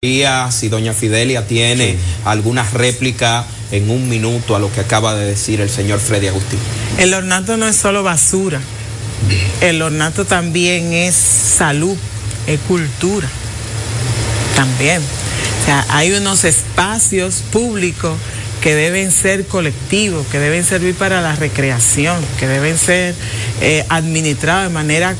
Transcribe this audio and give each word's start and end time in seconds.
si 0.00 0.68
doña 0.68 0.92
Fidelia 0.92 1.48
tiene 1.48 1.96
alguna 2.24 2.62
réplica 2.62 3.44
en 3.72 3.90
un 3.90 4.08
minuto 4.08 4.54
a 4.54 4.60
lo 4.60 4.72
que 4.72 4.78
acaba 4.78 5.16
de 5.16 5.26
decir 5.26 5.60
el 5.60 5.68
señor 5.68 5.98
Freddy 5.98 6.28
Agustín. 6.28 6.60
El 6.98 7.14
ornato 7.14 7.56
no 7.56 7.66
es 7.66 7.74
solo 7.74 8.04
basura, 8.04 8.60
el 9.60 9.82
ornato 9.82 10.24
también 10.24 10.92
es 10.92 11.16
salud, 11.16 11.96
es 12.46 12.60
cultura, 12.60 13.26
también. 14.54 15.02
O 15.02 15.64
sea, 15.64 15.84
hay 15.88 16.12
unos 16.12 16.44
espacios 16.44 17.42
públicos 17.50 18.16
que 18.62 18.76
deben 18.76 19.10
ser 19.10 19.48
colectivos, 19.48 20.24
que 20.28 20.38
deben 20.38 20.62
servir 20.64 20.94
para 20.94 21.20
la 21.22 21.34
recreación, 21.34 22.24
que 22.38 22.46
deben 22.46 22.78
ser 22.78 23.16
eh, 23.60 23.84
administrados 23.88 24.68
de 24.68 24.74
manera 24.74 25.16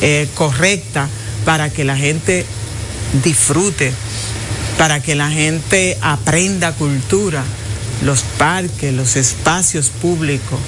eh, 0.00 0.28
correcta 0.34 1.10
para 1.44 1.68
que 1.68 1.84
la 1.84 1.98
gente 1.98 2.46
disfrute 3.22 3.92
para 4.78 5.00
que 5.00 5.14
la 5.14 5.30
gente 5.30 5.96
aprenda 6.00 6.72
cultura, 6.72 7.42
los 8.02 8.22
parques, 8.22 8.92
los 8.92 9.16
espacios 9.16 9.88
públicos. 9.88 10.58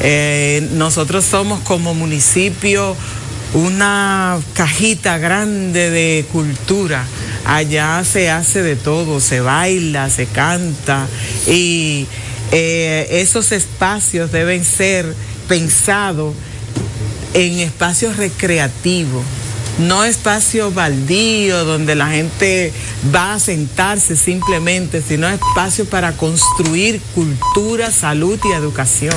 Eh, 0.00 0.68
nosotros 0.72 1.24
somos 1.24 1.60
como 1.60 1.94
municipio 1.94 2.96
una 3.54 4.38
cajita 4.54 5.18
grande 5.18 5.90
de 5.90 6.26
cultura. 6.32 7.04
Allá 7.44 8.02
se 8.04 8.30
hace 8.30 8.62
de 8.62 8.76
todo, 8.76 9.20
se 9.20 9.40
baila, 9.40 10.10
se 10.10 10.26
canta 10.26 11.06
y 11.46 12.06
eh, 12.52 13.06
esos 13.10 13.52
espacios 13.52 14.32
deben 14.32 14.64
ser 14.64 15.14
pensados 15.48 16.34
en 17.34 17.58
espacios 17.60 18.16
recreativos 18.16 19.24
no 19.78 20.04
espacio 20.04 20.70
baldío 20.70 21.64
donde 21.64 21.94
la 21.94 22.08
gente 22.08 22.72
va 23.14 23.34
a 23.34 23.40
sentarse 23.40 24.16
simplemente, 24.16 25.02
sino 25.02 25.28
espacio 25.28 25.84
para 25.84 26.12
construir 26.12 27.00
cultura, 27.14 27.90
salud 27.90 28.38
y 28.44 28.52
educación. 28.52 29.14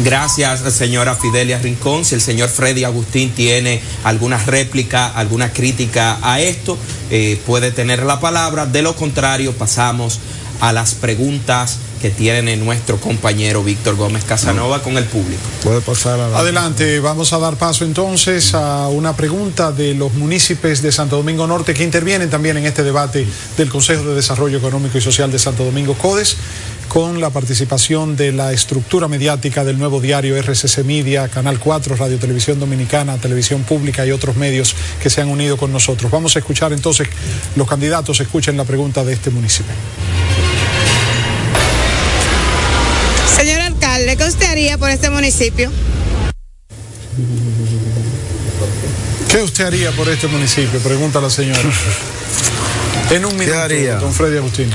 Gracias, 0.00 0.60
señora 0.72 1.14
Fidelia 1.14 1.58
Rincón. 1.58 2.04
Si 2.04 2.14
el 2.14 2.20
señor 2.20 2.48
Freddy 2.48 2.82
Agustín 2.84 3.30
tiene 3.30 3.80
alguna 4.04 4.38
réplica, 4.38 5.06
alguna 5.06 5.52
crítica 5.52 6.18
a 6.22 6.40
esto, 6.40 6.76
eh, 7.10 7.40
puede 7.46 7.70
tener 7.70 8.02
la 8.02 8.18
palabra. 8.18 8.66
De 8.66 8.82
lo 8.82 8.96
contrario, 8.96 9.52
pasamos 9.52 10.18
a 10.60 10.72
las 10.72 10.94
preguntas 10.94 11.78
que 12.02 12.10
tiene 12.10 12.56
nuestro 12.56 12.98
compañero 12.98 13.62
Víctor 13.62 13.94
Gómez 13.94 14.24
Casanova 14.24 14.82
con 14.82 14.98
el 14.98 15.04
público. 15.04 15.40
Puede 15.62 15.80
pasar 15.80 16.18
Adelante, 16.18 16.98
vamos 16.98 17.32
a 17.32 17.38
dar 17.38 17.54
paso 17.54 17.84
entonces 17.84 18.54
a 18.54 18.88
una 18.88 19.14
pregunta 19.14 19.70
de 19.70 19.94
los 19.94 20.12
municipios 20.14 20.82
de 20.82 20.90
Santo 20.90 21.16
Domingo 21.16 21.46
Norte 21.46 21.74
que 21.74 21.84
intervienen 21.84 22.28
también 22.28 22.56
en 22.56 22.66
este 22.66 22.82
debate 22.82 23.24
del 23.56 23.68
Consejo 23.68 24.02
de 24.02 24.16
Desarrollo 24.16 24.58
Económico 24.58 24.98
y 24.98 25.00
Social 25.00 25.30
de 25.30 25.38
Santo 25.38 25.64
Domingo 25.64 25.94
CODES 25.94 26.38
con 26.88 27.20
la 27.20 27.30
participación 27.30 28.16
de 28.16 28.32
la 28.32 28.52
estructura 28.52 29.06
mediática 29.06 29.62
del 29.62 29.78
nuevo 29.78 30.00
diario 30.00 30.36
RCC 30.36 30.84
Media, 30.84 31.28
Canal 31.28 31.60
4, 31.60 31.94
Radio 31.94 32.18
Televisión 32.18 32.58
Dominicana, 32.58 33.16
Televisión 33.18 33.62
Pública 33.62 34.04
y 34.04 34.10
otros 34.10 34.34
medios 34.34 34.74
que 35.00 35.08
se 35.08 35.20
han 35.20 35.28
unido 35.28 35.56
con 35.56 35.70
nosotros. 35.70 36.10
Vamos 36.10 36.34
a 36.34 36.40
escuchar 36.40 36.72
entonces, 36.72 37.06
los 37.54 37.68
candidatos 37.68 38.18
escuchen 38.18 38.56
la 38.56 38.64
pregunta 38.64 39.04
de 39.04 39.12
este 39.12 39.30
municipio. 39.30 39.72
¿Qué 44.16 44.24
usted 44.24 44.46
haría 44.46 44.78
por 44.78 44.90
este 44.90 45.10
municipio? 45.10 45.70
¿Qué 49.30 49.42
usted 49.42 49.64
haría 49.64 49.90
por 49.92 50.08
este 50.08 50.26
municipio? 50.28 50.78
Pregunta 50.80 51.20
la 51.20 51.30
señora. 51.30 51.60
En 53.10 53.24
un 53.24 53.36
minuto, 53.36 53.58
haría? 53.58 53.96
don 53.96 54.12
Freddy 54.12 54.36
Agustín. 54.38 54.70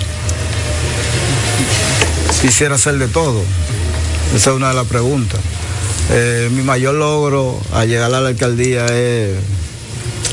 Quisiera 2.42 2.76
hacer 2.76 2.98
de 2.98 3.08
todo. 3.08 3.44
Esa 4.36 4.52
es 4.52 4.56
una 4.56 4.70
de 4.70 4.76
las 4.76 4.88
preguntas. 4.88 5.40
Eh, 6.12 6.50
mi 6.52 6.64
mayor 6.64 6.96
logro 6.96 7.60
al 7.74 7.88
llegar 7.88 8.14
a 8.14 8.22
la 8.22 8.30
alcaldía 8.30 8.86
es 8.86 9.38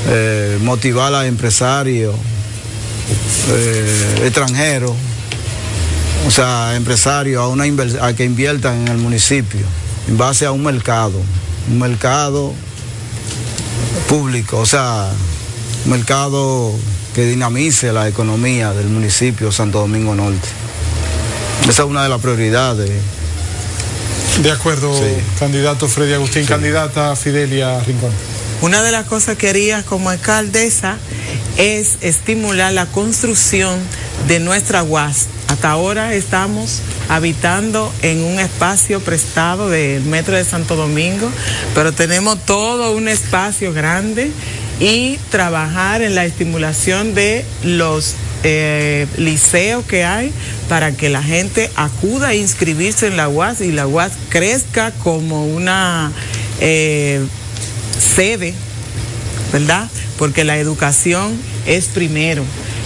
eh, 0.09 0.59
motivar 0.63 1.15
a 1.15 1.27
empresarios 1.27 2.15
eh, 3.51 4.23
extranjeros 4.25 4.93
o 6.27 6.31
sea, 6.31 6.75
empresarios 6.77 7.43
a, 7.43 7.49
una 7.49 7.65
a 8.01 8.15
que 8.15 8.25
inviertan 8.25 8.83
en 8.83 8.89
el 8.89 8.99
municipio 8.99 9.67
en 10.09 10.19
base 10.19 10.47
a 10.47 10.53
un 10.53 10.63
mercado, 10.63 11.21
un 11.71 11.79
mercado 11.79 12.53
público, 14.09 14.59
o 14.59 14.67
sea, 14.67 15.11
un 15.85 15.91
mercado 15.91 16.73
que 17.15 17.27
dinamice 17.27 17.93
la 17.93 18.09
economía 18.09 18.73
del 18.73 18.89
municipio 18.89 19.53
Santo 19.53 19.81
Domingo 19.81 20.15
Norte. 20.15 20.49
Esa 21.69 21.85
es 21.85 21.89
una 21.89 22.03
de 22.03 22.09
las 22.09 22.21
prioridades. 22.21 22.91
De 24.43 24.51
acuerdo, 24.51 24.93
candidato 25.39 25.89
Freddy 25.89 26.13
Agustín, 26.15 26.45
candidata 26.45 27.15
Fidelia 27.15 27.81
Rincón. 27.81 28.11
Una 28.61 28.83
de 28.83 28.93
las 28.93 29.07
cosas 29.07 29.37
que 29.37 29.49
haría 29.49 29.83
como 29.85 30.11
alcaldesa 30.11 30.97
es 31.57 31.99
estimular 32.01 32.73
la 32.73 32.87
construcción 32.87 33.79
de 34.27 34.41
nuestra 34.41 34.83
UAS. 34.83 35.27
Hasta 35.55 35.71
ahora 35.71 36.15
estamos 36.15 36.81
habitando 37.09 37.93
en 38.03 38.25
un 38.25 38.41
espacio 38.41 38.99
prestado 38.99 39.71
del 39.71 40.03
Metro 40.03 40.37
de 40.37 40.45
Santo 40.45 40.75
Domingo, 40.75 41.31
pero 41.77 41.93
tenemos 41.93 42.45
todo 42.45 42.91
un 42.91 43.07
espacio 43.07 43.73
grande 43.73 44.33
y 44.81 45.17
trabajar 45.31 46.03
en 46.03 46.17
la 46.17 46.25
estimulación 46.25 47.15
de 47.15 47.45
los 47.63 48.17
eh, 48.43 49.07
liceos 49.17 49.85
que 49.85 50.03
hay 50.03 50.33
para 50.69 50.91
que 50.91 51.09
la 51.09 51.23
gente 51.23 51.71
acuda 51.77 52.29
a 52.31 52.35
inscribirse 52.35 53.07
en 53.07 53.17
la 53.17 53.29
UAS 53.29 53.61
y 53.61 53.71
la 53.71 53.87
UAS 53.87 54.11
crezca 54.31 54.91
como 54.91 55.47
una 55.47 56.11
eh, 56.59 57.25
sede, 57.97 58.55
¿verdad? 59.53 59.89
Porque 60.19 60.43
la 60.43 60.59
educación 60.59 61.39
es 61.65 61.85
primero. 61.85 62.43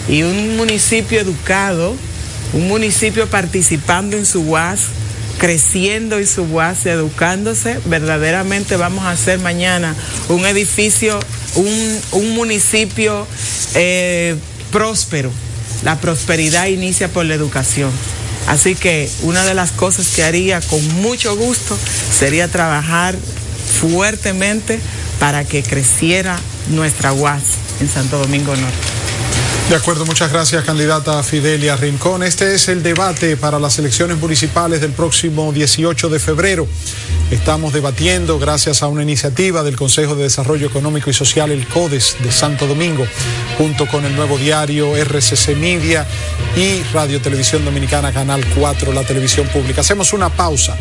Y 0.06 0.22
un 0.22 0.58
municipio 0.58 1.18
educado, 1.18 1.94
un 2.53 2.69
municipio 2.69 3.28
participando 3.28 4.16
en 4.16 4.26
su 4.26 4.41
UAS, 4.42 4.81
creciendo 5.38 6.19
en 6.19 6.26
su 6.26 6.42
UAS, 6.42 6.86
educándose, 6.86 7.78
verdaderamente 7.86 8.76
vamos 8.76 9.04
a 9.04 9.10
hacer 9.10 9.38
mañana 9.38 9.94
un 10.28 10.44
edificio, 10.47 11.19
un, 11.54 12.34
municipio 12.34 13.26
eh, 13.75 14.36
próspero. 14.72 15.31
La 15.84 16.00
prosperidad 16.00 16.66
inicia 16.66 17.09
por 17.09 17.25
la 17.25 17.34
educación. 17.34 17.91
Así 18.48 18.75
que 18.75 19.10
una 19.22 19.44
de 19.44 19.54
las 19.54 19.72
cosas 19.72 20.09
que 20.09 20.25
haría 20.25 20.60
con 20.60 20.84
mucho 21.03 21.36
gusto 21.36 21.78
sería 22.10 22.48
trabajar 22.48 23.15
fuertemente 23.80 24.80
para 25.20 25.44
que 25.44 25.62
creciera 25.62 26.38
nuestra 26.70 27.12
UAS 27.12 27.42
en 27.80 27.88
Santo 27.88 28.19
Domingo 28.19 28.56
Norte. 28.56 28.97
De 29.68 29.76
acuerdo, 29.76 30.06
muchas 30.06 30.32
gracias, 30.32 30.64
candidata 30.64 31.22
Fidelia 31.22 31.76
Rincón. 31.76 32.22
Este 32.22 32.54
es 32.54 32.68
el 32.68 32.82
debate 32.82 33.36
para 33.36 33.58
las 33.58 33.78
elecciones 33.78 34.16
municipales 34.16 34.80
del 34.80 34.92
próximo 34.92 35.52
18 35.52 36.08
de 36.08 36.18
febrero. 36.18 36.66
Estamos 37.31 37.75
debatiendo 37.75 38.39
gracias 38.39 38.83
a 38.83 38.87
una 38.87 39.03
iniciativa 39.03 39.62
del 39.62 39.77
Consejo 39.77 40.15
de 40.16 40.22
Desarrollo 40.22 40.66
Económico 40.66 41.11
y 41.11 41.12
Social, 41.12 41.50
el 41.50 41.69
CODES 41.69 42.16
de 42.21 42.33
Santo 42.33 42.66
Domingo, 42.66 43.06
junto 43.59 43.87
con 43.87 44.06
el 44.06 44.16
nuevo 44.16 44.39
diario 44.39 44.97
RCC 44.97 45.55
Media 45.55 46.06
y 46.56 46.83
Radio 46.94 47.21
Televisión 47.21 47.66
Dominicana, 47.66 48.12
Canal 48.12 48.43
4, 48.56 48.94
la 48.94 49.05
televisión 49.05 49.47
pública. 49.49 49.83
Hacemos 49.83 50.15
una 50.15 50.31
pausa. 50.31 50.75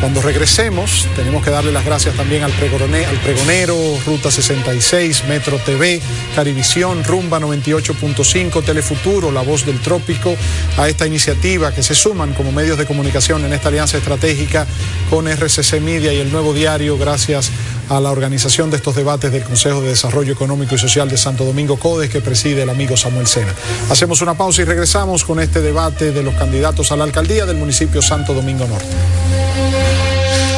Cuando 0.00 0.20
regresemos, 0.20 1.08
tenemos 1.16 1.42
que 1.42 1.50
darle 1.50 1.72
las 1.72 1.86
gracias 1.86 2.14
también 2.14 2.42
al, 2.42 2.52
al 2.52 3.20
pregonero, 3.22 3.74
Ruta 4.04 4.30
66, 4.30 5.24
Metro 5.26 5.56
TV, 5.56 6.02
Carivisión, 6.34 7.02
Rumba 7.02 7.40
98.5, 7.40 8.62
Telefuturo, 8.62 9.32
La 9.32 9.40
Voz 9.40 9.64
del 9.64 9.80
Trópico, 9.80 10.36
a 10.76 10.86
esta 10.86 11.06
iniciativa 11.06 11.72
que 11.72 11.82
se 11.82 11.94
suman 11.94 12.34
como 12.34 12.52
medios 12.52 12.76
de 12.76 12.84
comunicación 12.84 13.42
en 13.46 13.54
esta 13.54 13.68
alianza 13.68 13.96
estratégica 13.96 14.66
con 15.08 15.26
RCC 15.28 15.80
Media 15.80 15.93
y 16.02 16.18
el 16.18 16.32
Nuevo 16.32 16.52
Diario, 16.52 16.98
gracias 16.98 17.50
a 17.88 18.00
la 18.00 18.10
organización 18.10 18.68
de 18.70 18.76
estos 18.76 18.96
debates 18.96 19.30
del 19.30 19.44
Consejo 19.44 19.80
de 19.80 19.88
Desarrollo 19.88 20.32
Económico 20.32 20.74
y 20.74 20.78
Social 20.78 21.08
de 21.08 21.16
Santo 21.16 21.44
Domingo 21.44 21.76
Codes, 21.76 22.10
que 22.10 22.20
preside 22.20 22.62
el 22.62 22.70
amigo 22.70 22.96
Samuel 22.96 23.28
Sena. 23.28 23.54
Hacemos 23.90 24.20
una 24.20 24.34
pausa 24.34 24.62
y 24.62 24.64
regresamos 24.64 25.24
con 25.24 25.38
este 25.38 25.60
debate 25.60 26.10
de 26.10 26.22
los 26.24 26.34
candidatos 26.34 26.90
a 26.90 26.96
la 26.96 27.04
alcaldía 27.04 27.46
del 27.46 27.58
municipio 27.58 28.02
Santo 28.02 28.34
Domingo 28.34 28.66
Norte. 28.66 28.88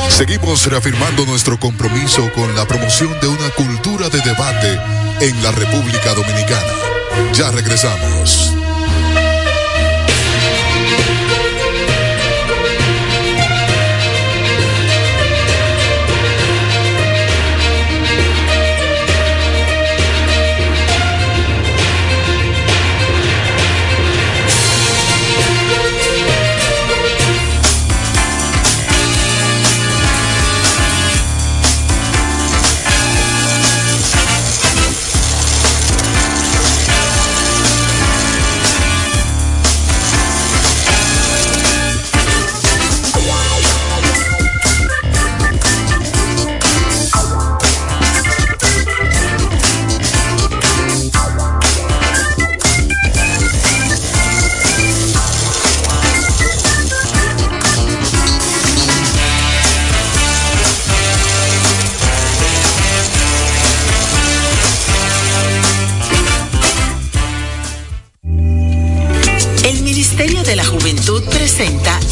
Seguimos 0.09 0.67
reafirmando 0.67 1.27
nuestro 1.27 1.61
compromiso 1.61 2.31
con 2.35 2.55
la 2.57 2.67
promoción 2.67 3.13
de 3.21 3.29
una 3.29 3.51
cultura 3.51 4.09
de 4.09 4.21
debate 4.21 4.81
en 5.21 5.43
la 5.43 5.53
República 5.53 6.15
Dominicana. 6.15 6.73
Ya 7.35 7.51
regresamos. 7.51 8.56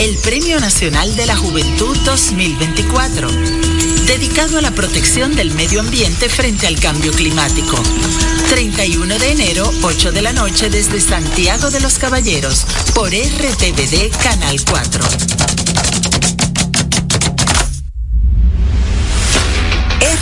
El 0.04 0.18
Premio 0.18 0.60
Nacional 0.60 1.16
de 1.16 1.24
la 1.24 1.34
Juventud 1.34 1.96
2024, 2.04 3.26
dedicado 4.06 4.58
a 4.58 4.60
la 4.60 4.70
protección 4.70 5.34
del 5.34 5.50
medio 5.54 5.80
ambiente 5.80 6.28
frente 6.28 6.66
al 6.66 6.78
cambio 6.78 7.10
climático. 7.10 7.82
31 8.50 9.18
de 9.18 9.32
enero, 9.32 9.72
8 9.82 10.12
de 10.12 10.20
la 10.20 10.34
noche 10.34 10.68
desde 10.68 11.00
Santiago 11.00 11.70
de 11.70 11.80
los 11.80 11.98
Caballeros, 11.98 12.66
por 12.94 13.08
RTVD 13.08 14.10
Canal 14.22 14.62
4. 14.68 15.63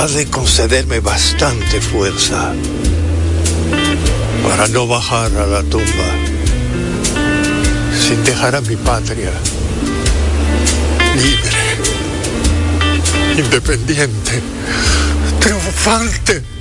Ha 0.00 0.06
de 0.06 0.24
concederme 0.30 1.00
bastante 1.00 1.78
fuerza 1.78 2.54
para 4.42 4.66
no 4.68 4.86
bajar 4.86 5.30
a 5.36 5.44
la 5.44 5.62
tumba 5.62 6.08
sin 8.00 8.24
dejar 8.24 8.56
a 8.56 8.62
mi 8.62 8.76
patria 8.76 9.30
libre, 11.16 11.60
independiente, 13.36 14.40
triunfante. 15.38 16.59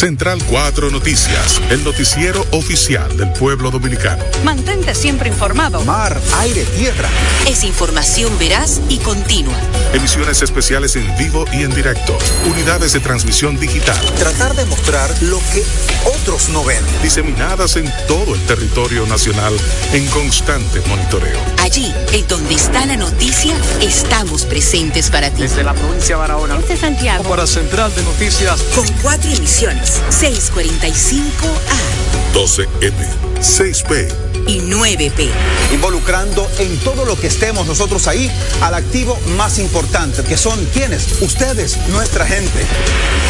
Central 0.00 0.42
4 0.48 0.90
Noticias, 0.90 1.60
el 1.68 1.84
noticiero 1.84 2.46
oficial 2.52 3.14
del 3.18 3.30
pueblo 3.34 3.70
dominicano. 3.70 4.24
Mantente 4.44 4.94
siempre 4.94 5.28
informado. 5.28 5.84
Mar, 5.84 6.18
aire, 6.38 6.64
tierra. 6.64 7.10
Es 7.46 7.64
información 7.64 8.32
veraz 8.38 8.80
y 8.88 8.96
continua. 8.96 9.52
Emisiones 9.92 10.40
especiales 10.40 10.96
en 10.96 11.04
vivo 11.18 11.44
y 11.52 11.64
en 11.64 11.74
directo. 11.74 12.16
Unidades 12.46 12.94
de 12.94 13.00
transmisión 13.00 13.60
digital. 13.60 14.00
Tratar 14.18 14.54
de 14.54 14.64
mostrar 14.64 15.10
lo 15.20 15.38
que 15.52 15.62
otros 16.06 16.48
no 16.48 16.64
ven. 16.64 16.82
Diseminadas 17.02 17.76
en 17.76 17.92
todo 18.08 18.34
el 18.34 18.40
territorio 18.46 19.06
nacional 19.06 19.52
en 19.92 20.06
constante 20.06 20.80
monitoreo. 20.88 21.38
Allí, 21.58 21.92
en 22.12 22.26
donde 22.26 22.54
está 22.54 22.86
la 22.86 22.96
noticia, 22.96 23.54
estamos 23.82 24.46
presentes 24.46 25.10
para 25.10 25.28
ti. 25.30 25.42
Desde 25.42 25.62
la 25.62 25.74
provincia 25.74 26.14
de 26.14 26.20
Barahona. 26.22 26.56
Desde 26.56 26.78
Santiago. 26.78 27.24
Para 27.24 27.46
Central 27.46 27.94
de 27.94 28.02
Noticias. 28.02 28.62
Con 28.74 28.88
cuatro 29.02 29.30
emisiones. 29.30 29.89
645A. 30.10 32.00
12M. 32.34 32.94
6P. 33.40 34.08
Y 34.46 34.60
9P. 34.60 35.28
Involucrando 35.72 36.48
en 36.58 36.76
todo 36.78 37.04
lo 37.04 37.18
que 37.18 37.26
estemos 37.26 37.66
nosotros 37.66 38.06
ahí 38.06 38.30
al 38.60 38.74
activo 38.74 39.18
más 39.36 39.58
importante, 39.58 40.22
que 40.24 40.36
son 40.36 40.64
quienes, 40.72 41.20
ustedes, 41.20 41.78
nuestra 41.88 42.26
gente. 42.26 42.64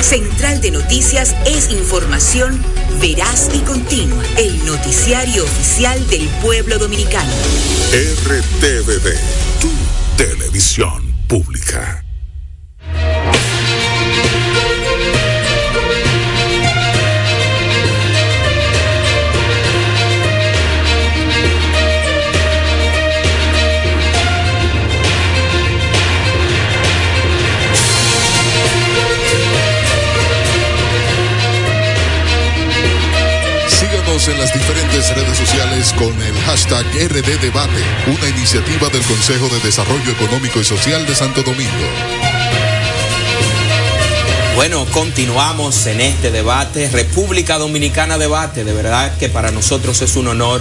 Central 0.02 0.60
de 0.60 0.70
Noticias 0.70 1.34
es 1.46 1.70
información 1.70 2.62
veraz 3.00 3.48
y 3.52 3.60
continua. 3.60 4.22
El 4.36 4.64
noticiario 4.64 5.44
oficial 5.44 6.06
del 6.08 6.26
pueblo 6.42 6.78
dominicano. 6.78 7.32
RTVD, 7.92 9.16
tu 9.60 9.70
televisión 10.16 11.14
pública. 11.28 12.04
En 34.28 34.38
las 34.38 34.52
diferentes 34.52 35.14
redes 35.14 35.38
sociales 35.38 35.94
con 35.94 36.12
el 36.20 36.34
hashtag 36.42 36.84
RD 37.08 37.40
Debate, 37.40 37.82
una 38.06 38.28
iniciativa 38.28 38.90
del 38.90 39.02
Consejo 39.02 39.48
de 39.48 39.60
Desarrollo 39.60 40.10
Económico 40.10 40.60
y 40.60 40.64
Social 40.64 41.06
de 41.06 41.14
Santo 41.14 41.42
Domingo. 41.42 41.70
Bueno, 44.56 44.84
continuamos 44.92 45.86
en 45.86 46.02
este 46.02 46.30
debate, 46.30 46.90
República 46.90 47.56
Dominicana 47.56 48.18
Debate, 48.18 48.64
de 48.64 48.74
verdad 48.74 49.16
que 49.16 49.30
para 49.30 49.52
nosotros 49.52 50.02
es 50.02 50.16
un 50.16 50.28
honor 50.28 50.60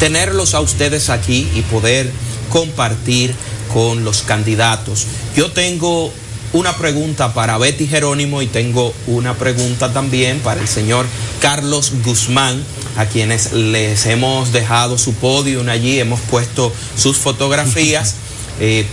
tenerlos 0.00 0.54
a 0.54 0.60
ustedes 0.60 1.08
aquí 1.08 1.48
y 1.54 1.62
poder 1.62 2.10
compartir 2.48 3.32
con 3.72 4.04
los 4.04 4.22
candidatos. 4.22 5.06
Yo 5.36 5.52
tengo 5.52 6.12
una 6.52 6.76
pregunta 6.76 7.34
para 7.34 7.58
Betty 7.58 7.86
Jerónimo 7.86 8.42
y 8.42 8.46
tengo 8.46 8.92
una 9.06 9.34
pregunta 9.34 9.92
también 9.92 10.40
para 10.40 10.60
el 10.60 10.66
señor 10.68 11.06
Carlos 11.40 11.92
Guzmán, 12.04 12.64
a 12.96 13.06
quienes 13.06 13.52
les 13.52 14.06
hemos 14.06 14.52
dejado 14.52 14.98
su 14.98 15.14
podio 15.14 15.68
allí, 15.70 16.00
hemos 16.00 16.20
puesto 16.20 16.72
sus 16.96 17.16
fotografías, 17.16 18.14
eh, 18.60 18.86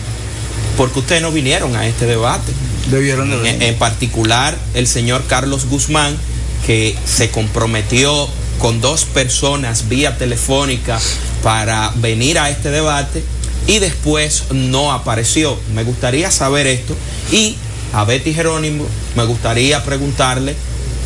porque 0.77 0.99
ustedes 0.99 1.21
no 1.21 1.31
vinieron 1.31 1.75
a 1.75 1.87
este 1.87 2.05
debate. 2.05 2.51
Debieron 2.89 3.29
de 3.29 3.49
en, 3.49 3.61
en 3.61 3.75
particular, 3.77 4.57
el 4.73 4.87
señor 4.87 5.23
Carlos 5.27 5.65
Guzmán, 5.65 6.17
que 6.65 6.95
se 7.05 7.29
comprometió 7.29 8.27
con 8.59 8.81
dos 8.81 9.05
personas 9.05 9.89
vía 9.89 10.17
telefónica 10.17 10.99
para 11.41 11.91
venir 11.95 12.39
a 12.39 12.49
este 12.49 12.71
debate 12.71 13.23
y 13.67 13.79
después 13.79 14.45
no 14.51 14.91
apareció. 14.91 15.57
Me 15.73 15.83
gustaría 15.83 16.31
saber 16.31 16.67
esto 16.67 16.95
y 17.31 17.55
a 17.93 18.05
Betty 18.05 18.33
Jerónimo 18.33 18.85
me 19.15 19.25
gustaría 19.25 19.83
preguntarle 19.83 20.55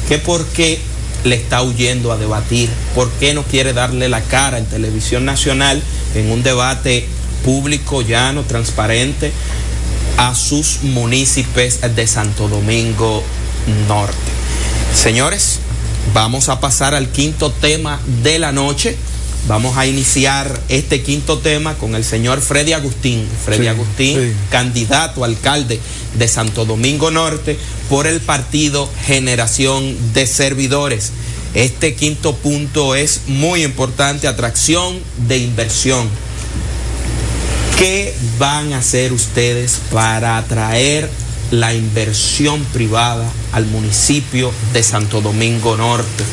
que 0.08 0.18
por 0.18 0.46
qué 0.48 0.80
le 1.24 1.36
está 1.36 1.62
huyendo 1.62 2.12
a 2.12 2.17
debatir, 2.17 2.69
por 2.95 3.09
qué 3.13 3.33
no 3.33 3.43
quiere 3.43 3.74
darle 3.74 4.09
la 4.09 4.21
cara 4.21 4.57
en 4.57 4.65
televisión 4.65 5.25
nacional 5.25 5.81
en 6.15 6.31
un 6.31 6.43
debate 6.43 7.07
público, 7.43 8.01
llano, 8.01 8.43
transparente 8.43 9.31
a 10.17 10.36
sus 10.36 10.83
municipios 10.83 11.79
de 11.95 12.07
Santo 12.07 12.47
Domingo 12.47 13.24
Norte. 13.88 14.15
Señores, 14.93 15.59
vamos 16.13 16.50
a 16.50 16.59
pasar 16.59 16.95
al 16.95 17.09
quinto 17.09 17.51
tema 17.51 18.00
de 18.24 18.39
la 18.39 18.51
noche. 18.51 18.97
Vamos 19.48 19.77
a 19.77 19.86
iniciar 19.88 20.60
este 20.68 21.01
quinto 21.01 21.39
tema 21.39 21.75
con 21.75 21.96
el 21.96 22.04
señor 22.04 22.42
Freddy 22.42 22.74
Agustín. 22.74 23.25
Freddy 23.46 23.62
Sí, 23.62 23.68
Agustín, 23.68 24.20
sí. 24.20 24.34
candidato 24.51 25.24
a 25.24 25.27
alcalde 25.27 25.80
de 26.16 26.27
Santo 26.27 26.66
Domingo 26.66 27.12
Norte 27.12 27.58
por 27.89 28.08
el 28.08 28.20
partido 28.20 28.89
Generación 29.06 29.96
de 30.13 30.27
Servidores. 30.27 31.13
Este 31.54 31.96
quinto 31.96 32.36
punto 32.36 32.94
es 32.94 33.22
muy 33.27 33.63
importante, 33.63 34.27
atracción 34.27 35.00
de 35.30 35.38
inversión. 35.38 36.10
¿Qué 37.80 38.13
van 38.38 38.74
a 38.74 38.80
hacer 38.80 39.13
ustedes 39.13 39.80
para 39.94 40.38
atraer 40.38 41.10
la 41.51 41.74
inversión 41.74 42.66
privada 42.74 43.32
al 43.54 43.66
municipio 43.66 44.51
de 44.74 44.84
Santo 44.84 45.22
Domingo 45.22 45.77
Norte? 45.77 46.25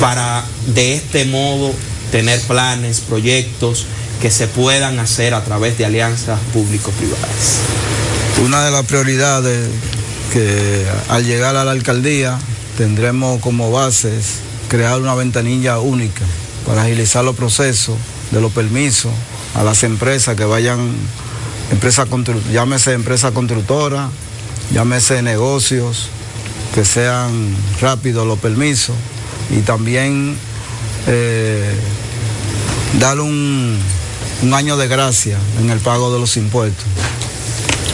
Para 0.00 0.44
de 0.74 0.94
este 0.94 1.24
modo 1.26 1.72
tener 2.12 2.40
planes, 2.42 3.00
proyectos 3.00 3.86
que 4.20 4.30
se 4.30 4.46
puedan 4.46 5.00
hacer 5.00 5.34
a 5.34 5.42
través 5.42 5.76
de 5.78 5.86
alianzas 5.86 6.38
público-privadas. 6.52 7.58
Una 8.44 8.64
de 8.64 8.70
las 8.70 8.84
prioridades 8.86 9.68
que 10.32 10.86
al 11.08 11.24
llegar 11.24 11.56
a 11.56 11.64
la 11.64 11.72
alcaldía 11.72 12.38
tendremos 12.78 13.40
como 13.40 13.72
bases 13.72 14.36
crear 14.68 15.00
una 15.00 15.14
ventanilla 15.14 15.80
única 15.80 16.24
para 16.66 16.82
agilizar 16.82 17.24
los 17.24 17.34
procesos 17.34 17.96
de 18.30 18.40
los 18.40 18.52
permisos 18.52 19.12
a 19.54 19.64
las 19.64 19.82
empresas 19.82 20.36
que 20.36 20.44
vayan, 20.44 20.92
empresa 21.70 22.06
llámese 22.52 22.92
empresa 22.92 23.32
constructora, 23.32 24.08
llámese 24.72 25.22
negocios, 25.22 26.08
que 26.74 26.84
sean 26.84 27.54
rápidos 27.80 28.26
los 28.26 28.38
permisos 28.38 28.96
y 29.50 29.60
también 29.60 30.36
eh, 31.06 31.74
dar 32.98 33.20
un, 33.20 33.78
un 34.42 34.54
año 34.54 34.76
de 34.76 34.88
gracia 34.88 35.38
en 35.60 35.70
el 35.70 35.78
pago 35.80 36.12
de 36.12 36.18
los 36.18 36.36
impuestos. 36.36 36.84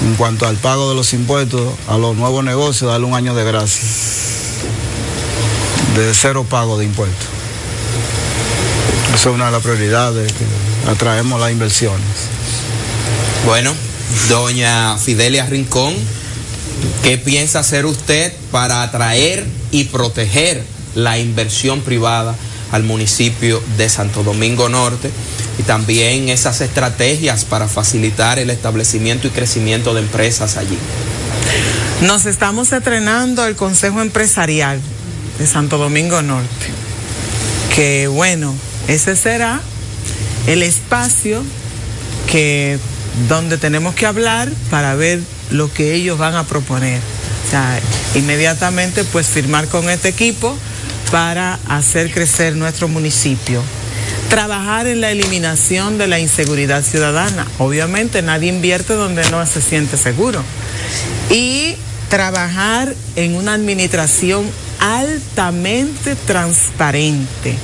En 0.03 0.15
cuanto 0.15 0.47
al 0.47 0.57
pago 0.57 0.89
de 0.89 0.95
los 0.95 1.13
impuestos 1.13 1.73
a 1.89 1.99
los 1.99 2.17
nuevos 2.17 2.45
negocios, 2.45 2.91
darle 2.91 3.07
un 3.07 3.15
año 3.15 3.35
de 3.35 3.45
gracia 3.45 3.83
de 5.97 6.15
cero 6.15 6.47
pago 6.49 6.79
de 6.79 6.85
impuestos. 6.85 7.27
Esa 9.15 9.31
es 9.31 9.35
una 9.35 9.47
de 9.47 9.53
las 9.53 9.63
prioridades 9.63 10.33
atraemos 10.87 11.41
las 11.41 11.51
inversiones. 11.51 12.07
Bueno, 13.45 13.75
doña 14.29 14.97
Fidelia 14.97 15.45
Rincón, 15.47 15.95
¿qué 17.03 17.19
piensa 17.19 17.61
hacer 17.61 17.85
usted 17.85 18.33
para 18.53 18.83
atraer 18.83 19.47
y 19.71 19.85
proteger 19.85 20.65
la 20.95 21.19
inversión 21.19 21.81
privada 21.81 22.35
al 22.73 22.85
municipio 22.85 23.63
de 23.77 23.89
Santo 23.89 24.23
Domingo 24.23 24.69
Norte? 24.69 25.11
y 25.59 25.65
también 25.65 26.29
esas 26.29 26.61
estrategias 26.61 27.45
para 27.45 27.69
facilitar 27.69 28.39
el 28.39 28.51
establecimiento 28.51 29.27
y 29.27 29.31
crecimiento 29.31 29.93
de 29.93 30.01
empresas 30.01 30.57
allí. 30.57 30.79
Nos 32.03 32.27
estamos 32.27 32.73
estrenando 32.73 33.45
el 33.45 33.57
Consejo 33.57 34.01
Empresarial 34.01 34.81
de 35.39 35.47
Santo 35.47 35.77
Domingo 35.77 36.23
Norte, 36.23 36.67
que 37.75 38.07
bueno, 38.07 38.55
ese 38.87 39.17
será 39.17 39.61
el 40.47 40.63
espacio 40.63 41.43
que 42.31 42.79
donde 43.29 43.59
tenemos 43.59 43.95
que 43.97 44.07
hablar 44.07 44.49
para 44.71 44.95
ver 44.95 45.21
lo 45.51 45.73
que 45.73 45.95
ellos 45.95 46.19
van 46.19 46.37
a 46.37 46.45
proponer. 46.45 47.01
O 47.47 47.51
sea, 47.51 47.81
inmediatamente 48.15 49.03
pues 49.05 49.27
firmar 49.27 49.67
con 49.69 49.91
este 49.91 50.09
equipo 50.09 50.57
para 51.11 51.59
hacer 51.69 52.13
crecer 52.13 52.57
nuestro 52.57 52.89
municipio 52.89 53.63
trabajar 54.29 54.87
en 54.87 55.01
la 55.01 55.11
eliminación 55.11 55.99
de 55.99 56.07
la 56.07 56.19
inseguridad 56.19 56.83
ciudadana. 56.83 57.47
Obviamente 57.59 58.23
nadie 58.23 58.51
invierte 58.51 58.93
donde 58.93 59.29
no 59.31 59.45
se 59.47 59.63
siente 59.63 59.97
seguro. 59.97 60.43
Y 61.31 61.75
trabajar 62.09 62.95
en 63.17 63.37
una 63.37 63.55
administración 63.55 64.45
altamente 64.81 66.15
transparente 66.15 67.57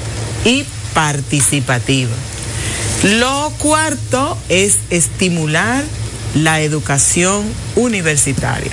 y 0.44 0.64
participativa. 0.94 2.12
Lo 3.02 3.52
cuarto 3.58 4.38
es 4.48 4.78
estimular 4.90 5.84
la 6.34 6.60
educación 6.62 7.44
universitaria. 7.76 8.72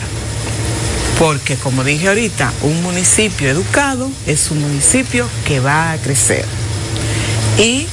Porque 1.22 1.56
como 1.56 1.84
dije 1.84 2.08
ahorita, 2.08 2.51
un 2.63 2.82
municipio 2.82 3.48
educado 3.48 4.10
es 4.25 4.50
un 4.50 4.60
municipio 4.60 5.28
que 5.46 5.60
va 5.60 5.92
a 5.92 5.98
crecer. 6.00 6.44
Y 7.60 7.86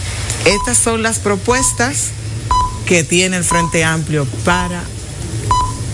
estas 0.46 0.78
son 0.78 1.02
las 1.02 1.18
propuestas 1.18 2.06
que 2.86 3.04
tiene 3.04 3.36
el 3.36 3.44
Frente 3.44 3.84
Amplio 3.84 4.24
para 4.46 4.82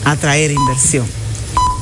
atraer 0.04 0.52
inversión. 0.52 1.23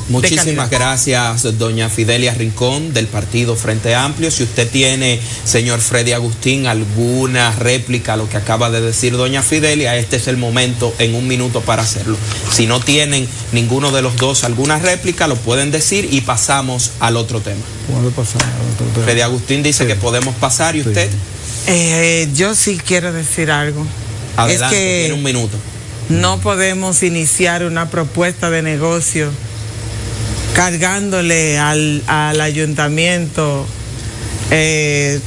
Muchísimas 0.09 0.71
gracias, 0.71 1.59
doña 1.59 1.89
Fidelia 1.89 2.35
Rincón, 2.35 2.93
del 2.93 3.07
partido 3.07 3.57
Frente 3.57 3.95
Amplio. 3.95 4.31
Si 4.31 4.43
usted 4.43 4.69
tiene, 4.69 5.21
señor 5.45 5.81
Freddy 5.81 6.13
Agustín, 6.13 6.67
alguna 6.67 7.53
réplica 7.53 8.15
a 8.15 8.17
lo 8.17 8.29
que 8.29 8.37
acaba 8.37 8.71
de 8.71 8.81
decir 8.81 9.17
doña 9.17 9.43
Fidelia, 9.43 9.97
este 9.97 10.17
es 10.17 10.29
el 10.29 10.37
momento 10.37 10.95
en 10.99 11.15
un 11.15 11.29
minuto 11.29 11.61
para 11.61 11.83
hacerlo. 11.83 12.17
Si 12.51 12.67
no 12.67 12.81
tienen 12.81 13.29
ninguno 13.53 13.91
de 13.91 14.03
los 14.03 14.17
dos 14.17 14.45
alguna 14.45 14.79
réplica, 14.79 15.29
lo 15.29 15.37
pueden 15.37 15.71
decir 15.71 16.09
y 16.11 16.21
pasamos 16.23 16.93
al 17.01 17.17
otro 17.17 17.41
tema. 17.41 17.61
pasar 18.17 18.43
al 18.43 18.73
otro 18.75 18.87
tema? 18.93 19.05
Freddy 19.05 19.21
Agustín 19.21 19.63
dice 19.63 19.87
que 19.87 19.95
podemos 19.95 20.35
pasar 20.37 20.77
y 20.77 20.81
usted. 20.81 21.11
Eh, 21.67 22.29
yo 22.35 22.55
sí 22.55 22.79
quiero 22.85 23.13
decir 23.13 23.51
algo. 23.51 23.87
Adelante, 24.37 24.77
tiene 24.77 25.15
un 25.15 25.23
minuto. 25.23 25.57
No 26.09 26.41
podemos 26.41 27.03
iniciar 27.03 27.65
una 27.65 27.89
propuesta 27.89 28.51
de 28.51 28.63
negocio 28.63 29.31
cargándole 30.55 31.59
al, 31.59 32.03
ayuntamiento 32.41 33.67
eh, 34.51 35.21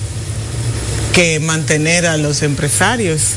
que 1.13 1.39
mantener 1.39 2.05
a 2.05 2.17
los 2.17 2.43
empresarios. 2.43 3.31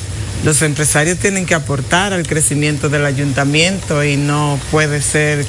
Los 0.45 0.63
empresarios 0.63 1.19
tienen 1.19 1.47
que 1.47 1.55
aportar 1.55 2.13
al 2.13 2.27
crecimiento 2.27 2.89
del 2.89 3.05
ayuntamiento 3.07 4.05
y 4.05 4.17
no 4.17 4.61
puede 4.71 5.03
ser 5.03 5.45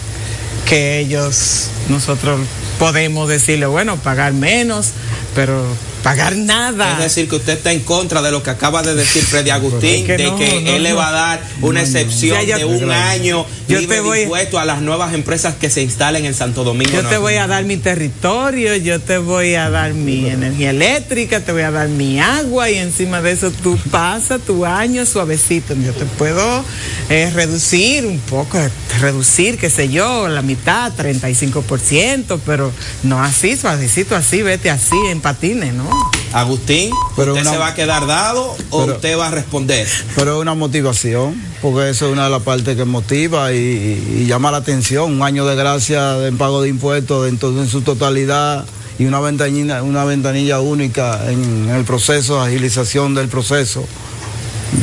que 0.67 1.00
ellos, 1.00 1.69
nosotros 1.89 2.39
podemos 2.79 3.29
decirle, 3.29 3.65
bueno, 3.65 3.98
pagar 3.98 4.34
menos, 4.34 4.91
pero 5.36 5.65
pagar 6.03 6.35
nada. 6.35 6.93
Es 6.93 6.99
decir, 6.99 7.29
que 7.29 7.35
usted 7.35 7.53
está 7.53 7.71
en 7.71 7.81
contra 7.81 8.21
de 8.21 8.31
lo 8.31 8.43
que 8.43 8.49
acaba 8.49 8.81
de 8.81 8.95
decir 8.95 9.23
Freddy 9.23 9.49
Agustín, 9.49 10.07
de 10.07 10.33
que 10.37 10.75
él 10.75 10.83
le 10.83 10.93
va 10.93 11.09
a 11.09 11.11
dar 11.11 11.41
una 11.61 11.81
excepción 11.81 12.45
de 12.45 12.65
un 12.65 12.91
año 12.91 13.45
yo 13.69 13.87
te 13.87 14.01
voy 14.01 14.21
impuesto 14.21 14.59
a 14.59 14.65
las 14.65 14.81
nuevas 14.81 15.13
empresas 15.13 15.55
que 15.55 15.69
se 15.69 15.81
instalen 15.81 16.25
en 16.25 16.33
Santo 16.33 16.63
Domingo. 16.63 16.91
Yo 16.91 17.07
te 17.07 17.17
voy 17.17 17.35
a 17.35 17.45
dar 17.45 17.63
mi 17.65 17.77
territorio, 17.77 18.75
yo 18.75 18.99
te 18.99 19.19
voy 19.19 19.55
a 19.55 19.69
dar 19.69 19.93
mi 19.93 20.27
energía 20.27 20.71
eléctrica, 20.71 21.39
te 21.41 21.51
voy 21.51 21.61
a 21.61 21.71
dar 21.71 21.87
mi 21.87 22.19
agua 22.19 22.69
y 22.69 22.77
encima 22.77 23.21
de 23.21 23.31
eso 23.31 23.51
tú 23.51 23.77
pasas 23.91 24.41
tu 24.41 24.65
año 24.65 25.05
suavecito. 25.05 25.75
Yo 25.75 25.93
te 25.93 26.05
puedo 26.05 26.63
eh, 27.09 27.31
reducir 27.33 28.05
un 28.05 28.19
poco, 28.19 28.57
reducir, 28.99 29.57
qué 29.57 29.69
sé 29.69 29.89
yo, 29.89 30.27
la 30.27 30.41
mitad, 30.41 30.91
35%, 30.93 32.39
pero 32.45 32.71
no 33.03 33.21
así, 33.21 33.55
suavecito 33.55 34.15
así, 34.15 34.41
vete 34.41 34.69
así 34.71 34.95
en 35.09 35.21
patines, 35.21 35.73
¿no? 35.73 35.88
Agustín, 36.34 36.91
¿usted 37.17 37.43
se 37.43 37.58
va 37.58 37.67
a 37.67 37.75
quedar 37.75 38.05
dado 38.05 38.55
o 38.69 38.86
usted 38.86 39.17
va 39.17 39.27
a 39.27 39.31
responder? 39.31 39.88
Pero 40.15 40.36
es 40.36 40.41
una 40.41 40.53
motivación, 40.53 41.41
porque 41.62 41.89
eso 41.89 42.08
es 42.08 42.13
una 42.13 42.25
de 42.25 42.29
las 42.29 42.43
partes 42.43 42.75
que 42.75 42.86
motiva 42.86 43.51
y, 43.51 44.25
llama 44.27 44.51
la 44.51 44.58
atención. 44.58 45.12
Un 45.12 45.24
año 45.24 45.46
de 45.46 45.55
gracia 45.55 46.27
en 46.27 46.38
pago 46.38 46.62
de 46.62 46.69
impuestos 46.69 47.27
en, 47.27 47.67
su 47.67 47.81
totalidad 47.81 48.65
y 49.00 49.05
una 49.05 49.19
ventanilla, 49.19 49.81
una 49.81 50.05
ventanilla 50.05 50.60
única 50.60 51.31
en, 51.31 51.69
el 51.69 51.84
proceso, 51.84 52.39
agilización 52.39 53.15
del 53.15 53.27
proceso 53.27 53.84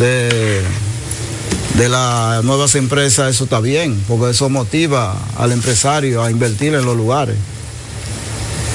de, 0.00 0.62
de 1.78 1.88
las 1.88 2.42
nuevas 2.42 2.74
empresas, 2.74 3.32
eso 3.32 3.44
está 3.44 3.60
bien, 3.60 4.02
porque 4.08 4.30
eso 4.30 4.48
motiva 4.48 5.16
al 5.36 5.52
empresario 5.52 6.24
a 6.24 6.30
invertir 6.30 6.74
en 6.74 6.84
los 6.84 6.96
lugares 6.96 7.36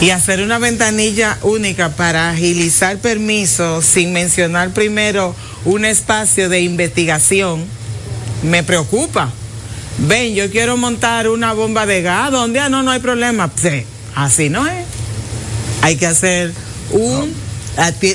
y 0.02 0.10
hacer 0.10 0.42
una 0.42 0.58
ventanilla 0.58 1.38
única 1.44 1.90
para 1.90 2.32
agilizar 2.32 2.98
permisos 2.98 3.86
sin 3.86 4.12
mencionar 4.12 4.72
primero 4.72 5.36
un 5.64 5.86
espacio 5.86 6.50
de 6.50 6.62
investigación, 6.62 7.64
me 8.42 8.64
preocupa. 8.64 9.32
Ven, 10.00 10.34
yo 10.34 10.50
quiero 10.50 10.76
montar 10.76 11.28
una 11.28 11.54
bomba 11.54 11.86
de 11.86 12.02
gas, 12.02 12.32
donde 12.32 12.60
ah, 12.60 12.68
no, 12.68 12.82
no 12.82 12.90
hay 12.90 13.00
problema. 13.00 13.52
Sí, 13.56 13.86
así 14.16 14.50
no 14.50 14.66
es. 14.66 14.86
Hay 15.84 15.98
que 15.98 16.08
hacer 16.08 16.52
un... 16.90 17.32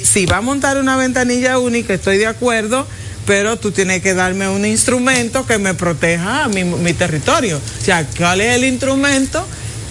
Si 0.02 0.26
va 0.26 0.38
a 0.38 0.40
montar 0.40 0.78
una 0.78 0.97
ventanilla 0.97 1.61
única, 1.61 1.95
estoy 1.95 2.19
de 2.19 2.26
acuerdo, 2.26 2.85
pero 3.26 3.59
tú 3.59 3.71
tienes 3.71 4.02
que 4.02 4.12
darme 4.12 4.49
un 4.49 4.66
instrumento 4.66 5.47
que 5.47 5.59
me 5.59 5.75
proteja 5.75 6.49
mi, 6.49 6.64
mi 6.64 6.95
territorio. 6.95 7.59
O 7.59 7.85
sea, 7.85 8.05
¿cuál 8.19 8.40
es 8.40 8.57
el 8.57 8.64
instrumento? 8.64 9.47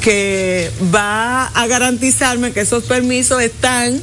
Que 0.06 0.72
va 0.94 1.48
a 1.48 1.66
garantizarme 1.66 2.52
que 2.52 2.62
esos 2.62 2.84
permisos 2.84 3.42
están 3.42 4.00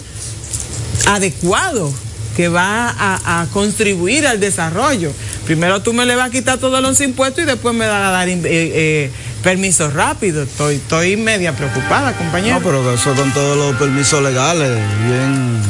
adecuados, 1.06 1.92
que 2.36 2.48
va 2.48 2.92
a, 2.98 3.46
contribuir 3.52 4.26
al 4.26 4.40
desarrollo. 4.40 5.12
Primero 5.44 5.80
tú 5.80 5.92
me 5.92 6.04
le 6.04 6.16
vas 6.16 6.26
a 6.26 6.30
quitar 6.32 6.58
todos 6.58 6.82
los 6.82 7.00
impuestos 7.00 7.44
y 7.44 7.46
después 7.46 7.72
me 7.76 7.86
vas 7.86 8.08
a 8.08 8.10
dar 8.10 8.28
eh, 8.28 8.40
eh, 8.44 9.10
permisos 9.44 9.94
rápidos. 9.94 10.48
Estoy, 10.48 10.74
estoy 10.76 11.16
media 11.16 11.54
preocupada, 11.54 12.16
compañero. 12.18 12.58
No, 12.58 12.64
pero 12.64 12.92
eso 12.92 13.14
con 13.14 13.32
todos 13.32 13.56
los 13.56 13.76
permisos 13.76 14.20
legales, 14.24 14.70
bien. 15.06 15.60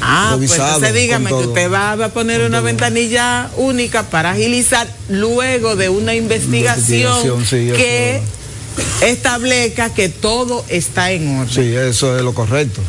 Ah, 0.00 0.34
pues 0.36 0.52
entonces 0.52 0.94
dígame 0.94 1.28
que 1.28 1.34
usted 1.34 1.72
va 1.72 1.92
a 1.92 2.08
poner 2.10 2.42
una 2.42 2.60
ventanilla 2.60 3.50
única 3.56 4.04
para 4.04 4.30
agilizar 4.30 4.86
luego 5.08 5.74
de 5.74 5.88
una 5.88 6.14
investigación, 6.14 7.44
que 7.48 8.22
establezca 9.02 9.92
que 9.92 10.08
todo 10.08 10.64
está 10.68 11.10
en 11.12 11.40
orden. 11.40 11.54
Sí, 11.54 11.74
eso 11.74 12.16
es 12.16 12.22
lo 12.22 12.34
correcto. 12.34 12.80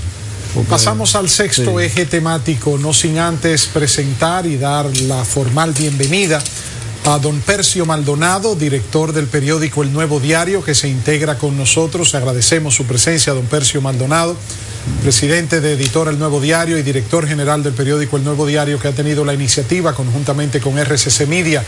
Pasamos 0.69 1.15
al 1.15 1.29
sexto 1.29 1.79
eje 1.79 2.05
temático, 2.05 2.77
no 2.77 2.93
sin 2.93 3.17
antes 3.17 3.65
presentar 3.65 4.45
y 4.45 4.57
dar 4.57 4.85
la 4.97 5.25
formal 5.25 5.73
bienvenida 5.73 6.43
a 7.05 7.17
don 7.17 7.41
Percio 7.41 7.85
Maldonado, 7.85 8.55
director 8.55 9.13
del 9.13 9.27
periódico 9.27 9.81
El 9.81 9.91
Nuevo 9.91 10.19
Diario, 10.19 10.63
que 10.63 10.75
se 10.75 10.87
integra 10.87 11.37
con 11.37 11.57
nosotros. 11.57 12.13
Agradecemos 12.13 12.75
su 12.75 12.85
presencia, 12.85 13.33
don 13.33 13.45
Percio 13.45 13.81
Maldonado. 13.81 14.37
Presidente 15.01 15.61
de 15.61 15.73
Editor 15.73 16.07
El 16.09 16.19
Nuevo 16.19 16.39
Diario 16.39 16.77
y 16.77 16.83
director 16.83 17.27
general 17.27 17.63
del 17.63 17.73
periódico 17.73 18.17
El 18.17 18.23
Nuevo 18.23 18.45
Diario, 18.45 18.79
que 18.79 18.87
ha 18.87 18.91
tenido 18.91 19.25
la 19.25 19.33
iniciativa 19.33 19.93
conjuntamente 19.93 20.59
con 20.59 20.77
RCC 20.77 21.27
Media 21.27 21.63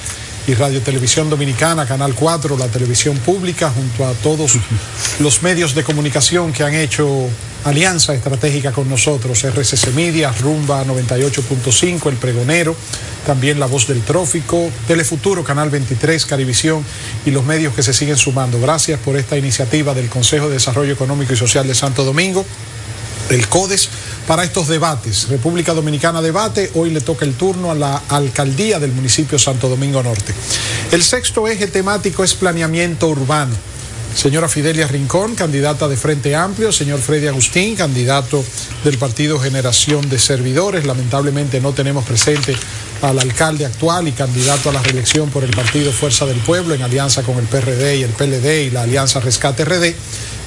y 0.47 0.53
Radio 0.53 0.81
Televisión 0.81 1.29
Dominicana, 1.29 1.85
Canal 1.85 2.13
4, 2.13 2.57
la 2.57 2.67
televisión 2.67 3.17
pública, 3.17 3.71
junto 3.71 4.05
a 4.05 4.13
todos 4.13 4.57
los 5.19 5.41
medios 5.43 5.73
de 5.73 5.83
comunicación 5.83 6.53
que 6.53 6.63
han 6.63 6.75
hecho 6.75 7.27
alianza 7.63 8.13
estratégica 8.13 8.71
con 8.71 8.87
nosotros, 8.87 9.43
RCC 9.43 9.93
Media, 9.95 10.31
Rumba 10.31 10.85
98.5, 10.85 12.09
El 12.09 12.17
Pregonero, 12.17 12.75
también 13.25 13.59
La 13.59 13.65
Voz 13.65 13.87
del 13.87 14.01
Trófico, 14.01 14.69
Telefuturo, 14.87 15.43
Canal 15.43 15.71
23, 15.71 16.25
Carivisión 16.27 16.85
y 17.25 17.31
los 17.31 17.43
medios 17.43 17.73
que 17.73 17.81
se 17.81 17.93
siguen 17.93 18.17
sumando. 18.17 18.61
Gracias 18.61 18.99
por 18.99 19.17
esta 19.17 19.35
iniciativa 19.35 19.95
del 19.95 20.09
Consejo 20.09 20.47
de 20.47 20.53
Desarrollo 20.53 20.93
Económico 20.93 21.33
y 21.33 21.37
Social 21.37 21.67
de 21.67 21.73
Santo 21.73 22.03
Domingo 22.03 22.45
el 23.29 23.47
CODES 23.47 23.89
para 24.27 24.43
estos 24.43 24.67
debates. 24.67 25.27
República 25.29 25.73
Dominicana 25.73 26.21
debate, 26.21 26.71
hoy 26.75 26.89
le 26.89 27.01
toca 27.01 27.25
el 27.25 27.35
turno 27.35 27.71
a 27.71 27.75
la 27.75 28.01
alcaldía 28.09 28.79
del 28.79 28.91
municipio 28.91 29.37
Santo 29.39 29.69
Domingo 29.69 30.01
Norte. 30.01 30.33
El 30.91 31.03
sexto 31.03 31.47
eje 31.47 31.67
temático 31.67 32.23
es 32.23 32.33
planeamiento 32.33 33.07
urbano. 33.07 33.55
Señora 34.15 34.47
Fidelia 34.47 34.87
Rincón, 34.87 35.35
candidata 35.35 35.89
de 35.89 35.97
Frente 35.97 36.37
Amplio, 36.37 36.71
señor 36.71 36.99
Freddy 36.99 37.27
Agustín, 37.27 37.75
candidato 37.75 38.45
del 38.85 38.97
partido 38.97 39.37
Generación 39.37 40.07
de 40.07 40.17
Servidores. 40.17 40.85
Lamentablemente 40.85 41.59
no 41.59 41.73
tenemos 41.73 42.05
presente 42.05 42.55
al 43.01 43.19
alcalde 43.19 43.65
actual 43.65 44.07
y 44.07 44.13
candidato 44.13 44.69
a 44.69 44.73
la 44.73 44.81
reelección 44.81 45.29
por 45.29 45.43
el 45.43 45.51
partido 45.51 45.91
Fuerza 45.91 46.25
del 46.25 46.39
Pueblo 46.39 46.73
en 46.73 46.81
alianza 46.81 47.23
con 47.23 47.37
el 47.37 47.45
PRD 47.45 47.97
y 47.97 48.03
el 48.03 48.11
PLD 48.11 48.67
y 48.67 48.69
la 48.69 48.83
alianza 48.83 49.19
Rescate 49.19 49.65
RD 49.65 49.93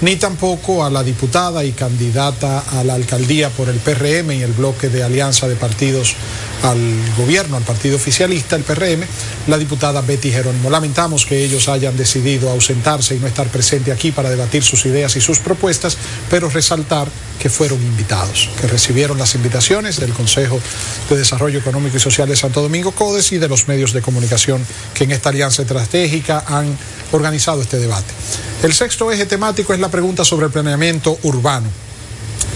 ni 0.01 0.17
tampoco 0.17 0.85
a 0.85 0.91
la 0.91 1.03
diputada 1.03 1.65
y 1.65 1.73
candidata 1.73 2.61
a 2.61 2.85
la 2.85 2.95
alcaldía 2.95 3.51
por 3.51 3.69
el 3.69 3.79
PRM 3.79 4.33
y 4.33 4.43
el 4.43 4.53
bloque 4.53 4.89
de 4.89 5.03
alianza 5.03 5.49
de 5.49 5.57
partidos 5.57 6.15
al 6.63 6.79
gobierno, 7.17 7.57
al 7.57 7.63
partido 7.63 7.97
oficialista, 7.97 8.57
el 8.57 8.63
PRM, 8.63 9.03
la 9.47 9.59
diputada 9.59 10.01
Betty 10.01 10.31
Jerónimo. 10.31 10.71
Lamentamos 10.71 11.25
que 11.27 11.45
ellos 11.45 11.69
hayan 11.69 11.97
decidido 11.97 12.51
ausentarse 12.51 13.15
y 13.15 13.19
no 13.19 13.27
estar 13.27 13.49
presente 13.49 13.93
aquí 13.93 14.13
para 14.13 14.31
debatir 14.31 14.63
sus 14.63 14.85
ideas 14.87 15.17
y 15.17 15.21
sus 15.21 15.39
propuestas, 15.39 15.97
pero 16.31 16.49
resaltar 16.49 17.09
que 17.39 17.49
fueron 17.49 17.81
invitados, 17.81 18.51
que 18.61 18.67
recibieron 18.67 19.19
las 19.19 19.35
invitaciones 19.35 20.01
del 20.01 20.13
Consejo 20.13 20.61
de 21.09 21.17
Desarrollo 21.17 21.61
Económico 21.61 21.97
y 21.97 22.01
Social 22.01 22.29
de 22.29 22.37
Santo 22.37 22.61
Domingo 22.61 22.93
CODES 22.93 23.33
y 23.33 23.39
de 23.39 23.49
los 23.49 23.69
medios 23.69 23.93
de 23.93 24.03
comunicación 24.03 24.65
que 24.95 25.05
en 25.05 25.13
esta 25.13 25.29
alianza 25.29 25.63
estratégica 25.63 26.45
han 26.47 26.77
organizado 27.13 27.63
este 27.63 27.79
debate. 27.79 28.13
El 28.63 28.75
sexto 28.75 29.11
eje 29.13 29.27
temático 29.27 29.73
es 29.73 29.81
la 29.81 29.91
pregunta 29.91 30.25
sobre 30.25 30.47
el 30.47 30.53
planeamiento 30.53 31.17
urbano. 31.23 31.88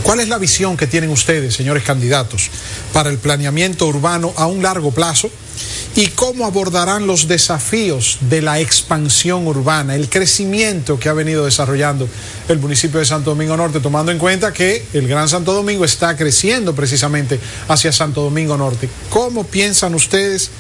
¿Cuál 0.02 0.20
es 0.20 0.28
la 0.28 0.38
visión 0.38 0.76
que 0.76 0.86
tienen 0.86 1.10
ustedes, 1.10 1.54
señores 1.54 1.84
candidatos, 1.84 2.50
para 2.92 3.08
el 3.08 3.18
planeamiento 3.18 3.86
urbano 3.86 4.32
a 4.36 4.46
un 4.46 4.62
largo 4.62 4.90
plazo? 4.90 5.30
¿Y 5.94 6.08
cómo 6.08 6.46
abordarán 6.46 7.06
los 7.06 7.28
desafíos 7.28 8.18
de 8.22 8.40
la 8.40 8.58
expansión 8.58 9.46
urbana, 9.46 9.94
el 9.94 10.08
crecimiento 10.08 10.98
que 10.98 11.08
ha 11.08 11.12
venido 11.12 11.44
desarrollando 11.44 12.08
el 12.48 12.58
municipio 12.58 12.98
de 12.98 13.06
Santo 13.06 13.30
Domingo 13.30 13.56
Norte, 13.56 13.78
tomando 13.78 14.10
en 14.10 14.18
cuenta 14.18 14.52
que 14.52 14.86
el 14.94 15.06
Gran 15.06 15.28
Santo 15.28 15.52
Domingo 15.52 15.84
está 15.84 16.16
creciendo 16.16 16.74
precisamente 16.74 17.38
hacia 17.68 17.92
Santo 17.92 18.22
Domingo 18.22 18.56
Norte? 18.56 18.88
¿Cómo 19.10 19.44
piensan 19.44 19.94
ustedes 19.94 20.50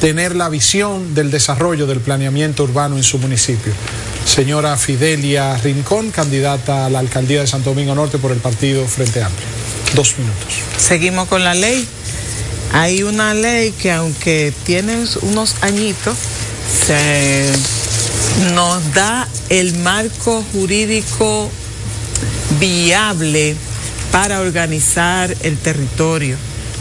tener 0.00 0.34
la 0.34 0.48
visión 0.48 1.14
del 1.14 1.30
desarrollo 1.30 1.86
del 1.86 2.00
planeamiento 2.00 2.64
urbano 2.64 2.96
en 2.96 3.04
su 3.04 3.18
municipio. 3.18 3.72
Señora 4.24 4.76
Fidelia 4.76 5.56
Rincón, 5.58 6.10
candidata 6.10 6.86
a 6.86 6.90
la 6.90 7.00
alcaldía 7.00 7.40
de 7.40 7.46
Santo 7.46 7.70
Domingo 7.70 7.94
Norte 7.94 8.18
por 8.18 8.32
el 8.32 8.38
partido 8.38 8.86
Frente 8.86 9.22
Amplio. 9.22 9.46
Dos 9.94 10.16
minutos. 10.18 10.54
Seguimos 10.78 11.28
con 11.28 11.44
la 11.44 11.54
ley. 11.54 11.86
Hay 12.72 13.02
una 13.02 13.34
ley 13.34 13.72
que 13.72 13.92
aunque 13.92 14.54
tiene 14.64 15.04
unos 15.22 15.56
añitos, 15.60 16.16
nos 18.54 18.94
da 18.94 19.28
el 19.48 19.74
marco 19.78 20.44
jurídico 20.52 21.50
viable 22.58 23.54
para 24.12 24.40
organizar 24.40 25.36
el 25.42 25.58
territorio 25.58 26.36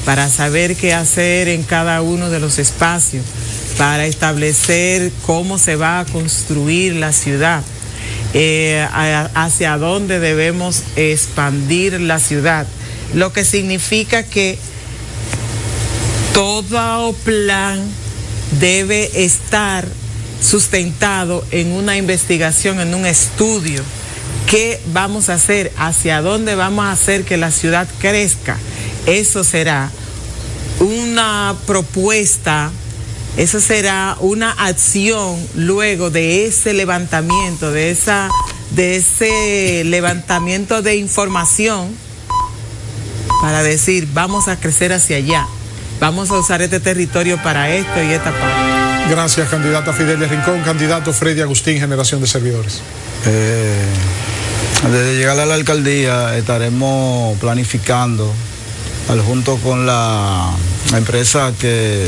para 0.06 0.30
saber 0.30 0.76
qué 0.76 0.94
hacer 0.94 1.48
en 1.48 1.64
cada 1.64 2.02
uno 2.02 2.30
de 2.30 2.40
los 2.40 2.60
espacios, 2.60 3.26
para 3.78 4.06
establecer 4.06 5.12
cómo 5.26 5.58
se 5.58 5.76
va 5.76 6.00
a 6.00 6.06
construir 6.06 6.96
la 6.96 7.14
ciudad, 7.14 7.64
eh, 8.34 8.86
hacia 9.34 9.78
dónde 9.78 10.20
debemos 10.20 10.84
expandir 10.96 12.00
la 12.00 12.20
ciudad, 12.20 12.68
lo 13.14 13.34
que 13.34 13.44
significa 13.44 14.24
que 14.24 14.58
todo 16.34 17.14
plan 17.14 17.80
debe 18.60 19.24
estar 19.26 19.86
sustentado 20.42 21.44
en 21.52 21.72
una 21.72 21.98
investigación, 21.98 22.80
en 22.80 22.94
un 22.94 23.06
estudio. 23.06 23.84
¿Qué 24.48 24.80
vamos 24.94 25.30
a 25.30 25.36
hacer? 25.36 25.72
¿Hacia 25.78 26.22
dónde 26.22 26.56
vamos 26.56 26.86
a 26.86 26.92
hacer 26.92 27.24
que 27.24 27.38
la 27.38 27.52
ciudad 27.52 27.88
crezca? 28.00 28.58
Eso 29.10 29.44
será 29.44 29.92
una 30.80 31.56
propuesta, 31.66 32.72
eso 33.38 33.60
será 33.60 34.18
una 34.20 34.52
acción 34.52 35.38
luego 35.56 36.10
de 36.10 36.46
ese 36.46 36.74
levantamiento, 36.74 37.72
de 37.72 37.92
esa 37.92 38.30
de 38.72 38.98
ese 38.98 39.84
levantamiento 39.84 40.82
de 40.82 40.96
información 40.98 41.90
para 43.42 43.64
decir, 43.64 44.08
vamos 44.14 44.48
a 44.48 44.60
crecer 44.60 44.94
hacia 44.94 45.18
allá. 45.18 45.48
Vamos 46.00 46.30
a 46.30 46.38
usar 46.38 46.62
este 46.62 46.80
territorio 46.80 47.42
para 47.42 47.70
esto 47.74 48.02
y 48.04 48.12
esta 48.12 48.32
parte. 48.32 49.10
Gracias, 49.10 49.50
candidata 49.50 49.92
Fidelia 49.92 50.28
Rincón, 50.28 50.62
candidato 50.62 51.12
Freddy 51.12 51.42
Agustín, 51.42 51.80
Generación 51.80 52.22
de 52.22 52.28
Servidores. 52.28 52.82
Eh, 53.26 53.86
desde 54.84 55.16
llegar 55.18 55.40
a 55.40 55.46
la 55.46 55.56
alcaldía 55.56 56.38
estaremos 56.38 57.38
planificando 57.40 58.32
junto 59.18 59.58
con 59.58 59.88
la, 59.88 60.52
empresa 60.94 61.52
que 61.60 62.06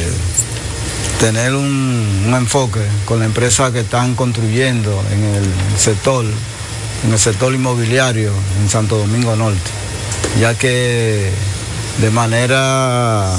tener 1.19 1.55
un, 1.55 2.31
enfoque 2.35 2.81
con 3.05 3.19
la 3.19 3.25
empresa 3.25 3.71
que 3.71 3.79
están 3.79 4.15
construyendo 4.15 5.03
en 5.11 5.23
el 5.23 5.45
sector, 5.77 6.25
en 7.05 7.11
el 7.11 7.19
sector 7.19 7.53
inmobiliario 7.53 8.31
en 8.61 8.69
Santo 8.69 8.97
Domingo 8.97 9.35
Norte, 9.35 9.71
ya 10.39 10.53
que 10.53 11.31
de 11.99 12.11
manera 12.11 13.35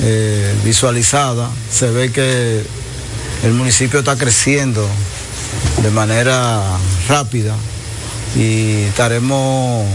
eh, 0.00 0.54
visualizada 0.64 1.50
se 1.70 1.90
ve 1.90 2.12
que 2.12 2.62
el 3.42 3.52
municipio 3.52 3.98
está 3.98 4.16
creciendo 4.16 4.88
de 5.82 5.90
manera 5.90 6.62
rápida 7.08 7.56
y 8.36 8.82
estaremos 8.84 9.86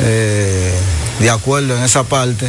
eh, 0.00 0.74
de 1.20 1.30
acuerdo 1.30 1.76
en 1.76 1.82
esa 1.82 2.04
parte 2.04 2.48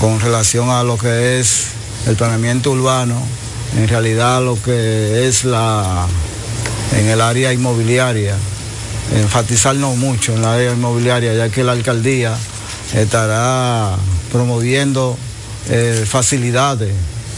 con 0.00 0.20
relación 0.20 0.70
a 0.70 0.82
lo 0.82 0.98
que 0.98 1.38
es 1.38 1.68
el 2.06 2.16
planeamiento 2.16 2.70
urbano, 2.72 3.20
en 3.76 3.88
realidad 3.88 4.42
lo 4.42 4.60
que 4.60 5.28
es 5.28 5.44
la 5.44 6.06
en 6.92 7.08
el 7.08 7.20
área 7.20 7.52
inmobiliaria, 7.52 8.36
enfatizarnos 9.14 9.96
mucho 9.96 10.34
en 10.34 10.42
la 10.42 10.54
área 10.54 10.72
inmobiliaria, 10.72 11.34
ya 11.34 11.48
que 11.48 11.64
la 11.64 11.72
alcaldía 11.72 12.36
estará 12.94 13.96
promoviendo 14.30 15.16
eh, 15.68 16.04
facilidades 16.06 16.92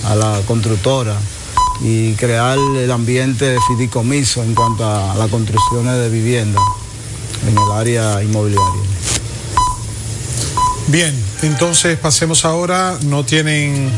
a 0.05 0.15
la 0.15 0.41
constructora 0.47 1.17
y 1.83 2.15
crear 2.15 2.59
el 2.59 2.91
ambiente 2.91 3.45
de 3.47 3.59
fideicomiso 3.69 4.43
en 4.43 4.55
cuanto 4.55 4.85
a 4.85 5.15
las 5.15 5.31
construcciones 5.31 5.95
de 5.95 6.09
vivienda 6.09 6.61
en 7.47 7.57
el 7.57 7.73
área 7.73 8.23
inmobiliaria. 8.23 8.83
Bien, 10.89 11.15
entonces 11.43 11.99
pasemos 11.99 12.45
ahora, 12.45 12.99
no 13.05 13.25
tienen, 13.25 13.91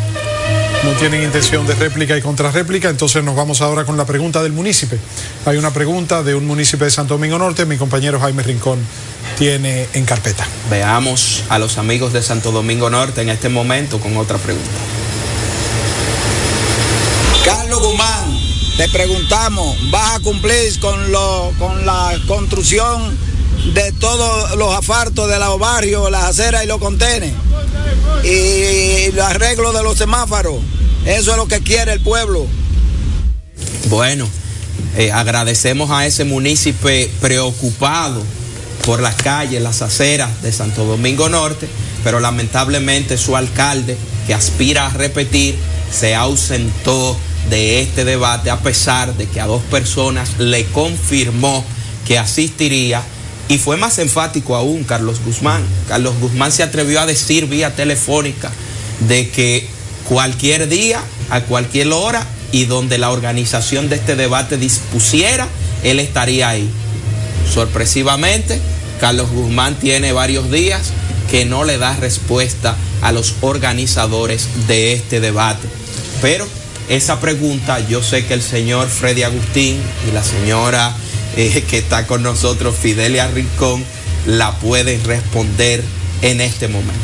no 0.84 0.90
tienen 1.00 1.24
intención 1.24 1.66
de 1.66 1.74
réplica 1.74 2.16
y 2.16 2.22
contrarréplica, 2.22 2.88
entonces 2.88 3.24
nos 3.24 3.34
vamos 3.34 3.60
ahora 3.60 3.84
con 3.84 3.96
la 3.96 4.06
pregunta 4.06 4.40
del 4.40 4.52
municipio. 4.52 4.96
Hay 5.46 5.56
una 5.56 5.72
pregunta 5.72 6.22
de 6.22 6.36
un 6.36 6.46
municipio 6.46 6.84
de 6.84 6.92
Santo 6.92 7.14
Domingo 7.14 7.38
Norte, 7.38 7.66
mi 7.66 7.76
compañero 7.76 8.20
Jaime 8.20 8.44
Rincón 8.44 8.78
tiene 9.36 9.88
en 9.94 10.04
carpeta. 10.04 10.46
Veamos 10.70 11.42
a 11.48 11.58
los 11.58 11.76
amigos 11.76 12.12
de 12.12 12.22
Santo 12.22 12.52
Domingo 12.52 12.88
Norte 12.88 13.20
en 13.20 13.30
este 13.30 13.48
momento 13.48 13.98
con 13.98 14.16
otra 14.16 14.38
pregunta. 14.38 14.70
Carlos 17.44 17.80
Guzmán, 17.80 18.38
te 18.76 18.88
preguntamos, 18.88 19.76
¿vas 19.90 20.16
a 20.16 20.20
cumplir 20.20 20.78
con, 20.78 21.10
lo, 21.10 21.52
con 21.58 21.84
la 21.84 22.12
construcción 22.28 23.25
de 23.74 23.92
todos 23.92 24.56
los 24.56 24.74
asfaltos 24.74 25.28
de 25.28 25.38
los 25.38 25.58
barrios, 25.58 26.10
las 26.10 26.24
aceras 26.24 26.64
y 26.64 26.66
los 26.66 26.78
contenes. 26.78 27.32
Y 28.24 29.04
el 29.04 29.20
arreglo 29.20 29.72
de 29.72 29.82
los 29.82 29.98
semáforos. 29.98 30.56
Eso 31.04 31.30
es 31.30 31.36
lo 31.36 31.46
que 31.46 31.60
quiere 31.60 31.92
el 31.92 32.00
pueblo. 32.00 32.46
Bueno, 33.88 34.28
eh, 34.96 35.12
agradecemos 35.12 35.90
a 35.90 36.06
ese 36.06 36.24
municipio 36.24 36.90
preocupado 37.20 38.22
por 38.84 39.00
las 39.00 39.14
calles, 39.16 39.62
las 39.62 39.82
aceras 39.82 40.42
de 40.42 40.52
Santo 40.52 40.84
Domingo 40.84 41.28
Norte, 41.28 41.68
pero 42.02 42.20
lamentablemente 42.20 43.18
su 43.18 43.36
alcalde, 43.36 43.96
que 44.26 44.34
aspira 44.34 44.86
a 44.86 44.90
repetir, 44.90 45.56
se 45.92 46.14
ausentó 46.14 47.16
de 47.50 47.80
este 47.80 48.04
debate 48.04 48.50
a 48.50 48.60
pesar 48.60 49.16
de 49.16 49.26
que 49.28 49.40
a 49.40 49.46
dos 49.46 49.62
personas 49.64 50.38
le 50.38 50.64
confirmó 50.66 51.64
que 52.06 52.18
asistiría 52.18 53.02
y 53.48 53.58
fue 53.58 53.76
más 53.76 53.98
enfático 53.98 54.56
aún 54.56 54.84
Carlos 54.84 55.20
Guzmán. 55.24 55.62
Carlos 55.88 56.14
Guzmán 56.20 56.52
se 56.52 56.62
atrevió 56.62 57.00
a 57.00 57.06
decir 57.06 57.46
vía 57.46 57.74
telefónica 57.74 58.50
de 59.08 59.30
que 59.30 59.68
cualquier 60.08 60.68
día, 60.68 61.00
a 61.30 61.42
cualquier 61.42 61.92
hora 61.92 62.26
y 62.52 62.64
donde 62.64 62.98
la 62.98 63.10
organización 63.10 63.88
de 63.88 63.96
este 63.96 64.16
debate 64.16 64.56
dispusiera, 64.56 65.48
él 65.82 66.00
estaría 66.00 66.48
ahí. 66.48 66.68
Sorpresivamente, 67.52 68.60
Carlos 69.00 69.30
Guzmán 69.30 69.76
tiene 69.76 70.12
varios 70.12 70.50
días 70.50 70.92
que 71.30 71.44
no 71.44 71.64
le 71.64 71.78
da 71.78 71.94
respuesta 71.96 72.76
a 73.02 73.12
los 73.12 73.34
organizadores 73.40 74.48
de 74.66 74.92
este 74.92 75.20
debate. 75.20 75.68
Pero 76.22 76.46
esa 76.88 77.20
pregunta 77.20 77.80
yo 77.88 78.02
sé 78.02 78.26
que 78.26 78.34
el 78.34 78.42
señor 78.42 78.88
Freddy 78.88 79.24
Agustín 79.24 79.80
y 80.08 80.12
la 80.12 80.22
señora 80.22 80.94
eh, 81.36 81.64
que 81.68 81.78
está 81.78 82.06
con 82.06 82.22
nosotros, 82.22 82.74
Fidelia 82.76 83.28
Rincón, 83.28 83.84
la 84.26 84.58
pueden 84.58 85.02
responder 85.04 85.82
en 86.22 86.40
este 86.40 86.68
momento. 86.68 86.94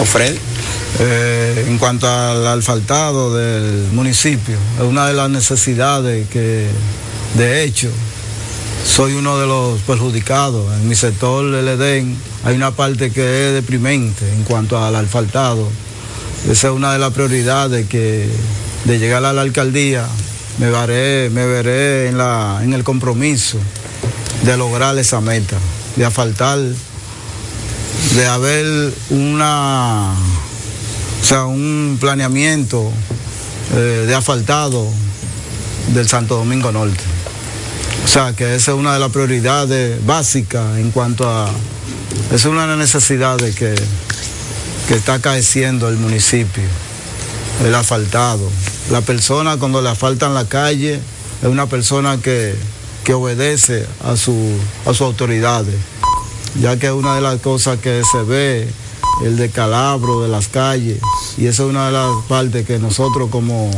¿O 0.00 0.04
Freddy? 0.04 0.38
Eh, 1.00 1.66
en 1.68 1.78
cuanto 1.78 2.08
al 2.08 2.46
asfaltado 2.46 3.34
del 3.36 3.88
municipio, 3.92 4.56
es 4.78 4.84
una 4.84 5.06
de 5.06 5.14
las 5.14 5.28
necesidades 5.28 6.28
que, 6.28 6.66
de 7.36 7.64
hecho, 7.64 7.90
soy 8.84 9.12
uno 9.12 9.38
de 9.38 9.46
los 9.46 9.80
perjudicados. 9.82 10.72
En 10.74 10.88
mi 10.88 10.94
sector, 10.94 11.54
el 11.54 11.68
Edén, 11.68 12.16
hay 12.44 12.56
una 12.56 12.70
parte 12.70 13.10
que 13.10 13.48
es 13.48 13.54
deprimente 13.54 14.32
en 14.32 14.44
cuanto 14.44 14.82
al 14.82 14.94
asfaltado. 14.96 15.68
Esa 16.48 16.68
es 16.68 16.74
una 16.74 16.92
de 16.92 16.98
las 16.98 17.12
prioridades 17.12 17.86
que 17.88 18.28
de 18.84 18.98
llegar 18.98 19.24
a 19.24 19.32
la 19.32 19.42
alcaldía 19.42 20.06
me 20.58 20.70
veré, 20.70 21.30
me 21.30 21.46
veré 21.46 22.08
en, 22.08 22.18
la, 22.18 22.60
en 22.62 22.72
el 22.72 22.84
compromiso 22.84 23.58
de 24.44 24.56
lograr 24.56 24.96
esa 24.98 25.20
meta, 25.20 25.56
de 25.96 26.04
asfaltar, 26.04 26.58
de 28.14 28.26
haber 28.26 28.92
una 29.10 30.14
o 31.20 31.24
sea, 31.24 31.44
un 31.44 31.98
planeamiento 32.00 32.90
eh, 33.74 34.04
de 34.06 34.14
asfaltado 34.14 34.88
del 35.88 36.08
Santo 36.08 36.36
Domingo 36.36 36.72
Norte. 36.72 37.02
O 38.04 38.08
sea, 38.08 38.32
que 38.32 38.54
esa 38.54 38.70
es 38.72 38.78
una 38.78 38.94
de 38.94 39.00
las 39.00 39.10
prioridades 39.10 40.04
básicas 40.06 40.78
en 40.78 40.90
cuanto 40.90 41.28
a... 41.28 41.50
Es 42.32 42.44
una 42.44 42.62
de 42.62 42.68
las 42.68 42.78
necesidades 42.78 43.54
que, 43.56 43.74
que 44.86 44.94
está 44.94 45.14
acaeciendo 45.14 45.88
el 45.88 45.96
municipio, 45.96 46.62
el 47.66 47.74
asfaltado. 47.74 48.48
La 48.90 49.00
persona 49.02 49.56
cuando 49.58 49.82
le 49.82 49.90
asfaltan 49.90 50.34
la 50.34 50.48
calle 50.48 50.94
es 51.42 51.48
una 51.48 51.66
persona 51.66 52.18
que, 52.22 52.54
que 53.04 53.12
obedece 53.12 53.86
a, 54.02 54.16
su, 54.16 54.34
a 54.86 54.88
sus 54.90 55.02
autoridades, 55.02 55.76
ya 56.60 56.78
que 56.78 56.86
es 56.86 56.92
una 56.92 57.14
de 57.14 57.20
las 57.20 57.40
cosas 57.40 57.78
que 57.78 58.02
se 58.10 58.22
ve 58.22 58.68
el 59.24 59.36
decalabro 59.36 60.22
de 60.22 60.28
las 60.28 60.48
calles 60.48 60.98
y 61.36 61.46
esa 61.46 61.64
es 61.64 61.68
una 61.68 61.86
de 61.86 61.92
las 61.92 62.24
partes 62.28 62.66
que 62.66 62.78
nosotros 62.78 63.28
como 63.30 63.70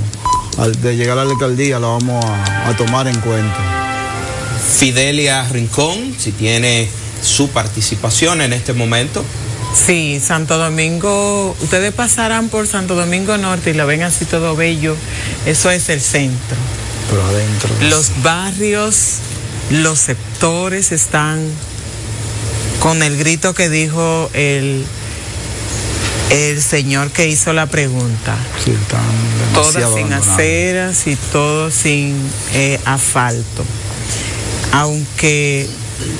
de 0.82 0.96
llegar 0.96 1.18
a 1.18 1.24
la 1.24 1.32
alcaldía 1.32 1.78
la 1.80 1.88
vamos 1.88 2.24
a 2.24 2.74
tomar 2.76 3.08
en 3.08 3.18
cuenta. 3.20 3.80
Fidelia 4.76 5.48
Rincón, 5.48 6.14
si 6.18 6.32
tiene 6.32 6.88
su 7.22 7.48
participación 7.48 8.42
en 8.42 8.52
este 8.52 8.72
momento. 8.72 9.24
Sí, 9.74 10.20
Santo 10.24 10.58
Domingo, 10.58 11.56
ustedes 11.60 11.92
pasarán 11.92 12.48
por 12.48 12.66
Santo 12.66 12.94
Domingo 12.94 13.36
Norte 13.38 13.70
y 13.70 13.74
lo 13.74 13.86
ven 13.86 14.02
así 14.02 14.24
todo 14.24 14.56
bello, 14.56 14.96
eso 15.46 15.70
es 15.70 15.88
el 15.88 16.00
centro. 16.00 16.56
Pero 17.08 17.24
adentro. 17.24 17.70
Los 17.88 18.22
barrios, 18.22 19.18
los 19.70 19.98
sectores 19.98 20.92
están 20.92 21.40
con 22.80 23.02
el 23.02 23.16
grito 23.16 23.54
que 23.54 23.68
dijo 23.68 24.30
el 24.32 24.84
el 26.30 26.62
señor 26.62 27.10
que 27.10 27.28
hizo 27.28 27.52
la 27.52 27.66
pregunta. 27.66 28.36
Sí, 28.64 28.70
están 28.70 29.00
Todas 29.52 29.94
sin 29.94 30.12
aceras 30.12 31.06
y 31.06 31.16
todo 31.16 31.70
sin 31.70 32.16
eh, 32.54 32.78
asfalto. 32.84 33.64
Aunque 34.72 35.68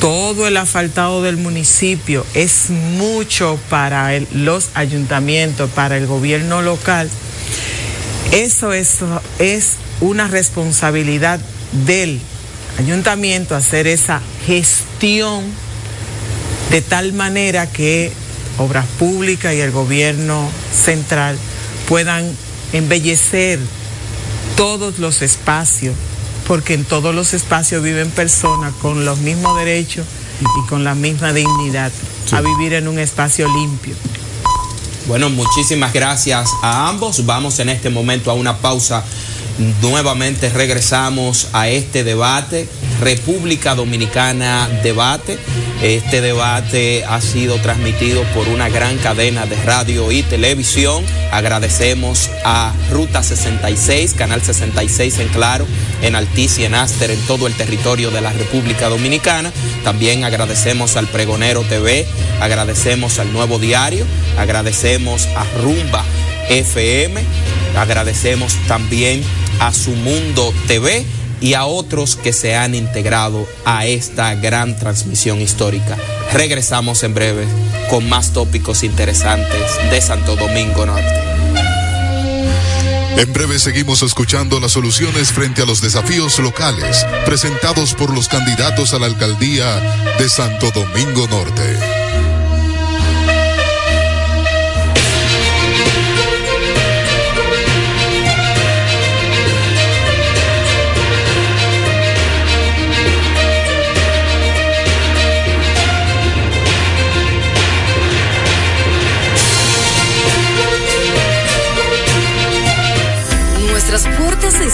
todo 0.01 0.47
el 0.47 0.57
asfaltado 0.57 1.23
del 1.23 1.37
municipio 1.37 2.25
es 2.35 2.71
mucho 2.71 3.59
para 3.69 4.15
el- 4.15 4.27
los 4.33 4.69
ayuntamientos, 4.75 5.71
para 5.71 5.97
el 5.97 6.07
gobierno 6.07 6.63
local, 6.63 7.09
eso 8.33 8.73
es, 8.73 8.99
es 9.39 9.73
una 10.01 10.29
responsabilidad 10.29 11.41
del 11.87 12.21
ayuntamiento 12.79 13.57
hacer 13.57 13.87
esa 13.87 14.21
gestión 14.47 15.45
de 16.71 16.81
tal 16.83 17.13
manera 17.13 17.67
que 17.71 18.13
Obras 18.59 18.87
Públicas 18.99 19.55
y 19.55 19.61
el 19.61 19.71
gobierno 19.73 20.49
central 20.85 21.37
puedan 21.89 22.31
embellecer 22.73 23.59
todos 24.57 24.99
los 24.99 25.23
espacios, 25.23 25.95
porque 26.51 26.75
en 26.75 26.85
todos 26.85 27.15
los 27.15 27.33
espacios 27.33 27.81
viven 27.81 28.11
personas 28.11 28.75
con 28.83 29.05
los 29.05 29.19
mismos 29.19 29.57
derechos 29.57 30.05
y 30.41 30.69
con 30.69 30.83
la 30.83 30.97
misma 30.97 31.33
dignidad 31.33 31.93
a 32.33 32.41
vivir 32.41 32.73
en 32.73 32.89
un 32.89 32.99
espacio 32.99 33.47
limpio. 33.47 33.95
Bueno, 35.07 35.31
muchísimas 35.31 35.93
gracias 35.93 36.51
a 36.61 36.89
ambos. 36.89 37.25
Vamos 37.25 37.61
en 37.61 37.69
este 37.69 37.89
momento 37.89 38.33
a 38.33 38.35
una 38.35 38.57
pausa. 38.57 39.05
Nuevamente 39.81 40.51
regresamos 40.51 41.47
a 41.53 41.69
este 41.69 42.03
debate, 42.03 42.69
República 43.01 43.75
Dominicana 43.75 44.69
Debate. 44.83 45.39
Este 45.83 46.21
debate 46.21 47.05
ha 47.07 47.21
sido 47.23 47.57
transmitido 47.57 48.23
por 48.35 48.49
una 48.49 48.69
gran 48.69 48.99
cadena 48.99 49.47
de 49.47 49.57
radio 49.65 50.13
y 50.13 50.23
televisión. 50.23 51.05
Agradecemos 51.33 52.31
a 52.45 52.75
Ruta 52.91 53.23
66, 53.23 54.15
Canal 54.15 54.43
66 54.43 55.19
en 55.19 55.29
Claro, 55.29 55.67
en 56.03 56.15
Altiz 56.15 56.59
y 56.59 56.65
en 56.65 56.75
Aster, 56.75 57.11
en 57.11 57.21
todo 57.27 57.47
el 57.47 57.55
territorio 57.55 58.11
de 58.11 58.21
la 58.21 58.33
República 58.33 58.91
Dominicana. 58.91 59.51
También 59.83 60.25
agradecemos 60.25 60.97
al 60.97 61.07
Pregonero 61.07 61.63
TV, 61.63 62.07
agradecemos 62.41 63.19
al 63.19 63.33
Nuevo 63.33 63.59
Diario, 63.59 64.05
agradecemos 64.37 65.27
a 65.29 65.45
Rumba 65.63 66.05
FM, 66.51 67.23
agradecemos 67.77 68.55
también 68.69 69.23
a 69.61 69.73
Su 69.73 69.93
Mundo 69.93 70.53
TV 70.67 71.07
y 71.41 71.55
a 71.55 71.65
otros 71.65 72.17
que 72.17 72.33
se 72.33 72.55
han 72.55 72.75
integrado 72.75 73.47
a 73.65 73.87
esta 73.87 74.35
gran 74.35 74.79
transmisión 74.79 75.41
histórica. 75.41 75.97
Regresamos 76.33 77.03
en 77.03 77.15
breve 77.15 77.47
con 77.89 78.09
más 78.09 78.33
tópicos 78.33 78.83
interesantes 78.83 79.91
de 79.91 80.01
Santo 80.01 80.37
Domingo 80.37 80.87
Norte. 80.87 81.21
En 83.17 83.33
breve 83.33 83.59
seguimos 83.59 84.03
escuchando 84.03 84.61
las 84.61 84.73
soluciones 84.73 85.33
frente 85.33 85.63
a 85.63 85.67
los 85.67 85.83
desafíos 85.83 86.39
locales 86.39 87.05
presentados 87.27 87.95
por 87.95 88.15
los 88.15 88.29
candidatos 88.29 88.95
a 88.95 88.99
la 88.99 89.07
alcaldía 89.07 89.79
de 90.19 90.29
Santo 90.29 90.71
Domingo 90.71 91.27
Norte. 91.27 92.30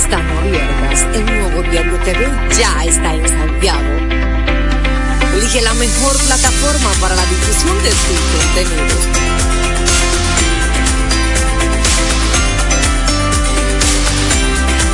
Están 0.07 0.25
abiertas. 0.39 1.03
El 1.15 1.27
nuevo 1.27 1.63
Diario 1.69 1.99
TV 2.05 2.31
ya 2.57 2.85
está 2.85 3.13
en 3.15 3.29
Santiago. 3.29 3.83
Elige 5.35 5.61
la 5.63 5.75
mejor 5.75 6.17
plataforma 6.27 6.93
para 7.01 7.17
la 7.17 7.27
difusión 7.27 7.77
de 7.83 7.91
tus 7.91 8.21
contenidos. 8.33 9.09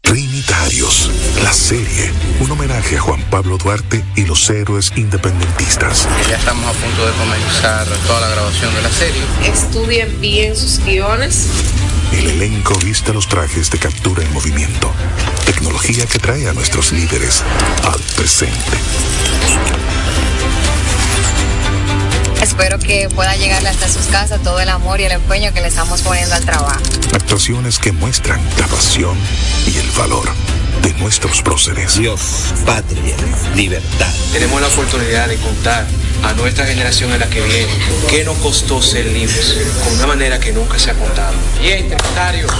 Trinitarios, 0.00 1.10
la 1.42 1.52
serie, 1.52 2.12
un 2.40 2.50
homenaje 2.50 2.98
a 2.98 3.00
Juan 3.00 3.20
Pablo 3.30 3.58
Duarte 3.58 4.04
y 4.14 4.24
los 4.26 4.48
héroes 4.50 4.92
independentistas. 4.96 6.08
Ya 6.28 6.36
estamos 6.36 6.64
a 6.64 6.72
punto 6.72 7.06
de 7.06 7.12
comenzar 7.12 7.86
toda 8.06 8.20
la 8.20 8.28
grabación 8.28 8.74
de 8.74 8.82
la 8.82 8.90
serie. 8.90 9.22
Estudien 9.44 10.20
bien 10.20 10.54
sus 10.54 10.78
guiones. 10.84 11.48
El 12.12 12.28
elenco 12.28 12.78
viste 12.84 13.12
los 13.12 13.28
trajes 13.28 13.70
de 13.70 13.78
captura 13.78 14.22
en 14.22 14.32
movimiento, 14.32 14.92
tecnología 15.46 16.06
que 16.06 16.18
trae 16.18 16.48
a 16.48 16.52
nuestros 16.52 16.92
líderes 16.92 17.42
al 17.82 18.00
presente. 18.16 18.78
Espero 22.44 22.78
que 22.78 23.08
pueda 23.08 23.34
llegarle 23.36 23.70
hasta 23.70 23.88
sus 23.88 24.04
casas 24.08 24.42
todo 24.42 24.60
el 24.60 24.68
amor 24.68 25.00
y 25.00 25.04
el 25.04 25.12
empeño 25.12 25.50
que 25.54 25.62
le 25.62 25.68
estamos 25.68 26.02
poniendo 26.02 26.34
al 26.34 26.44
trabajo. 26.44 26.78
Actuaciones 27.14 27.78
que 27.78 27.90
muestran 27.90 28.38
la 28.58 28.66
pasión 28.66 29.16
y 29.66 29.78
el 29.78 29.90
valor 29.92 30.28
de 30.82 30.92
nuestros 31.00 31.40
próceres. 31.40 31.96
Dios, 31.96 32.52
patria, 32.66 33.16
libertad. 33.56 34.12
Tenemos 34.30 34.60
la 34.60 34.68
oportunidad 34.68 35.26
de 35.26 35.36
contar 35.36 35.86
a 36.22 36.34
nuestra 36.34 36.66
generación 36.66 37.14
en 37.14 37.20
la 37.20 37.30
que 37.30 37.40
viene 37.40 37.72
qué 38.10 38.26
nos 38.26 38.36
costó 38.36 38.82
ser 38.82 39.06
libres, 39.06 39.56
con 39.82 39.94
una 39.94 40.06
manera 40.06 40.38
que 40.38 40.52
nunca 40.52 40.78
se 40.78 40.90
ha 40.90 40.94
contado. 40.94 41.32
Bien, 41.62 41.88
Trinitarios. 41.88 42.52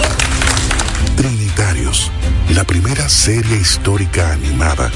Trinitarios, 1.15 2.11
la 2.55 2.65
primera 2.65 3.07
serie 3.11 3.59
histórica 3.59 4.33
animada 4.33 4.91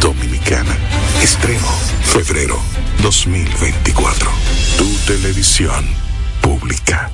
dominicana. 0.00 0.76
Estreno, 1.22 1.68
febrero 2.02 2.73
2024. 3.02 4.30
Tu 4.78 4.96
televisión 5.06 5.84
pública. 6.40 7.10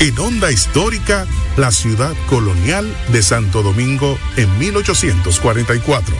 En 0.00 0.18
Onda 0.18 0.52
Histórica, 0.52 1.26
la 1.56 1.70
ciudad 1.70 2.14
colonial 2.28 2.94
de 3.12 3.22
Santo 3.22 3.62
Domingo 3.62 4.18
en 4.36 4.58
1844. 4.58 6.14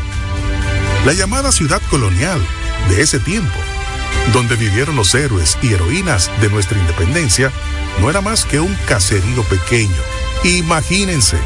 La 1.05 1.13
llamada 1.13 1.53
ciudad 1.53 1.83
colonial 1.91 2.41
de 2.89 3.03
ese 3.03 3.19
tiempo, 3.19 3.59
donde 4.33 4.57
vivieron 4.57 4.97
los 4.97 5.15
héroes 5.15 5.59
y 5.63 5.73
heroínas 5.73 6.31
de 6.41 6.49
nuestra 6.49 6.79
independencia, 6.79 7.53
no 8.01 8.09
era 8.09 8.21
más 8.21 8.45
que 8.45 8.61
un 8.61 8.75
caserío 8.87 9.43
pequeño. 9.45 10.03
Imagínense, 10.45 11.37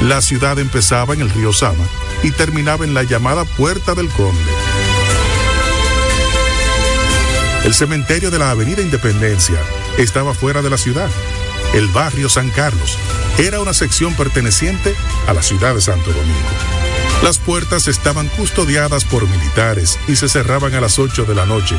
la 0.00 0.22
ciudad 0.22 0.58
empezaba 0.58 1.14
en 1.14 1.22
el 1.22 1.30
río 1.30 1.52
Sama 1.52 1.84
y 2.22 2.30
terminaba 2.30 2.84
en 2.84 2.94
la 2.94 3.02
llamada 3.02 3.44
Puerta 3.44 3.94
del 3.94 4.08
Conde. 4.10 4.40
El 7.64 7.74
cementerio 7.74 8.30
de 8.30 8.38
la 8.38 8.50
Avenida 8.50 8.82
Independencia 8.82 9.58
estaba 9.98 10.34
fuera 10.34 10.62
de 10.62 10.70
la 10.70 10.78
ciudad. 10.78 11.10
El 11.74 11.88
barrio 11.88 12.28
San 12.28 12.50
Carlos 12.50 12.96
era 13.36 13.58
una 13.58 13.74
sección 13.74 14.14
perteneciente 14.14 14.94
a 15.26 15.32
la 15.32 15.42
ciudad 15.42 15.74
de 15.74 15.80
Santo 15.80 16.12
Domingo. 16.12 16.48
Las 17.24 17.38
puertas 17.38 17.88
estaban 17.88 18.28
custodiadas 18.28 19.04
por 19.04 19.28
militares 19.28 19.98
y 20.06 20.14
se 20.14 20.28
cerraban 20.28 20.72
a 20.74 20.80
las 20.80 21.00
8 21.00 21.24
de 21.24 21.34
la 21.34 21.46
noche 21.46 21.74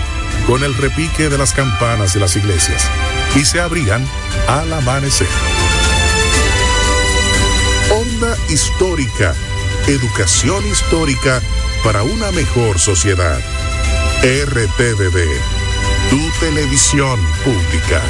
con 0.48 0.66
el 0.66 0.76
repique 0.76 1.30
de 1.30 1.38
las 1.38 1.54
campanas 1.54 2.14
de 2.14 2.20
las 2.20 2.36
iglesias 2.36 2.90
y 3.36 3.46
se 3.46 3.62
abrían 3.62 4.06
al 4.50 4.74
amanecer. 4.74 5.30
Onda 7.92 8.36
histórica, 8.50 9.34
educación 9.88 10.68
histórica 10.68 11.42
para 11.86 12.04
una 12.04 12.32
mejor 12.32 12.80
sociedad. 12.80 13.40
RTVD, 14.22 15.40
tu 16.10 16.30
televisión 16.42 17.18
pública. 17.46 18.02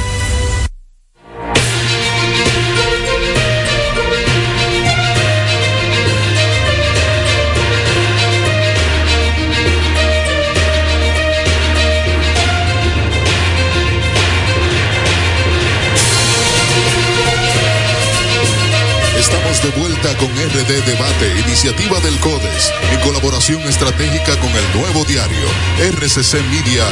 Con 20.18 20.28
RD 20.28 20.84
Debate, 20.84 21.40
iniciativa 21.46 22.00
del 22.00 22.18
CODES, 22.20 22.72
en 22.92 23.00
colaboración 23.00 23.60
estratégica 23.62 24.38
con 24.38 24.50
el 24.50 24.80
nuevo 24.80 25.04
diario, 25.04 25.46
RCC 25.78 26.42
Media 26.50 26.84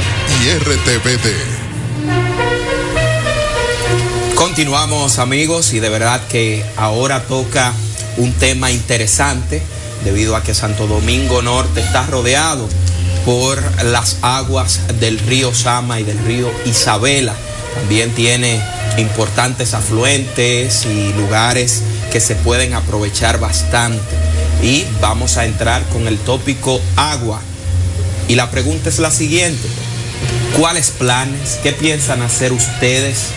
y 0.43 0.51
RTVD. 0.59 1.31
Continuamos 4.35 5.19
amigos 5.19 5.73
y 5.73 5.81
de 5.81 5.89
verdad 5.89 6.21
que 6.29 6.65
ahora 6.77 7.23
toca 7.23 7.73
un 8.19 8.33
tema 8.35 8.71
interesante 8.71 9.63
debido 10.05 10.37
a 10.37 10.43
que 10.43 10.55
Santo 10.55 10.87
Domingo 10.87 11.41
Norte 11.41 11.81
está 11.81 12.07
rodeado 12.07 12.69
por 13.25 13.63
las 13.85 14.19
aguas 14.23 14.81
del 15.01 15.19
río 15.19 15.55
Sama 15.55 16.01
y 16.01 16.05
del 16.05 16.19
río 16.25 16.51
Isabela. 16.67 17.35
También 17.75 18.15
tiene 18.15 18.63
importantes 18.99 19.73
afluentes 19.75 20.85
y 20.85 21.13
lugares 21.15 21.83
que 22.15 22.21
se 22.21 22.37
pueden 22.37 22.75
aprovechar 22.75 23.41
bastante. 23.41 24.15
Y 24.63 24.85
vamos 25.01 25.37
a 25.37 25.47
entrar 25.47 25.83
con 25.89 26.07
el 26.07 26.17
tópico 26.17 26.81
agua. 26.95 27.41
Y 28.29 28.37
la 28.37 28.53
pregunta 28.53 28.89
es 28.89 29.01
la 29.01 29.11
siguiente. 29.11 29.67
¿Cuáles 30.57 30.93
planes, 30.93 31.59
qué 31.65 31.73
piensan 31.73 32.23
hacer 32.23 32.53
ustedes 32.53 33.31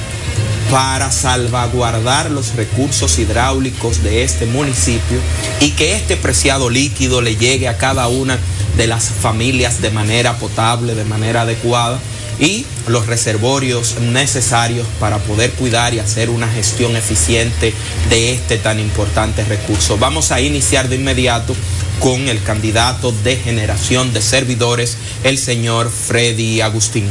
para 0.70 1.12
salvaguardar 1.12 2.30
los 2.30 2.54
recursos 2.54 3.18
hidráulicos 3.18 4.04
de 4.04 4.24
este 4.24 4.46
municipio 4.46 5.18
y 5.60 5.72
que 5.72 5.96
este 5.96 6.16
preciado 6.16 6.70
líquido 6.70 7.22
le 7.22 7.36
llegue 7.36 7.68
a 7.68 7.80
cada 7.80 8.08
una 8.10 8.38
de 8.78 8.86
las 8.86 9.06
familias 9.06 9.82
de 9.82 9.90
manera 9.90 10.38
potable, 10.38 10.94
de 10.94 11.04
manera 11.04 11.42
adecuada? 11.42 12.00
Y 12.40 12.66
los 12.88 13.08
reservorios 13.08 14.00
necesarios 14.00 14.88
para 15.00 15.18
poder 15.20 15.52
cuidar 15.52 15.94
y 15.94 16.00
hacer 16.00 16.30
una 16.30 16.48
gestión 16.48 16.96
eficiente 16.96 17.74
de 18.10 18.34
este 18.34 18.58
tan 18.58 18.80
importante 18.80 19.44
recurso. 19.44 19.98
Vamos 19.98 20.32
a 20.32 20.42
iniciar 20.42 20.90
de 20.90 20.96
inmediato 20.96 21.56
con 22.00 22.28
el 22.30 22.42
candidato 22.44 23.12
de 23.12 23.38
generación 23.38 24.14
de 24.14 24.22
servidores, 24.22 24.98
el 25.24 25.38
señor 25.38 25.90
Freddy 25.90 26.62
Agustín. 26.62 27.06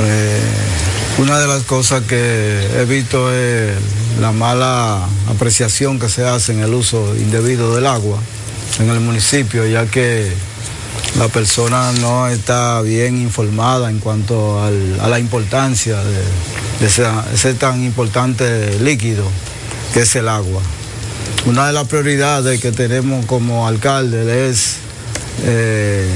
Eh, 0.00 0.40
una 1.18 1.38
de 1.40 1.48
las 1.48 1.64
cosas 1.64 2.04
que 2.04 2.68
he 2.78 2.84
visto 2.84 3.32
es 3.34 3.74
la 4.20 4.32
mala 4.32 5.08
apreciación 5.28 5.98
que 5.98 6.08
se 6.08 6.24
hace 6.24 6.52
en 6.52 6.60
el 6.60 6.72
uso 6.72 7.16
indebido 7.16 7.74
del 7.74 7.86
agua 7.86 8.18
en 8.78 8.88
el 8.90 9.00
municipio, 9.00 9.66
ya 9.66 9.86
que 9.86 10.32
la 11.18 11.28
persona 11.28 11.92
no 12.00 12.28
está 12.28 12.80
bien 12.82 13.20
informada 13.20 13.90
en 13.90 13.98
cuanto 13.98 14.62
a 14.62 14.70
la 15.08 15.18
importancia 15.18 15.98
de, 16.02 16.86
ese, 16.86 17.54
tan 17.54 17.84
importante 17.84 18.78
líquido 18.80 19.24
que 19.92 20.00
es 20.02 20.16
el 20.16 20.28
agua. 20.28 20.62
una 21.46 21.66
de 21.66 21.72
las 21.72 21.88
prioridades 21.88 22.60
que 22.60 22.72
tenemos 22.72 23.26
como 23.26 23.66
alcalde 23.66 24.48
es 24.48 24.76
eh, 25.44 26.08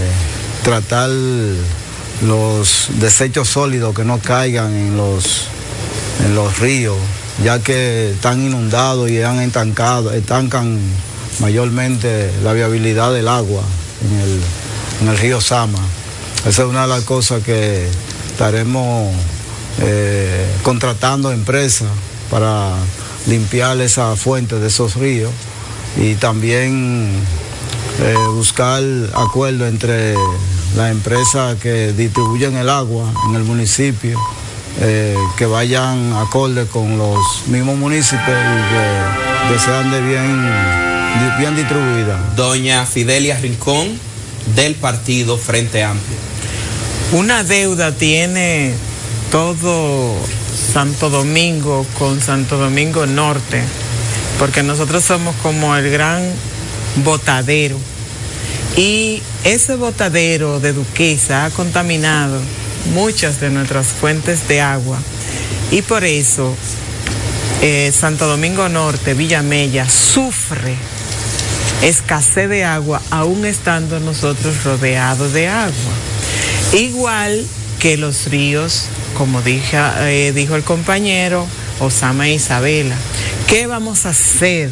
tratar 0.62 1.10
los 2.26 2.88
desechos 3.00 3.48
sólidos 3.48 3.94
que 3.94 4.04
no 4.04 4.18
caigan 4.20 4.72
en 4.72 4.96
los, 4.96 5.48
en 6.24 6.34
los 6.34 6.58
ríos, 6.60 6.96
ya 7.42 7.58
que 7.58 8.12
están 8.12 8.42
inundados 8.42 9.10
y 9.10 9.20
han 9.22 9.40
estancado, 9.40 10.12
estancan 10.12 10.78
mayormente 11.40 12.30
la 12.44 12.52
viabilidad 12.52 13.12
del 13.12 13.28
agua 13.28 13.62
en 14.04 14.20
el, 14.20 14.40
en 15.00 15.08
el 15.08 15.18
río 15.18 15.40
Sama. 15.40 15.78
Esa 16.46 16.62
es 16.62 16.68
una 16.68 16.82
de 16.82 16.88
las 16.88 17.04
cosas 17.04 17.42
que 17.42 17.88
estaremos 18.30 19.14
eh, 19.80 20.46
contratando 20.62 21.32
empresas 21.32 21.88
para 22.30 22.72
limpiar 23.26 23.80
esa 23.80 24.14
fuente 24.16 24.58
de 24.58 24.68
esos 24.68 24.96
ríos 24.96 25.32
y 25.96 26.14
también 26.16 27.10
eh, 28.00 28.14
buscar 28.34 28.82
acuerdo 29.14 29.66
entre 29.66 30.14
las 30.76 30.90
empresas 30.90 31.56
que 31.56 31.92
distribuyen 31.92 32.56
el 32.56 32.68
agua 32.68 33.10
en 33.28 33.36
el 33.36 33.44
municipio, 33.44 34.20
eh, 34.80 35.16
que 35.36 35.46
vayan 35.46 36.12
acorde 36.12 36.66
con 36.66 36.98
los 36.98 37.46
mismos 37.46 37.76
municipios 37.76 38.28
y 38.28 38.30
que, 38.30 39.52
que 39.52 39.58
sean 39.60 39.90
de 39.90 40.00
bien, 40.02 40.52
bien 41.38 41.56
distribuidas. 41.56 42.36
Doña 42.36 42.84
Fidelia 42.84 43.38
Rincón 43.38 43.98
del 44.54 44.74
partido 44.74 45.38
Frente 45.38 45.82
Amplio. 45.82 46.16
Una 47.12 47.44
deuda 47.44 47.92
tiene 47.92 48.74
todo 49.30 50.16
Santo 50.72 51.10
Domingo 51.10 51.86
con 51.98 52.20
Santo 52.20 52.56
Domingo 52.56 53.06
Norte, 53.06 53.62
porque 54.38 54.62
nosotros 54.62 55.04
somos 55.04 55.34
como 55.42 55.76
el 55.76 55.90
gran 55.90 56.22
botadero. 57.04 57.78
Y 58.76 59.22
ese 59.44 59.76
botadero 59.76 60.60
de 60.60 60.72
Duquesa 60.72 61.44
ha 61.44 61.50
contaminado 61.50 62.40
muchas 62.92 63.40
de 63.40 63.50
nuestras 63.50 63.88
fuentes 63.88 64.48
de 64.48 64.60
agua. 64.60 64.98
Y 65.70 65.82
por 65.82 66.04
eso 66.04 66.54
eh, 67.62 67.92
Santo 67.92 68.26
Domingo 68.26 68.68
Norte, 68.68 69.14
Villamella, 69.14 69.88
sufre 69.88 70.76
escasez 71.82 72.48
de 72.48 72.64
agua, 72.64 73.00
aún 73.10 73.44
estando 73.44 74.00
nosotros 74.00 74.64
rodeados 74.64 75.32
de 75.32 75.48
agua. 75.48 75.92
Igual 76.72 77.44
que 77.78 77.96
los 77.96 78.26
ríos, 78.26 78.86
como 79.16 79.42
dije, 79.42 79.76
eh, 80.00 80.32
dijo 80.34 80.56
el 80.56 80.64
compañero 80.64 81.46
Osama 81.80 82.28
e 82.28 82.34
Isabela. 82.34 82.96
¿Qué 83.46 83.66
vamos 83.66 84.06
a 84.06 84.10
hacer? 84.10 84.70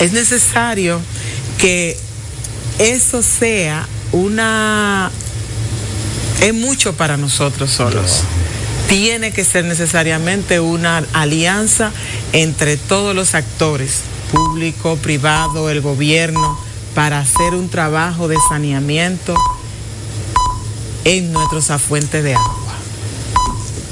Es 0.00 0.12
necesario 0.12 1.00
que 1.58 1.96
eso 2.78 3.22
sea 3.22 3.86
una... 4.12 5.10
Es 6.40 6.54
mucho 6.54 6.94
para 6.94 7.16
nosotros 7.16 7.70
solos. 7.70 8.22
Tiene 8.88 9.32
que 9.32 9.44
ser 9.44 9.64
necesariamente 9.64 10.60
una 10.60 11.04
alianza 11.12 11.90
entre 12.32 12.76
todos 12.76 13.14
los 13.14 13.34
actores, 13.34 14.00
público, 14.34 14.96
privado, 14.96 15.70
el 15.70 15.80
gobierno, 15.80 16.58
para 16.94 17.20
hacer 17.20 17.54
un 17.54 17.68
trabajo 17.68 18.28
de 18.28 18.36
saneamiento 18.48 19.34
en 21.04 21.32
nuestros 21.32 21.70
afuentes 21.70 22.24
de 22.24 22.34
agua. 22.34 22.74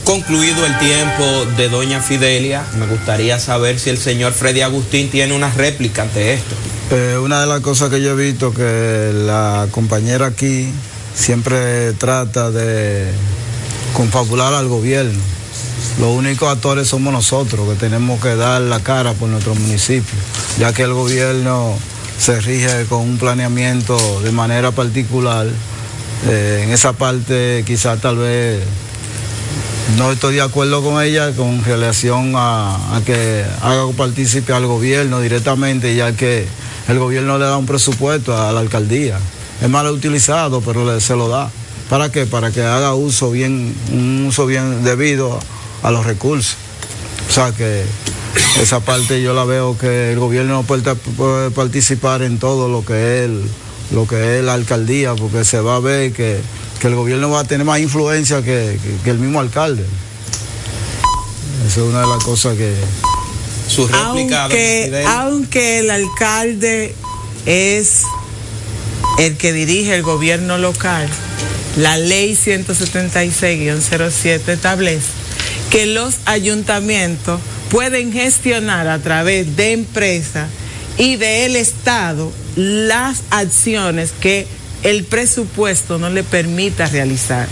Concluido 0.05 0.66
el 0.66 0.78
tiempo 0.78 1.24
de 1.57 1.68
doña 1.68 2.00
Fidelia, 2.00 2.64
me 2.76 2.87
gustaría 2.87 3.38
saber 3.38 3.78
si 3.78 3.90
el 3.90 3.98
señor 3.98 4.33
Freddy 4.33 4.62
Agustín 4.62 5.11
tiene 5.11 5.33
una 5.35 5.50
réplica 5.50 6.02
ante 6.02 6.35
esto. 6.35 6.57
Eh, 6.90 7.18
una 7.22 7.40
de 7.40 7.46
las 7.46 7.61
cosas 7.61 7.88
que 7.88 8.02
yo 8.02 8.11
he 8.11 8.16
visto 8.16 8.52
que 8.52 9.12
la 9.14 9.68
compañera 9.70 10.26
aquí 10.26 10.68
siempre 11.14 11.92
trata 11.94 12.50
de 12.50 13.12
confabular 13.94 14.55
al 14.55 14.66
gobierno. 14.66 15.20
Los 15.99 16.16
únicos 16.16 16.49
actores 16.49 16.88
somos 16.88 17.12
nosotros 17.12 17.68
que 17.68 17.75
tenemos 17.75 18.21
que 18.21 18.35
dar 18.35 18.62
la 18.62 18.81
cara 18.81 19.12
por 19.12 19.29
nuestro 19.29 19.55
municipio, 19.55 20.18
ya 20.59 20.73
que 20.73 20.83
el 20.83 20.95
gobierno 20.95 21.77
se 22.18 22.40
rige 22.40 22.87
con 22.87 23.01
un 23.01 23.18
planeamiento 23.18 24.21
de 24.23 24.33
manera 24.33 24.71
particular. 24.71 25.47
Eh, 26.29 26.62
en 26.64 26.71
esa 26.71 26.92
parte 26.92 27.64
quizás 27.66 28.01
tal 28.01 28.16
vez 28.16 28.62
no 29.99 30.12
estoy 30.12 30.37
de 30.37 30.42
acuerdo 30.42 30.83
con 30.83 31.03
ella 31.03 31.33
con 31.33 31.64
relación 31.64 32.33
a, 32.37 32.97
a 32.97 33.01
que 33.05 33.45
haga 33.61 33.87
partícipe 33.97 34.53
al 34.53 34.66
gobierno 34.66 35.21
directamente, 35.21 35.95
ya 35.95 36.12
que 36.12 36.47
el 36.88 36.99
gobierno 36.99 37.38
le 37.38 37.45
da 37.45 37.57
un 37.57 37.66
presupuesto 37.66 38.37
a 38.37 38.53
la 38.53 38.61
alcaldía. 38.61 39.18
Es 39.61 39.68
mal 39.68 39.87
utilizado, 39.88 40.61
pero 40.61 40.99
se 41.01 41.14
lo 41.14 41.29
da. 41.29 41.51
¿Para 41.88 42.11
qué? 42.11 42.27
Para 42.27 42.51
que 42.51 42.62
haga 42.62 42.95
uso 42.95 43.31
bien, 43.31 43.75
un 43.92 44.27
uso 44.27 44.47
bien 44.47 44.83
debido 44.83 45.38
a, 45.83 45.90
los 45.90 46.07
recursos. 46.07 46.57
O 47.29 47.33
sea 47.33 47.53
que 47.53 47.85
esa 48.61 48.81
parte 48.81 49.23
yo 49.23 49.35
la 49.35 49.45
veo 49.45 49.77
que 49.79 50.12
el 50.12 50.18
gobierno 50.18 50.55
no 50.55 50.62
puede, 50.62 50.95
puede 50.95 51.51
participar 51.51 52.23
en 52.23 52.38
todo 52.38 52.68
lo 52.68 52.85
que 52.85 53.25
es 53.25 53.31
lo 53.92 54.07
que 54.07 54.38
es 54.38 54.45
la 54.45 54.55
alcaldía, 54.55 55.14
porque 55.14 55.45
se 55.45 55.61
va 55.61 55.77
a 55.77 55.81
ver 55.81 56.12
que, 56.12 56.40
que 56.81 56.87
el 56.87 56.95
gobierno 56.95 57.31
va 57.31 57.40
a 57.40 57.45
tener 57.45 57.66
más 57.66 57.79
influencia 57.79 58.42
que, 58.42 58.79
que, 58.83 58.97
que 59.05 59.11
el 59.11 59.18
mismo 59.18 59.38
alcalde. 59.38 59.85
Esa 61.66 61.81
es 61.81 61.87
una 61.87 62.01
de 62.01 62.07
las 62.07 62.25
cosas 62.25 62.57
que... 62.57 62.75
Su 63.68 63.87
réplica, 63.87 64.45
aunque, 64.45 65.05
aunque 65.07 65.79
el 65.79 65.90
alcalde 65.90 66.95
es 67.47 68.03
el 69.18 69.37
que 69.37 69.53
dirige 69.53 69.95
el 69.95 70.03
gobierno 70.03 70.59
local, 70.59 71.09
la 71.77 71.97
ley 71.97 72.35
176-07 72.35 74.49
establece 74.49 75.21
que 75.72 75.87
los 75.87 76.18
ayuntamientos 76.26 77.40
pueden 77.70 78.12
gestionar 78.12 78.88
a 78.88 78.98
través 78.98 79.56
de 79.56 79.72
empresas 79.72 80.50
y 80.98 81.16
del 81.16 81.56
Estado 81.56 82.30
las 82.56 83.22
acciones 83.30 84.12
que 84.12 84.46
el 84.82 85.04
presupuesto 85.04 85.98
no 85.98 86.11
le 86.11 86.24
permita 86.24 86.85
realizar. 86.87 87.48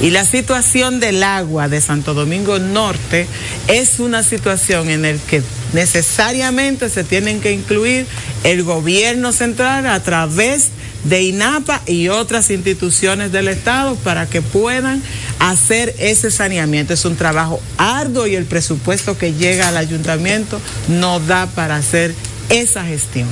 Y 0.00 0.10
la 0.10 0.24
situación 0.24 1.00
del 1.00 1.24
agua 1.24 1.68
de 1.68 1.80
Santo 1.80 2.14
Domingo 2.14 2.60
Norte 2.60 3.26
es 3.66 3.98
una 3.98 4.22
situación 4.22 4.88
en 4.88 5.02
la 5.02 5.14
que 5.28 5.42
necesariamente 5.74 6.88
se 6.88 7.04
tienen 7.04 7.40
que 7.40 7.52
incluir 7.52 8.06
el 8.44 8.62
gobierno 8.62 9.32
central 9.32 9.86
a 9.86 10.00
través 10.02 10.70
de 11.04 11.22
INAPA 11.22 11.82
y 11.86 12.08
otras 12.08 12.50
instituciones 12.50 13.30
del 13.30 13.48
Estado 13.48 13.94
para 13.96 14.26
que 14.26 14.40
puedan 14.40 15.02
hacer 15.38 15.94
ese 15.98 16.30
saneamiento. 16.30 16.94
Es 16.94 17.04
un 17.04 17.16
trabajo 17.16 17.60
arduo 17.76 18.26
y 18.26 18.36
el 18.36 18.46
presupuesto 18.46 19.18
que 19.18 19.34
llega 19.34 19.68
al 19.68 19.76
ayuntamiento 19.76 20.60
no 20.88 21.20
da 21.20 21.46
para 21.46 21.76
hacer 21.76 22.14
esa 22.48 22.84
gestión. 22.84 23.28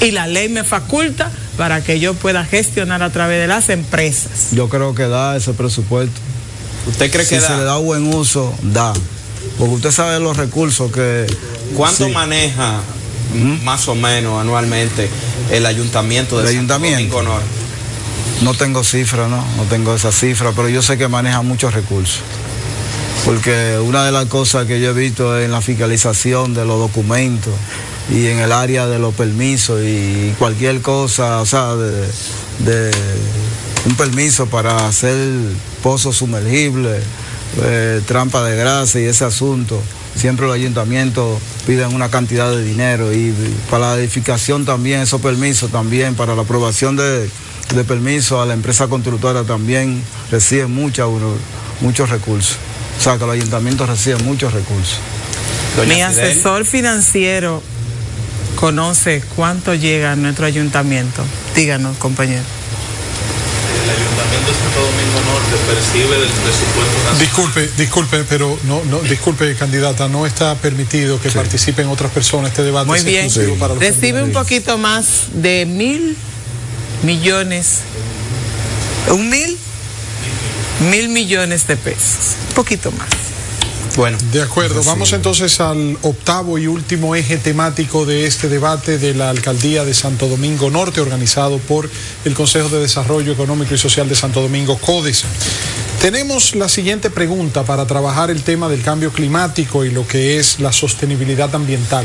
Y 0.00 0.10
la 0.10 0.26
ley 0.26 0.48
me 0.48 0.64
faculta 0.64 1.30
para 1.56 1.82
que 1.82 2.00
yo 2.00 2.14
pueda 2.14 2.44
gestionar 2.44 3.02
a 3.02 3.10
través 3.10 3.40
de 3.40 3.46
las 3.46 3.68
empresas. 3.68 4.48
Yo 4.50 4.68
creo 4.68 4.94
que 4.94 5.04
da 5.04 5.36
ese 5.36 5.52
presupuesto. 5.54 6.20
¿Usted 6.86 7.10
cree 7.10 7.24
que 7.24 7.36
si 7.36 7.40
da? 7.40 7.46
se 7.46 7.56
le 7.56 7.62
da 7.62 7.76
buen 7.76 8.12
uso, 8.12 8.52
da. 8.62 8.92
Porque 9.62 9.76
usted 9.76 9.92
sabe 9.92 10.18
los 10.18 10.36
recursos 10.36 10.90
que... 10.90 11.24
¿Cuánto 11.76 12.06
sí. 12.06 12.12
maneja 12.12 12.80
¿Mm? 13.32 13.62
más 13.62 13.86
o 13.86 13.94
menos 13.94 14.40
anualmente 14.40 15.08
el 15.52 15.66
ayuntamiento 15.66 16.38
de 16.38 16.42
¿El 16.42 16.56
ayuntamiento? 16.56 16.98
Domingo 16.98 17.22
Norte? 17.22 17.46
No 18.40 18.54
tengo 18.54 18.82
cifra, 18.82 19.28
¿no? 19.28 19.36
No 19.56 19.62
tengo 19.70 19.94
esa 19.94 20.10
cifra, 20.10 20.50
pero 20.50 20.68
yo 20.68 20.82
sé 20.82 20.98
que 20.98 21.06
maneja 21.06 21.42
muchos 21.42 21.72
recursos. 21.72 22.22
Porque 23.24 23.78
una 23.78 24.04
de 24.04 24.10
las 24.10 24.26
cosas 24.26 24.66
que 24.66 24.80
yo 24.80 24.90
he 24.90 24.94
visto 24.94 25.40
en 25.40 25.52
la 25.52 25.60
fiscalización 25.60 26.54
de 26.54 26.64
los 26.64 26.80
documentos 26.80 27.54
y 28.12 28.26
en 28.26 28.40
el 28.40 28.50
área 28.50 28.88
de 28.88 28.98
los 28.98 29.14
permisos 29.14 29.80
y 29.84 30.34
cualquier 30.40 30.80
cosa, 30.80 31.38
o 31.40 31.46
sea, 31.46 31.76
de, 31.76 32.08
de 32.64 32.90
un 33.86 33.94
permiso 33.94 34.46
para 34.46 34.88
hacer 34.88 35.16
pozos 35.84 36.16
sumergibles, 36.16 37.00
eh, 37.62 38.00
trampa 38.06 38.42
de 38.44 38.56
grasa 38.56 39.00
y 39.00 39.04
ese 39.04 39.24
asunto, 39.24 39.80
siempre 40.16 40.46
los 40.46 40.54
ayuntamientos 40.54 41.40
piden 41.66 41.94
una 41.94 42.10
cantidad 42.10 42.50
de 42.50 42.62
dinero 42.64 43.12
y 43.12 43.34
para 43.70 43.94
la 43.94 43.98
edificación 44.00 44.64
también, 44.64 45.00
esos 45.00 45.20
permisos 45.20 45.70
también, 45.70 46.14
para 46.14 46.34
la 46.34 46.42
aprobación 46.42 46.96
de, 46.96 47.28
de 47.74 47.84
permisos 47.84 48.42
a 48.42 48.46
la 48.46 48.54
empresa 48.54 48.88
constructora 48.88 49.44
también 49.44 50.02
reciben 50.30 50.72
mucha, 50.72 51.04
muchos 51.80 52.10
recursos. 52.10 52.56
O 52.98 53.02
sea, 53.02 53.18
que 53.18 53.26
los 53.26 53.34
ayuntamientos 53.34 53.88
reciben 53.88 54.24
muchos 54.24 54.52
recursos. 54.52 54.98
Mi 55.88 56.02
asesor 56.02 56.64
financiero 56.64 57.62
conoce 58.56 59.22
cuánto 59.34 59.74
llega 59.74 60.12
a 60.12 60.16
nuestro 60.16 60.46
ayuntamiento. 60.46 61.24
Díganos, 61.54 61.96
compañero. 61.96 62.44
Ayuntamiento 63.92 64.52
de 64.52 64.58
Santo 64.58 64.80
Domingo 64.80 65.20
Norte 65.26 65.56
percibe 65.66 66.18
del 66.18 66.28
presupuesto 66.28 66.98
nacional. 66.98 67.18
Disculpe, 67.18 67.70
disculpe, 67.76 68.24
pero 68.28 68.58
no, 68.64 68.84
no, 68.84 69.00
disculpe, 69.00 69.54
candidata, 69.54 70.08
no 70.08 70.26
está 70.26 70.54
permitido 70.56 71.20
que 71.20 71.30
participen 71.30 71.88
otras 71.88 72.10
personas. 72.10 72.50
Este 72.50 72.62
debate 72.62 72.86
Muy 72.86 72.98
es 72.98 73.04
bien. 73.04 73.58
para 73.58 73.74
los 73.74 73.82
Recibe 73.82 74.22
un 74.22 74.32
poquito 74.32 74.78
más 74.78 75.26
de 75.34 75.66
mil 75.66 76.16
millones, 77.02 77.80
un 79.08 79.28
mil, 79.28 79.58
mil 80.90 81.08
millones 81.08 81.66
de 81.66 81.76
pesos, 81.76 82.36
un 82.48 82.54
poquito 82.54 82.90
más. 82.92 83.31
Bueno. 83.96 84.16
De 84.32 84.40
acuerdo, 84.40 84.82
vamos 84.84 85.12
entonces 85.12 85.60
al 85.60 85.98
octavo 86.00 86.56
y 86.56 86.66
último 86.66 87.14
eje 87.14 87.36
temático 87.36 88.06
de 88.06 88.26
este 88.26 88.48
debate 88.48 88.96
de 88.96 89.12
la 89.12 89.28
Alcaldía 89.28 89.84
de 89.84 89.92
Santo 89.92 90.28
Domingo 90.28 90.70
Norte, 90.70 91.02
organizado 91.02 91.58
por 91.58 91.90
el 92.24 92.34
Consejo 92.34 92.70
de 92.70 92.80
Desarrollo 92.80 93.32
Económico 93.32 93.74
y 93.74 93.78
Social 93.78 94.08
de 94.08 94.14
Santo 94.14 94.40
Domingo, 94.40 94.78
CODES. 94.78 95.24
Tenemos 96.00 96.56
la 96.56 96.68
siguiente 96.68 97.10
pregunta 97.10 97.64
para 97.64 97.86
trabajar 97.86 98.30
el 98.30 98.42
tema 98.42 98.68
del 98.68 98.82
cambio 98.82 99.12
climático 99.12 99.84
y 99.84 99.90
lo 99.90 100.04
que 100.04 100.38
es 100.38 100.58
la 100.58 100.72
sostenibilidad 100.72 101.54
ambiental. 101.54 102.04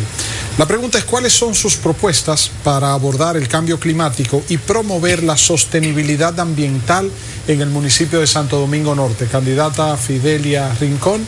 La 0.58 0.68
pregunta 0.68 1.00
es 1.00 1.06
cuáles 1.06 1.34
son 1.34 1.56
sus 1.56 1.78
propuestas 1.78 2.52
para 2.64 2.94
abordar 2.94 3.38
el 3.38 3.48
cambio 3.48 3.80
climático 3.80 4.44
y 4.50 4.58
promover 4.58 5.24
la 5.24 5.36
sostenibilidad 5.36 6.40
ambiental 6.40 7.10
en 7.48 7.62
el 7.62 7.70
municipio 7.70 8.20
de 8.20 8.28
Santo 8.28 8.60
Domingo 8.60 8.94
Norte. 8.94 9.26
Candidata 9.26 9.98
Fidelia 9.98 10.72
Rincón, 10.80 11.26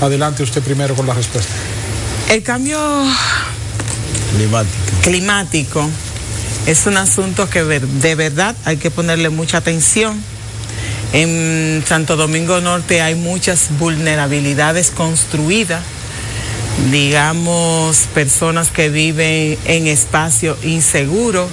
adelante 0.00 0.42
usted 0.42 0.62
primero 0.62 0.94
con 0.94 1.06
la 1.06 1.14
respuesta. 1.14 1.52
El 2.30 2.42
cambio 2.42 2.78
climático 5.02 5.88
es 6.66 6.86
un 6.86 6.96
asunto 6.96 7.48
que 7.48 7.62
de 7.64 8.14
verdad 8.14 8.54
hay 8.64 8.76
que 8.76 8.90
ponerle 8.90 9.30
mucha 9.30 9.58
atención. 9.58 10.22
En 11.12 11.82
Santo 11.86 12.16
Domingo 12.16 12.60
Norte 12.60 13.00
hay 13.00 13.14
muchas 13.14 13.68
vulnerabilidades 13.78 14.90
construidas, 14.90 15.82
digamos, 16.90 17.96
personas 18.12 18.70
que 18.70 18.90
viven 18.90 19.58
en 19.64 19.86
espacios 19.86 20.62
inseguros, 20.64 21.48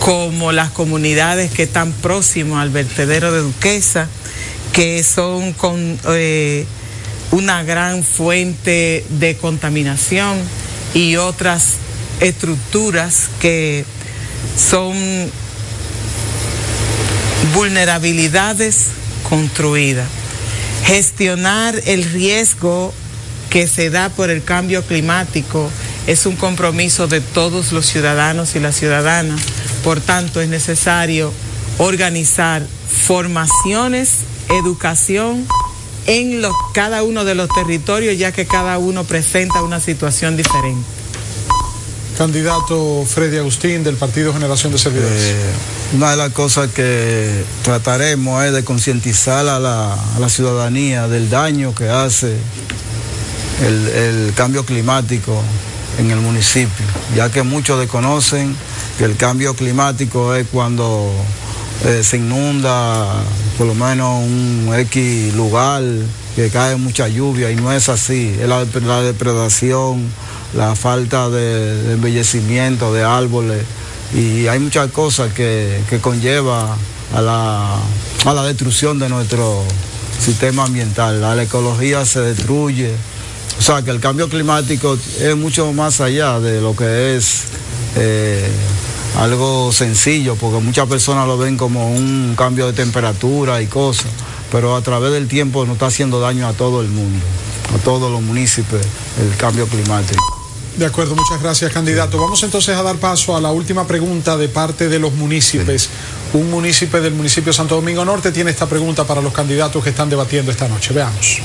como 0.00 0.52
las 0.52 0.70
comunidades 0.70 1.50
que 1.50 1.62
están 1.62 1.92
próximas 1.92 2.60
al 2.60 2.68
vertedero 2.68 3.32
de 3.32 3.40
Duquesa, 3.40 4.06
que 4.74 5.02
son 5.02 5.54
con, 5.54 5.98
eh, 6.08 6.66
una 7.34 7.64
gran 7.64 8.04
fuente 8.04 9.04
de 9.08 9.36
contaminación 9.36 10.38
y 10.94 11.16
otras 11.16 11.74
estructuras 12.20 13.28
que 13.40 13.84
son 14.56 14.94
vulnerabilidades 17.52 18.86
construidas. 19.28 20.06
Gestionar 20.84 21.74
el 21.86 22.04
riesgo 22.04 22.94
que 23.50 23.66
se 23.66 23.90
da 23.90 24.10
por 24.10 24.30
el 24.30 24.44
cambio 24.44 24.84
climático 24.84 25.68
es 26.06 26.26
un 26.26 26.36
compromiso 26.36 27.08
de 27.08 27.20
todos 27.20 27.72
los 27.72 27.84
ciudadanos 27.84 28.54
y 28.54 28.60
las 28.60 28.76
ciudadanas. 28.76 29.40
Por 29.82 30.00
tanto, 30.00 30.40
es 30.40 30.48
necesario 30.48 31.32
organizar 31.78 32.64
formaciones, 33.06 34.18
educación 34.50 35.48
en 36.06 36.42
los, 36.42 36.52
cada 36.72 37.02
uno 37.02 37.24
de 37.24 37.34
los 37.34 37.48
territorios, 37.48 38.18
ya 38.18 38.32
que 38.32 38.46
cada 38.46 38.78
uno 38.78 39.04
presenta 39.04 39.62
una 39.62 39.80
situación 39.80 40.36
diferente. 40.36 40.84
Candidato 42.16 43.04
Freddy 43.06 43.38
Agustín 43.38 43.82
del 43.82 43.96
Partido 43.96 44.32
Generación 44.32 44.72
de 44.72 44.78
Servidores. 44.78 45.20
Eh, 45.20 45.36
una 45.94 46.12
de 46.12 46.16
las 46.16 46.30
cosas 46.30 46.70
que 46.70 47.44
trataremos 47.62 48.44
es 48.44 48.52
de 48.52 48.64
concientizar 48.64 49.48
a 49.48 49.58
la, 49.58 49.94
a 49.94 50.20
la 50.20 50.28
ciudadanía 50.28 51.08
del 51.08 51.28
daño 51.28 51.74
que 51.74 51.88
hace 51.88 52.36
el, 53.66 53.88
el 53.88 54.34
cambio 54.34 54.64
climático 54.64 55.42
en 55.98 56.10
el 56.10 56.20
municipio, 56.20 56.86
ya 57.16 57.30
que 57.30 57.42
muchos 57.42 57.80
desconocen 57.80 58.54
que 58.98 59.04
el 59.04 59.16
cambio 59.16 59.54
climático 59.54 60.34
es 60.34 60.46
cuando 60.52 61.12
eh, 61.84 62.02
se 62.02 62.16
inunda 62.16 63.06
por 63.58 63.66
lo 63.66 63.74
menos 63.74 64.24
un 64.24 64.70
X 64.74 65.34
lugar, 65.34 65.82
que 66.36 66.50
cae 66.50 66.76
mucha 66.76 67.08
lluvia 67.08 67.50
y 67.50 67.56
no 67.56 67.72
es 67.72 67.88
así, 67.88 68.36
es 68.40 68.48
la, 68.48 68.64
depredación, 69.02 70.08
la 70.54 70.74
falta 70.74 71.28
de, 71.28 71.82
de 71.82 71.92
embellecimiento 71.94 72.92
de 72.92 73.04
árboles 73.04 73.64
y 74.14 74.46
hay 74.46 74.58
muchas 74.58 74.90
cosas 74.90 75.32
que, 75.32 75.82
que 75.90 75.98
conlleva 75.98 76.76
a 77.14 77.20
la, 77.20 77.76
a 78.24 78.32
la 78.32 78.44
destrucción 78.44 78.98
de 78.98 79.08
nuestro 79.08 79.64
sistema 80.18 80.64
ambiental. 80.64 81.20
La 81.20 81.40
ecología 81.42 82.04
se 82.04 82.20
destruye. 82.20 82.92
O 83.58 83.62
sea 83.62 83.82
que 83.82 83.90
el 83.90 84.00
cambio 84.00 84.28
climático 84.28 84.98
es 85.20 85.36
mucho 85.36 85.72
más 85.72 86.00
allá 86.00 86.40
de 86.40 86.60
lo 86.60 86.74
que 86.74 87.16
es 87.16 87.44
eh, 87.96 88.48
algo 89.16 89.72
sencillo, 89.72 90.36
porque 90.36 90.60
muchas 90.60 90.88
personas 90.88 91.26
lo 91.26 91.38
ven 91.38 91.56
como 91.56 91.90
un 91.90 92.34
cambio 92.36 92.66
de 92.66 92.72
temperatura 92.72 93.62
y 93.62 93.66
cosas, 93.66 94.06
pero 94.50 94.76
a 94.76 94.82
través 94.82 95.12
del 95.12 95.28
tiempo 95.28 95.64
nos 95.64 95.74
está 95.74 95.86
haciendo 95.86 96.20
daño 96.20 96.46
a 96.46 96.52
todo 96.52 96.82
el 96.82 96.88
mundo, 96.88 97.24
a 97.74 97.78
todos 97.84 98.10
los 98.10 98.22
municipios, 98.22 98.82
el 99.20 99.36
cambio 99.36 99.66
climático. 99.66 100.22
De 100.76 100.86
acuerdo, 100.86 101.14
muchas 101.14 101.40
gracias, 101.40 101.72
candidato. 101.72 102.18
Vamos 102.18 102.42
entonces 102.42 102.76
a 102.76 102.82
dar 102.82 102.96
paso 102.96 103.36
a 103.36 103.40
la 103.40 103.52
última 103.52 103.86
pregunta 103.86 104.36
de 104.36 104.48
parte 104.48 104.88
de 104.88 104.98
los 104.98 105.12
municipios. 105.14 105.88
Un 106.32 106.50
municipio 106.50 107.00
del 107.00 107.14
municipio 107.14 107.52
Santo 107.52 107.76
Domingo 107.76 108.04
Norte 108.04 108.32
tiene 108.32 108.50
esta 108.50 108.66
pregunta 108.66 109.04
para 109.04 109.20
los 109.20 109.32
candidatos 109.32 109.84
que 109.84 109.90
están 109.90 110.10
debatiendo 110.10 110.50
esta 110.50 110.66
noche. 110.66 110.92
Veamos. 110.92 111.40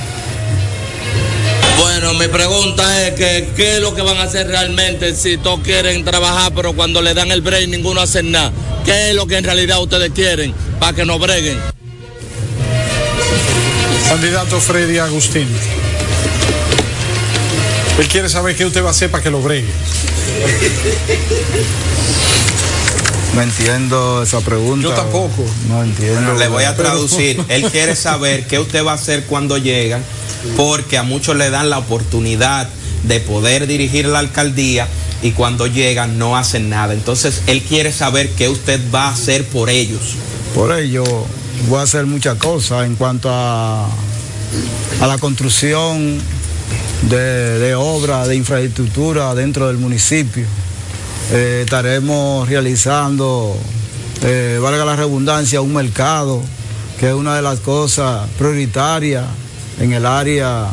Bueno, 1.79 2.13
mi 2.15 2.27
pregunta 2.27 3.07
es 3.07 3.13
que 3.15 3.49
qué 3.55 3.75
es 3.75 3.81
lo 3.81 3.95
que 3.95 4.01
van 4.01 4.17
a 4.17 4.23
hacer 4.23 4.47
realmente 4.47 5.15
si 5.15 5.37
todos 5.37 5.61
quieren 5.61 6.03
trabajar, 6.03 6.51
pero 6.53 6.73
cuando 6.73 7.01
le 7.01 7.13
dan 7.13 7.31
el 7.31 7.41
break 7.41 7.69
ninguno 7.69 8.01
hace 8.01 8.21
nada. 8.21 8.51
¿Qué 8.85 9.09
es 9.09 9.15
lo 9.15 9.27
que 9.27 9.37
en 9.37 9.43
realidad 9.43 9.81
ustedes 9.81 10.11
quieren 10.11 10.53
para 10.79 10.93
que 10.93 11.05
nos 11.05 11.19
breguen? 11.19 11.59
Candidato 14.09 14.59
Freddy 14.59 14.97
Agustín. 14.97 15.47
Él 17.99 18.07
quiere 18.07 18.29
saber 18.29 18.55
qué 18.55 18.65
usted 18.65 18.81
va 18.83 18.87
a 18.87 18.91
hacer 18.91 19.11
para 19.11 19.21
que 19.21 19.29
lo 19.29 19.41
bregue. 19.41 19.67
No 23.35 23.41
entiendo 23.41 24.23
esa 24.23 24.41
pregunta. 24.41 24.87
Yo 24.87 24.93
tampoco. 24.93 25.45
No 25.67 25.83
entiendo. 25.83 26.15
Bueno, 26.15 26.39
le 26.39 26.47
voy 26.47 26.63
a 26.63 26.75
traducir. 26.75 27.43
Él 27.49 27.63
quiere 27.71 27.95
saber 27.95 28.47
qué 28.47 28.57
usted 28.57 28.83
va 28.85 28.93
a 28.93 28.95
hacer 28.95 29.25
cuando 29.25 29.57
llegan, 29.57 30.03
porque 30.55 30.97
a 30.97 31.03
muchos 31.03 31.35
le 31.35 31.49
dan 31.49 31.69
la 31.69 31.79
oportunidad 31.79 32.69
de 33.03 33.19
poder 33.19 33.67
dirigir 33.67 34.05
la 34.05 34.19
alcaldía 34.19 34.87
y 35.21 35.31
cuando 35.31 35.67
llegan 35.67 36.17
no 36.17 36.37
hacen 36.37 36.69
nada. 36.69 36.93
Entonces, 36.93 37.43
él 37.47 37.61
quiere 37.61 37.91
saber 37.91 38.29
qué 38.31 38.49
usted 38.49 38.79
va 38.93 39.05
a 39.07 39.11
hacer 39.11 39.45
por 39.45 39.69
ellos. 39.69 40.15
Por 40.55 40.77
ello, 40.77 41.03
voy 41.67 41.79
a 41.79 41.83
hacer 41.83 42.05
muchas 42.05 42.37
cosas 42.37 42.85
en 42.85 42.95
cuanto 42.95 43.29
a, 43.31 43.85
a 43.85 45.07
la 45.07 45.17
construcción 45.17 46.19
de, 47.03 47.75
obras, 47.75 48.27
de 48.27 48.35
infraestructura 48.35 49.33
dentro 49.35 49.67
del 49.67 49.77
municipio. 49.77 50.45
Eh, 51.31 51.61
estaremos 51.63 52.47
realizando, 52.49 53.55
eh, 54.23 54.59
valga 54.61 54.85
la 54.85 54.95
redundancia, 54.95 55.61
un 55.61 55.73
mercado, 55.73 56.41
que 56.99 57.09
es 57.09 57.13
una 57.13 57.35
de 57.35 57.41
las 57.41 57.59
cosas 57.59 58.27
prioritarias 58.37 59.25
en 59.79 59.93
el 59.93 60.05
área 60.05 60.67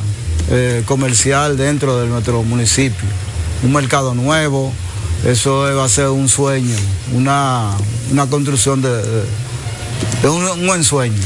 eh, 0.50 0.82
comercial 0.86 1.56
dentro 1.56 2.00
de 2.00 2.06
nuestro 2.08 2.42
municipio. 2.42 3.08
Un 3.62 3.72
mercado 3.72 4.14
nuevo, 4.14 4.72
eso 5.24 5.60
va 5.74 5.84
a 5.84 5.88
ser 5.88 6.08
un 6.08 6.28
sueño, 6.28 6.76
una, 7.14 7.70
una 8.10 8.26
construcción 8.28 8.82
de, 8.82 8.90
de- 8.90 10.28
un, 10.28 10.66
buen 10.66 10.84
sueño, 10.84 11.22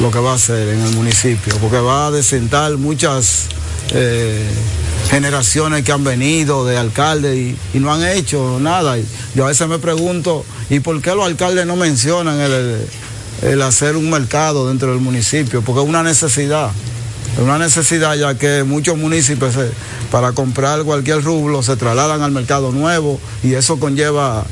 lo 0.00 0.10
que 0.10 0.18
va 0.18 0.34
a 0.34 0.38
ser 0.38 0.68
en 0.68 0.80
el 0.82 0.94
municipio, 0.94 1.56
porque 1.60 1.78
va 1.78 2.08
a 2.08 2.10
desentar 2.10 2.76
muchas 2.76 3.46
eh, 3.90 4.44
generaciones 5.10 5.84
que 5.84 5.92
han 5.92 6.04
venido 6.04 6.64
de 6.66 6.76
alcaldes 6.76 7.56
y, 7.74 7.78
no 7.78 7.92
han 7.92 8.02
hecho 8.04 8.58
nada. 8.60 8.96
Yo 9.34 9.44
a 9.44 9.48
veces 9.48 9.66
me 9.68 9.78
pregunto, 9.78 10.44
¿y 10.70 10.80
por 10.80 11.00
qué 11.00 11.14
los 11.14 11.24
alcaldes 11.24 11.66
no 11.66 11.76
mencionan 11.76 12.38
el 13.42 13.62
hacer 13.62 13.96
un 13.96 14.10
mercado 14.10 14.68
dentro 14.68 14.90
del 14.90 15.00
municipio? 15.00 15.62
Porque 15.62 15.82
es 15.82 15.88
una 15.88 16.02
necesidad. 16.02 16.70
Es 17.34 17.42
una 17.42 17.58
necesidad 17.58 18.14
ya 18.14 18.34
que 18.36 18.64
muchos 18.64 18.96
municipios 18.96 19.54
se- 19.54 19.70
para 20.10 20.32
comprar 20.32 20.82
cualquier 20.84 21.22
rublo 21.22 21.62
se 21.62 21.76
trasladan 21.76 22.22
al 22.22 22.30
mercado 22.30 22.72
nuevo 22.72 23.20
y 23.42 23.54
eso 23.54 23.78
conlleva 23.78 24.44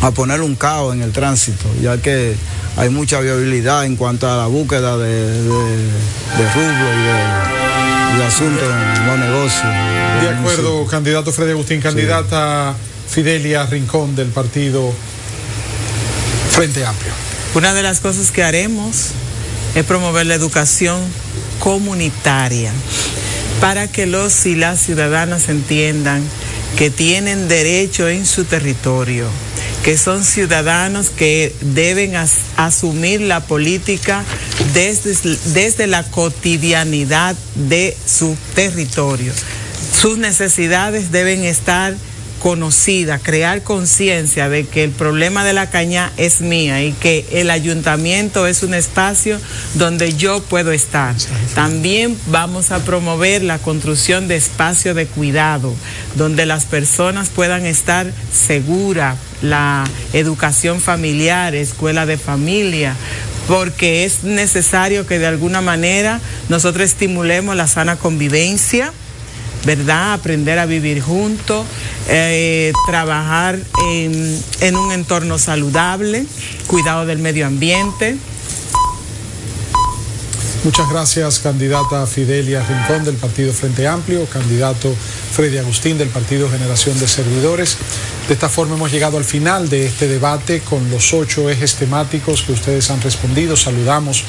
a 0.00 0.10
poner 0.10 0.40
un 0.40 0.56
caos 0.56 0.94
en 0.94 1.02
el 1.02 1.12
tránsito, 1.12 1.64
ya 1.80 1.98
que 1.98 2.34
hay 2.76 2.88
mucha 2.90 3.20
viabilidad 3.20 3.84
en 3.84 3.94
cuanto 3.96 4.28
a 4.28 4.36
la 4.36 4.46
búsqueda 4.46 4.96
de, 4.96 5.08
de, 5.42 5.48
de 5.48 6.52
rublo 6.54 6.86
y 6.92 7.02
de, 7.02 8.18
de 8.18 8.24
asuntos 8.24 8.68
en 8.96 9.06
los 9.06 9.18
negocios. 9.18 9.62
De 10.22 10.28
acuerdo, 10.30 10.86
candidato 10.86 11.32
Freddy 11.32 11.52
Agustín, 11.52 11.80
candidata 11.80 12.74
Fidelia 13.08 13.66
Rincón 13.66 14.16
del 14.16 14.28
partido 14.28 14.92
Frente 16.50 16.84
Amplio. 16.84 17.12
Una 17.54 17.74
de 17.74 17.82
las 17.82 18.00
cosas 18.00 18.30
que 18.30 18.42
haremos 18.42 19.08
es 19.74 19.84
promover 19.84 20.26
la 20.26 20.34
educación 20.34 20.98
comunitaria 21.58 22.72
para 23.60 23.86
que 23.86 24.06
los 24.06 24.46
y 24.46 24.56
las 24.56 24.80
ciudadanas 24.80 25.48
entiendan 25.48 26.22
que 26.76 26.90
tienen 26.90 27.48
derecho 27.48 28.08
en 28.08 28.26
su 28.26 28.44
territorio, 28.44 29.28
que 29.84 29.96
son 29.96 30.24
ciudadanos 30.24 31.10
que 31.10 31.54
deben 31.60 32.16
as 32.16 32.32
asumir 32.56 33.20
la 33.20 33.40
política 33.40 34.24
desde, 34.74 35.14
desde 35.52 35.86
la 35.86 36.02
cotidianidad 36.02 37.36
de 37.54 37.96
su 38.04 38.36
territorio. 38.54 39.32
Sus 39.92 40.18
necesidades 40.18 41.12
deben 41.12 41.44
estar 41.44 41.94
conocida, 42.42 43.20
crear 43.20 43.62
conciencia 43.62 44.48
de 44.48 44.66
que 44.66 44.82
el 44.82 44.90
problema 44.90 45.44
de 45.44 45.52
la 45.52 45.70
caña 45.70 46.10
es 46.16 46.40
mía 46.40 46.82
y 46.82 46.90
que 46.90 47.24
el 47.30 47.50
ayuntamiento 47.50 48.48
es 48.48 48.64
un 48.64 48.74
espacio 48.74 49.38
donde 49.74 50.14
yo 50.14 50.42
puedo 50.42 50.72
estar. 50.72 51.14
También 51.54 52.18
vamos 52.26 52.72
a 52.72 52.80
promover 52.80 53.44
la 53.44 53.58
construcción 53.58 54.26
de 54.26 54.34
espacios 54.34 54.96
de 54.96 55.06
cuidado, 55.06 55.72
donde 56.16 56.44
las 56.44 56.64
personas 56.64 57.28
puedan 57.28 57.64
estar 57.64 58.12
seguras, 58.32 59.16
la 59.40 59.84
educación 60.12 60.80
familiar, 60.80 61.54
escuela 61.54 62.06
de 62.06 62.18
familia, 62.18 62.96
porque 63.46 64.04
es 64.04 64.24
necesario 64.24 65.06
que 65.06 65.20
de 65.20 65.26
alguna 65.26 65.60
manera 65.60 66.20
nosotros 66.48 66.86
estimulemos 66.86 67.54
la 67.54 67.68
sana 67.68 67.94
convivencia 67.94 68.92
¿verdad? 69.64 70.14
Aprender 70.14 70.58
a 70.58 70.66
vivir 70.66 71.00
juntos, 71.00 71.66
eh, 72.08 72.72
trabajar 72.86 73.58
en, 73.90 74.42
en 74.60 74.76
un 74.76 74.92
entorno 74.92 75.38
saludable, 75.38 76.26
cuidado 76.66 77.06
del 77.06 77.18
medio 77.18 77.46
ambiente. 77.46 78.16
Muchas 80.64 80.88
gracias, 80.88 81.40
candidata 81.40 82.06
Fidelia 82.06 82.64
Rincón 82.64 83.04
del 83.04 83.16
Partido 83.16 83.52
Frente 83.52 83.88
Amplio, 83.88 84.24
candidato 84.26 84.94
Freddy 85.32 85.58
Agustín 85.58 85.98
del 85.98 86.08
Partido 86.08 86.48
Generación 86.48 86.96
de 87.00 87.08
Servidores. 87.08 87.76
De 88.28 88.34
esta 88.34 88.48
forma 88.48 88.76
hemos 88.76 88.92
llegado 88.92 89.18
al 89.18 89.24
final 89.24 89.68
de 89.68 89.86
este 89.86 90.06
debate 90.06 90.60
con 90.60 90.88
los 90.88 91.12
ocho 91.14 91.50
ejes 91.50 91.74
temáticos 91.74 92.42
que 92.42 92.52
ustedes 92.52 92.90
han 92.92 93.02
respondido. 93.02 93.56
Saludamos 93.56 94.22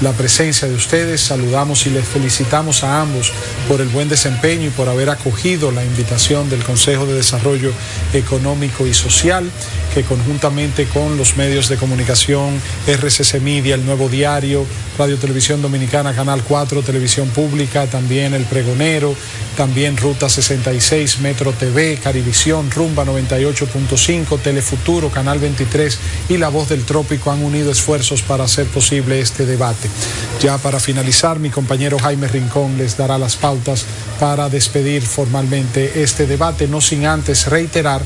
la 0.00 0.12
presencia 0.12 0.68
de 0.68 0.74
ustedes. 0.74 1.20
Saludamos 1.20 1.86
y 1.86 1.90
les 1.90 2.06
felicitamos 2.06 2.84
a 2.84 3.00
ambos 3.00 3.32
por 3.68 3.80
el 3.80 3.88
buen 3.88 4.08
desempeño 4.08 4.68
y 4.68 4.70
por 4.70 4.88
haber 4.88 5.10
acogido 5.10 5.70
la 5.70 5.84
invitación 5.84 6.48
del 6.48 6.64
Consejo 6.64 7.06
de 7.06 7.14
Desarrollo 7.14 7.72
Económico 8.12 8.86
y 8.86 8.94
Social, 8.94 9.50
que 9.94 10.02
conjuntamente 10.02 10.86
con 10.86 11.16
los 11.16 11.36
medios 11.36 11.68
de 11.68 11.76
comunicación, 11.76 12.60
RCC 12.86 13.40
Media, 13.40 13.74
El 13.74 13.84
Nuevo 13.84 14.08
Diario, 14.08 14.64
Radio 14.98 15.16
Televisión 15.16 15.62
Dominicana, 15.62 16.14
Canal 16.14 16.42
4, 16.42 16.82
Televisión 16.82 17.28
Pública, 17.28 17.86
también 17.86 18.34
El 18.34 18.44
Pregonero, 18.44 19.14
también 19.56 19.96
Ruta 19.96 20.28
66, 20.28 21.20
Metro 21.20 21.52
TV, 21.52 21.98
Carivisión, 22.02 22.70
Rumba 22.70 23.04
98.5, 23.04 24.40
Telefuturo, 24.40 25.10
Canal 25.10 25.38
23 25.38 25.98
y 26.28 26.38
La 26.38 26.48
Voz 26.48 26.68
del 26.68 26.84
Trópico 26.84 27.30
han 27.30 27.42
unido 27.42 27.70
esfuerzos 27.70 28.22
para 28.22 28.44
hacer 28.44 28.66
posible 28.66 29.20
este 29.20 29.44
debate. 29.44 29.89
Ya 30.42 30.56
para 30.58 30.80
finalizar, 30.80 31.38
mi 31.38 31.50
compañero 31.50 31.98
Jaime 31.98 32.26
Rincón 32.26 32.78
les 32.78 32.96
dará 32.96 33.18
las 33.18 33.36
pautas 33.36 33.84
para 34.18 34.48
despedir 34.48 35.02
formalmente 35.02 36.02
este 36.02 36.26
debate, 36.26 36.66
no 36.66 36.80
sin 36.80 37.06
antes 37.06 37.46
reiterar 37.46 38.02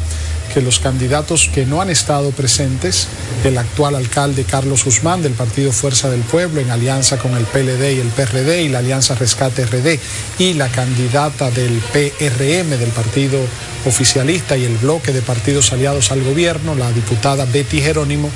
que 0.53 0.61
los 0.61 0.79
candidatos 0.79 1.51
que 1.53 1.67
no 1.67 1.81
han 1.81 1.91
estado 1.91 2.31
presentes, 2.31 3.09
el 3.45 3.59
actual 3.59 3.97
alcalde 3.97 4.45
Carlos 4.45 4.85
Guzmán 4.85 5.23
del 5.23 5.33
Partido 5.33 5.73
Fuerza 5.73 6.11
del 6.11 6.21
Pueblo 6.21 6.61
en 6.61 6.71
alianza 6.71 7.19
con 7.19 7.35
el 7.35 7.45
PLD 7.45 7.95
y 7.95 8.01
el 8.01 8.09
PRD 8.09 8.63
y 8.63 8.69
la 8.69 8.79
Alianza 8.79 9.15
Rescate 9.15 9.65
RD 9.65 9.99
y 10.39 10.55
la 10.55 10.69
candidata 10.69 11.51
del 11.51 11.81
PRM 11.93 12.79
del 12.79 12.91
Partido 12.91 13.39
Oficialista 13.87 14.57
y 14.57 14.65
el 14.65 14.79
bloque 14.79 15.13
de 15.13 15.21
partidos 15.21 15.73
aliados 15.73 16.11
al 16.11 16.23
gobierno, 16.23 16.75
la 16.75 16.91
diputada 16.93 17.45
Betty 17.45 17.81
Jerónimo, 17.81 18.31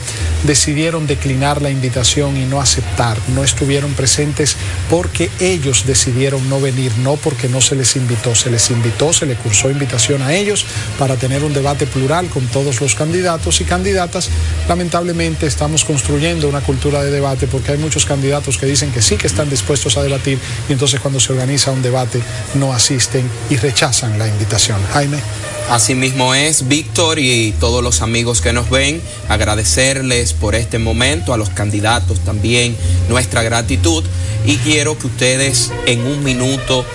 decidieron 0.44 1.06
declinar 1.06 1.62
la 1.62 1.70
invitación 1.70 2.36
y 2.36 2.44
no 2.44 2.60
aceptar. 2.60 3.16
No 3.38 3.44
estuvieron 3.44 3.94
presentes 3.94 4.56
porque 4.90 5.30
ellos 5.38 5.86
decidieron 5.86 6.50
no 6.50 6.60
venir, 6.60 6.90
no 6.98 7.14
porque 7.14 7.48
no 7.48 7.60
se 7.60 7.76
les 7.76 7.94
invitó. 7.94 8.34
Se 8.34 8.50
les 8.50 8.68
invitó, 8.70 9.12
se 9.12 9.26
les 9.26 9.38
cursó 9.38 9.70
invitación 9.70 10.22
a 10.22 10.34
ellos 10.34 10.66
para 10.98 11.14
tener 11.14 11.44
un 11.44 11.52
debate 11.52 11.86
plural 11.86 12.28
con 12.30 12.44
todos 12.48 12.80
los 12.80 12.96
candidatos 12.96 13.60
y 13.60 13.64
candidatas. 13.64 14.28
Lamentablemente 14.68 15.46
estamos 15.46 15.84
construyendo 15.84 16.48
una 16.48 16.62
cultura 16.62 17.04
de 17.04 17.12
debate 17.12 17.46
porque 17.46 17.70
hay 17.70 17.78
muchos 17.78 18.06
candidatos 18.06 18.58
que 18.58 18.66
dicen 18.66 18.90
que 18.90 19.02
sí 19.02 19.16
que 19.16 19.28
están 19.28 19.48
dispuestos 19.48 19.96
a 19.96 20.02
debatir 20.02 20.40
y 20.68 20.72
entonces 20.72 20.98
cuando 20.98 21.20
se 21.20 21.32
organiza 21.32 21.70
un 21.70 21.80
debate 21.80 22.20
no 22.54 22.72
asisten 22.72 23.30
y 23.50 23.56
rechazan 23.56 24.18
la 24.18 24.26
invitación. 24.26 24.80
Jaime. 24.92 25.22
Asimismo 25.70 26.34
es, 26.34 26.66
Víctor 26.66 27.18
y 27.18 27.52
todos 27.60 27.84
los 27.84 28.00
amigos 28.00 28.40
que 28.40 28.54
nos 28.54 28.70
ven, 28.70 29.02
agradecerles 29.28 30.32
por 30.32 30.54
este 30.54 30.78
momento, 30.78 31.34
a 31.34 31.36
los 31.36 31.50
candidatos 31.50 32.20
también 32.20 32.74
nuestra 33.10 33.42
gratitud 33.42 34.02
y 34.46 34.56
quiero 34.56 34.98
que 34.98 35.08
ustedes 35.08 35.70
en 35.84 36.06
un 36.06 36.24
minuto 36.24 36.86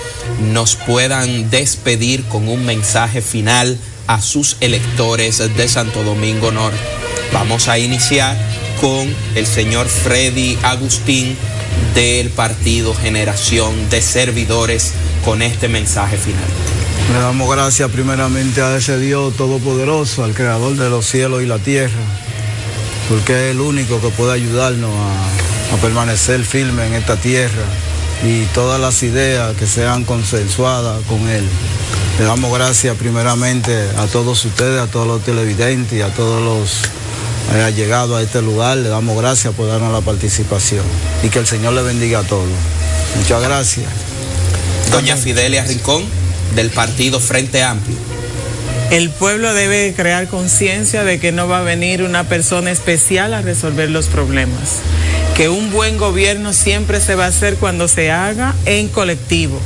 nos 0.51 0.75
puedan 0.75 1.51
despedir 1.51 2.23
con 2.23 2.47
un 2.47 2.65
mensaje 2.65 3.21
final 3.21 3.77
a 4.07 4.21
sus 4.21 4.57
electores 4.59 5.37
de 5.37 5.69
Santo 5.69 6.03
Domingo 6.03 6.51
Norte. 6.51 6.79
Vamos 7.31 7.67
a 7.67 7.77
iniciar 7.77 8.35
con 8.81 9.07
el 9.35 9.45
señor 9.45 9.87
Freddy 9.87 10.57
Agustín 10.63 11.37
del 11.93 12.29
partido 12.29 12.95
Generación 12.95 13.89
de 13.91 14.01
Servidores 14.01 14.93
con 15.23 15.43
este 15.43 15.67
mensaje 15.67 16.17
final. 16.17 16.82
Le 17.11 17.19
damos 17.19 17.49
gracias 17.49 17.91
primeramente 17.91 18.61
a 18.61 18.75
ese 18.75 18.97
Dios 18.97 19.35
todopoderoso, 19.35 20.23
al 20.23 20.33
creador 20.33 20.75
de 20.75 20.89
los 20.89 21.05
cielos 21.05 21.43
y 21.43 21.45
la 21.45 21.59
tierra, 21.59 22.01
porque 23.09 23.33
es 23.33 23.51
el 23.55 23.61
único 23.61 24.01
que 24.01 24.09
puede 24.09 24.33
ayudarnos 24.33 24.91
a, 24.91 25.75
a 25.75 25.77
permanecer 25.77 26.43
firme 26.43 26.87
en 26.87 26.93
esta 26.93 27.17
tierra 27.17 27.63
y 28.23 28.45
todas 28.53 28.79
las 28.79 29.03
ideas 29.03 29.55
que 29.57 29.67
sean 29.67 30.05
consensuadas 30.05 31.01
con 31.07 31.27
Él. 31.27 31.43
Le 32.19 32.25
damos 32.25 32.53
gracias 32.53 32.95
primeramente 32.97 33.75
a 33.97 34.05
todos 34.05 34.45
ustedes, 34.45 34.79
a 34.79 34.87
todos 34.87 35.07
los 35.07 35.23
televidentes 35.23 35.97
y 35.97 36.01
a 36.01 36.09
todos 36.09 36.41
los 36.41 36.83
eh, 37.55 37.61
allegados 37.61 38.17
a 38.17 38.21
este 38.21 38.41
lugar. 38.41 38.77
Le 38.77 38.89
damos 38.89 39.17
gracias 39.17 39.53
por 39.55 39.67
darnos 39.67 39.91
la 39.91 40.01
participación 40.01 40.83
y 41.23 41.29
que 41.29 41.39
el 41.39 41.47
Señor 41.47 41.73
le 41.73 41.81
bendiga 41.81 42.19
a 42.19 42.23
todos. 42.23 42.47
Muchas 43.17 43.41
gracias. 43.41 43.87
Doña 44.91 45.17
Fidelia 45.17 45.65
Rincón, 45.65 46.03
del 46.55 46.69
partido 46.69 47.19
Frente 47.19 47.63
Amplio. 47.63 47.97
El 48.91 49.09
pueblo 49.09 49.53
debe 49.53 49.93
crear 49.95 50.27
conciencia 50.27 51.03
de 51.03 51.19
que 51.19 51.31
no 51.31 51.47
va 51.47 51.59
a 51.59 51.63
venir 51.63 52.03
una 52.03 52.25
persona 52.25 52.69
especial 52.69 53.33
a 53.33 53.41
resolver 53.41 53.89
los 53.89 54.05
problemas, 54.05 54.81
que 55.35 55.49
un 55.49 55.71
buen 55.71 55.97
gobierno 55.97 56.53
siempre 56.53 57.01
se 57.01 57.15
va 57.15 57.25
a 57.25 57.29
hacer 57.29 57.55
cuando 57.55 57.87
se 57.87 58.11
haga 58.11 58.53
en 58.65 58.89
colectivo, 58.89 59.59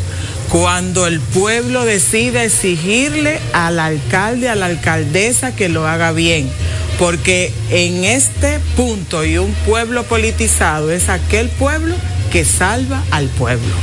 cuando 0.50 1.08
el 1.08 1.20
pueblo 1.20 1.84
decida 1.84 2.46
exigirle 2.46 3.40
al 3.52 3.80
alcalde, 3.80 4.48
a 4.48 4.56
la 4.56 4.68
alcaldesa 4.68 5.54
que 5.54 5.68
lo 5.68 5.86
haga 5.88 6.14
bien, 6.14 6.50
porque 6.98 7.52
en 7.70 8.06
este 8.06 8.60
punto 8.78 9.26
y 9.26 9.38
un 9.38 9.52
pueblo 9.66 10.04
politizado 10.04 10.90
es 10.90 11.10
aquel 11.10 11.50
pueblo 11.50 11.96
que 12.32 12.46
salva 12.46 13.04
al 13.12 13.28
pueblo. 13.28 13.76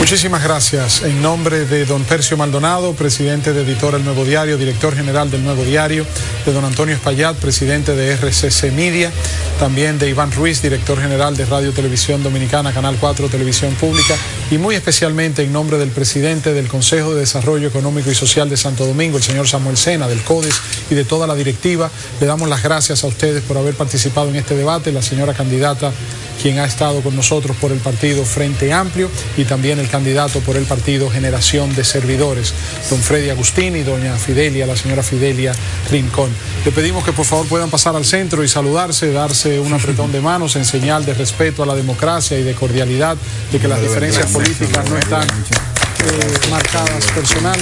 Muchísimas 0.00 0.42
gracias. 0.42 1.02
En 1.02 1.20
nombre 1.20 1.66
de 1.66 1.84
don 1.84 2.04
Percio 2.04 2.38
Maldonado, 2.38 2.94
presidente 2.94 3.52
de 3.52 3.62
Editor 3.62 3.94
El 3.94 4.04
Nuevo 4.04 4.24
Diario, 4.24 4.56
director 4.56 4.96
general 4.96 5.30
del 5.30 5.44
Nuevo 5.44 5.62
Diario, 5.62 6.06
de 6.46 6.52
don 6.54 6.64
Antonio 6.64 6.94
Espaillat, 6.94 7.36
presidente 7.36 7.94
de 7.94 8.14
RCC 8.14 8.72
Media, 8.72 9.12
también 9.60 9.98
de 9.98 10.08
Iván 10.08 10.32
Ruiz, 10.32 10.62
director 10.62 10.98
general 10.98 11.36
de 11.36 11.44
Radio 11.44 11.72
Televisión 11.72 12.22
Dominicana, 12.22 12.72
Canal 12.72 12.96
4 12.98 13.28
Televisión 13.28 13.74
Pública, 13.74 14.16
y 14.50 14.56
muy 14.56 14.74
especialmente 14.74 15.44
en 15.44 15.52
nombre 15.52 15.76
del 15.76 15.90
presidente 15.90 16.54
del 16.54 16.66
Consejo 16.66 17.12
de 17.12 17.20
Desarrollo 17.20 17.68
Económico 17.68 18.10
y 18.10 18.14
Social 18.14 18.48
de 18.48 18.56
Santo 18.56 18.86
Domingo, 18.86 19.18
el 19.18 19.22
señor 19.22 19.48
Samuel 19.48 19.76
Sena, 19.76 20.08
del 20.08 20.22
CODES 20.22 20.62
y 20.88 20.94
de 20.94 21.04
toda 21.04 21.26
la 21.26 21.34
directiva, 21.34 21.90
le 22.20 22.26
damos 22.26 22.48
las 22.48 22.62
gracias 22.62 23.04
a 23.04 23.06
ustedes 23.06 23.42
por 23.42 23.58
haber 23.58 23.74
participado 23.74 24.30
en 24.30 24.36
este 24.36 24.56
debate, 24.56 24.92
la 24.92 25.02
señora 25.02 25.34
candidata 25.34 25.92
quien 26.40 26.58
ha 26.58 26.64
estado 26.64 27.02
con 27.02 27.14
nosotros 27.14 27.56
por 27.58 27.70
el 27.70 27.78
partido 27.80 28.24
Frente 28.24 28.72
Amplio 28.72 29.10
y 29.36 29.44
también 29.44 29.78
el 29.78 29.89
candidato 29.90 30.40
por 30.40 30.56
el 30.56 30.64
partido 30.64 31.10
Generación 31.10 31.74
de 31.74 31.84
Servidores, 31.84 32.54
don 32.88 33.00
Freddy 33.00 33.30
Agustín 33.30 33.76
y 33.76 33.82
doña 33.82 34.16
Fidelia, 34.16 34.66
la 34.66 34.76
señora 34.76 35.02
Fidelia 35.02 35.52
Rincón. 35.90 36.30
Le 36.64 36.72
pedimos 36.72 37.04
que 37.04 37.12
por 37.12 37.26
favor 37.26 37.46
puedan 37.46 37.70
pasar 37.70 37.96
al 37.96 38.04
centro 38.04 38.42
y 38.44 38.48
saludarse, 38.48 39.12
darse 39.12 39.60
un 39.60 39.72
apretón 39.72 40.12
de 40.12 40.20
manos 40.20 40.56
en 40.56 40.64
señal 40.64 41.04
de 41.04 41.14
respeto 41.14 41.62
a 41.62 41.66
la 41.66 41.74
democracia 41.74 42.38
y 42.38 42.42
de 42.42 42.54
cordialidad, 42.54 43.16
de 43.52 43.58
que 43.58 43.68
las 43.68 43.82
diferencias 43.82 44.26
políticas 44.30 44.88
no 44.88 44.96
están 44.96 45.26
eh, 45.26 46.50
marcadas 46.50 47.04
personal. 47.12 47.58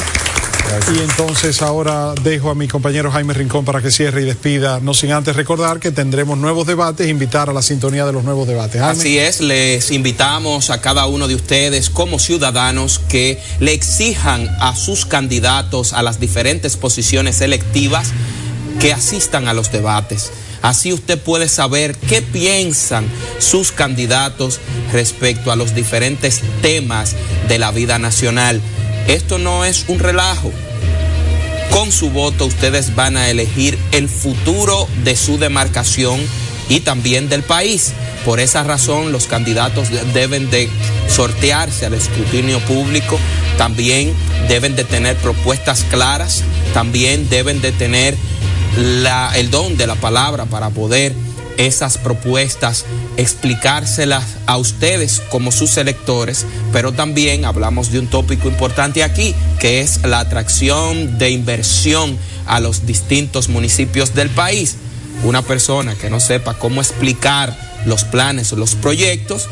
Y 0.94 0.98
entonces 1.00 1.62
ahora 1.62 2.14
dejo 2.22 2.50
a 2.50 2.54
mi 2.54 2.68
compañero 2.68 3.10
Jaime 3.10 3.34
Rincón 3.34 3.64
para 3.64 3.80
que 3.80 3.90
cierre 3.90 4.22
y 4.22 4.24
despida, 4.24 4.80
no 4.80 4.94
sin 4.94 5.12
antes 5.12 5.36
recordar 5.36 5.80
que 5.80 5.92
tendremos 5.92 6.38
nuevos 6.38 6.66
debates, 6.66 7.06
e 7.06 7.10
invitar 7.10 7.48
a 7.48 7.52
la 7.52 7.62
sintonía 7.62 8.04
de 8.06 8.12
los 8.12 8.24
nuevos 8.24 8.46
debates. 8.46 8.80
Jaime. 8.80 9.00
Así 9.00 9.18
es, 9.18 9.40
les 9.40 9.90
invitamos 9.90 10.70
a 10.70 10.80
cada 10.80 11.06
uno 11.06 11.28
de 11.28 11.34
ustedes 11.34 11.90
como 11.90 12.18
ciudadanos 12.18 12.98
que 12.98 13.40
le 13.60 13.72
exijan 13.72 14.48
a 14.60 14.74
sus 14.76 15.06
candidatos 15.06 15.92
a 15.92 16.02
las 16.02 16.20
diferentes 16.20 16.76
posiciones 16.76 17.40
electivas 17.40 18.08
que 18.80 18.92
asistan 18.92 19.48
a 19.48 19.54
los 19.54 19.72
debates. 19.72 20.30
Así 20.62 20.92
usted 20.92 21.18
puede 21.18 21.48
saber 21.48 21.94
qué 21.96 22.20
piensan 22.22 23.06
sus 23.38 23.72
candidatos 23.72 24.60
respecto 24.92 25.52
a 25.52 25.56
los 25.56 25.74
diferentes 25.74 26.40
temas 26.62 27.14
de 27.48 27.58
la 27.58 27.70
vida 27.70 27.98
nacional. 27.98 28.60
Esto 29.08 29.38
no 29.38 29.64
es 29.64 29.86
un 29.88 29.98
relajo. 29.98 30.52
Con 31.70 31.90
su 31.92 32.10
voto 32.10 32.44
ustedes 32.44 32.94
van 32.94 33.16
a 33.16 33.30
elegir 33.30 33.78
el 33.92 34.06
futuro 34.06 34.86
de 35.02 35.16
su 35.16 35.38
demarcación 35.38 36.20
y 36.68 36.80
también 36.80 37.30
del 37.30 37.42
país. 37.42 37.94
Por 38.26 38.38
esa 38.38 38.64
razón 38.64 39.10
los 39.10 39.26
candidatos 39.26 39.88
deben 40.12 40.50
de 40.50 40.68
sortearse 41.08 41.86
al 41.86 41.94
escrutinio 41.94 42.60
público, 42.60 43.18
también 43.56 44.12
deben 44.46 44.76
de 44.76 44.84
tener 44.84 45.16
propuestas 45.16 45.84
claras, 45.84 46.42
también 46.74 47.30
deben 47.30 47.62
de 47.62 47.72
tener 47.72 48.14
el 48.76 49.50
don 49.50 49.78
de 49.78 49.86
la 49.86 49.94
palabra 49.94 50.44
para 50.44 50.68
poder 50.68 51.14
esas 51.58 51.98
propuestas, 51.98 52.86
explicárselas 53.18 54.24
a 54.46 54.56
ustedes 54.56 55.20
como 55.28 55.52
sus 55.52 55.76
electores, 55.76 56.46
pero 56.72 56.92
también 56.92 57.44
hablamos 57.44 57.92
de 57.92 57.98
un 57.98 58.06
tópico 58.06 58.48
importante 58.48 59.02
aquí, 59.02 59.34
que 59.58 59.80
es 59.80 60.02
la 60.04 60.20
atracción 60.20 61.18
de 61.18 61.30
inversión 61.30 62.16
a 62.46 62.60
los 62.60 62.86
distintos 62.86 63.48
municipios 63.48 64.14
del 64.14 64.30
país. 64.30 64.76
Una 65.24 65.42
persona 65.42 65.96
que 65.96 66.10
no 66.10 66.20
sepa 66.20 66.54
cómo 66.54 66.80
explicar 66.80 67.54
los 67.84 68.04
planes 68.04 68.52
o 68.52 68.56
los 68.56 68.76
proyectos, 68.76 69.48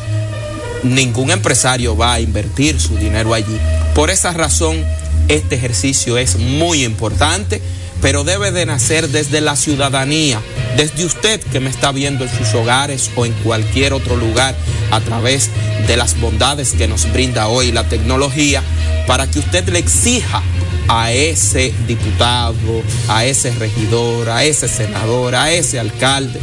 ningún 0.85 1.31
empresario 1.33 1.97
va 1.97 2.15
a 2.15 2.21
invertir 2.21 2.81
su 2.81 2.97
dinero 2.97 3.35
allí. 3.35 3.59
Por 3.95 4.11
esa 4.11 4.33
razón, 4.33 4.85
este 5.29 5.57
ejercicio 5.57 6.19
es 6.19 6.39
muy 6.39 6.85
importante 6.85 7.61
pero 8.07 8.23
debe 8.23 8.53
de 8.53 8.67
nacer 8.67 9.09
desde 9.09 9.41
la 9.41 9.57
ciudadanía, 9.57 10.41
desde 10.77 11.05
usted 11.05 11.41
que 11.41 11.59
me 11.59 11.71
está 11.71 11.91
viendo 11.91 12.23
en 12.23 12.31
sus 12.31 12.55
hogares 12.55 13.11
o 13.17 13.27
en 13.27 13.33
cualquier 13.33 13.93
otro 13.93 14.15
lugar 14.15 14.55
a 14.93 15.01
través 15.01 15.51
de 15.89 15.97
las 15.97 16.17
bondades 16.21 16.75
que 16.75 16.87
nos 16.87 17.13
brinda 17.13 17.49
hoy 17.49 17.73
la 17.73 17.89
tecnología, 17.89 18.63
para 19.09 19.29
que 19.29 19.41
usted 19.41 19.69
le 19.71 19.81
exija 19.81 20.41
a 20.87 21.11
ese 21.11 21.75
diputado, 21.89 22.85
a 23.09 23.25
ese 23.25 23.51
regidor, 23.51 24.31
a 24.31 24.45
ese 24.45 24.69
senador, 24.69 25.35
a 25.35 25.51
ese 25.51 25.81
alcalde, 25.81 26.39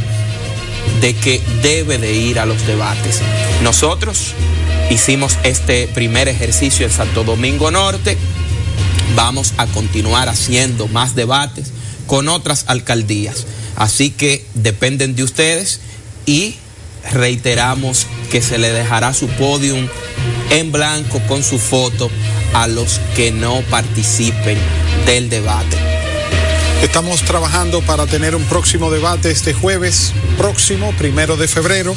de 1.00 1.14
que 1.14 1.40
debe 1.62 1.96
de 1.96 2.12
ir 2.12 2.40
a 2.40 2.44
los 2.44 2.66
debates. 2.66 3.22
Nosotros 3.62 4.34
hicimos 4.90 5.38
este 5.44 5.88
primer 5.88 6.28
ejercicio 6.28 6.84
en 6.84 6.92
Santo 6.92 7.24
Domingo 7.24 7.70
Norte 7.70 8.18
vamos 9.14 9.54
a 9.56 9.66
continuar 9.66 10.28
haciendo 10.28 10.88
más 10.88 11.14
debates 11.14 11.70
con 12.06 12.28
otras 12.28 12.64
alcaldías. 12.68 13.46
Así 13.76 14.10
que 14.10 14.44
dependen 14.54 15.14
de 15.14 15.24
ustedes 15.24 15.80
y 16.26 16.56
reiteramos 17.12 18.06
que 18.30 18.40
se 18.40 18.58
le 18.58 18.72
dejará 18.72 19.12
su 19.14 19.28
podium 19.28 19.88
en 20.50 20.72
blanco 20.72 21.20
con 21.26 21.42
su 21.42 21.58
foto 21.58 22.10
a 22.54 22.66
los 22.66 23.00
que 23.16 23.30
no 23.30 23.62
participen 23.70 24.58
del 25.06 25.28
debate. 25.28 25.76
Estamos 26.82 27.22
trabajando 27.22 27.80
para 27.82 28.06
tener 28.06 28.34
un 28.34 28.44
próximo 28.44 28.90
debate 28.90 29.30
este 29.30 29.54
jueves 29.54 30.12
próximo, 30.36 30.92
primero 30.98 31.36
de 31.36 31.48
febrero 31.48 31.96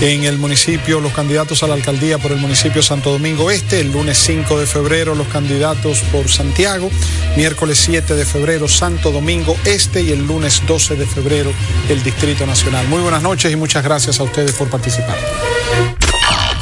en 0.00 0.24
el 0.24 0.38
municipio, 0.38 1.00
los 1.00 1.12
candidatos 1.12 1.62
a 1.62 1.68
la 1.68 1.74
alcaldía 1.74 2.18
por 2.18 2.32
el 2.32 2.38
municipio 2.38 2.82
Santo 2.82 3.12
Domingo 3.12 3.50
Este, 3.50 3.80
el 3.80 3.92
lunes 3.92 4.18
5 4.18 4.58
de 4.58 4.66
febrero 4.66 5.14
los 5.14 5.28
candidatos 5.28 6.00
por 6.12 6.28
Santiago, 6.28 6.90
miércoles 7.36 7.78
7 7.78 8.14
de 8.14 8.24
febrero 8.24 8.68
Santo 8.68 9.10
Domingo 9.10 9.56
Este 9.64 10.02
y 10.02 10.10
el 10.10 10.26
lunes 10.26 10.62
12 10.66 10.96
de 10.96 11.06
febrero 11.06 11.52
el 11.88 12.02
Distrito 12.02 12.46
Nacional. 12.46 12.88
Muy 12.88 13.00
buenas 13.00 13.22
noches 13.22 13.52
y 13.52 13.56
muchas 13.56 13.84
gracias 13.84 14.20
a 14.20 14.24
ustedes 14.24 14.52
por 14.52 14.68
participar. 14.68 15.16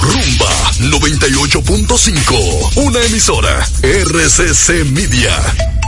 Rumba 0.01 0.51
98.5, 0.79 2.77
una 2.77 3.03
emisora 3.03 3.67
RCC 3.83 4.85
Media. 4.87 5.80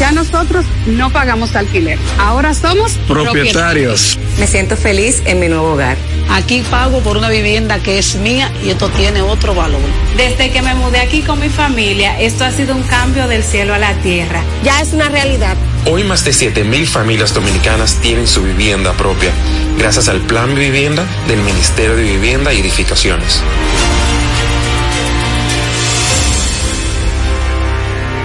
Ya 0.00 0.12
nosotros 0.12 0.64
no 0.86 1.10
pagamos 1.10 1.54
alquiler. 1.54 1.98
Ahora 2.18 2.54
somos 2.54 2.92
propietarios. 3.06 4.18
Me 4.38 4.46
siento 4.46 4.74
feliz 4.74 5.20
en 5.26 5.38
mi 5.38 5.48
nuevo 5.48 5.74
hogar. 5.74 5.98
Aquí 6.30 6.62
pago 6.70 7.00
por 7.00 7.18
una 7.18 7.28
vivienda 7.28 7.78
que 7.80 7.98
es 7.98 8.14
mía 8.14 8.50
y 8.64 8.70
esto 8.70 8.88
tiene 8.88 9.20
otro 9.20 9.54
valor. 9.54 9.82
Desde 10.16 10.50
que 10.50 10.62
me 10.62 10.74
mudé 10.74 11.00
aquí 11.00 11.20
con 11.20 11.38
mi 11.38 11.50
familia, 11.50 12.18
esto 12.18 12.46
ha 12.46 12.50
sido 12.50 12.74
un 12.74 12.82
cambio 12.84 13.28
del 13.28 13.42
cielo 13.42 13.74
a 13.74 13.78
la 13.78 13.92
tierra. 13.96 14.42
Ya 14.64 14.80
es 14.80 14.94
una 14.94 15.10
realidad. 15.10 15.54
Hoy 15.84 16.02
más 16.04 16.24
de 16.24 16.30
7.000 16.30 16.86
familias 16.86 17.34
dominicanas 17.34 17.96
tienen 17.96 18.26
su 18.26 18.42
vivienda 18.42 18.94
propia, 18.94 19.32
gracias 19.78 20.08
al 20.08 20.20
Plan 20.20 20.54
Vivienda 20.54 21.04
del 21.28 21.42
Ministerio 21.42 21.94
de 21.94 22.04
Vivienda 22.04 22.54
y 22.54 22.60
Edificaciones. 22.60 23.42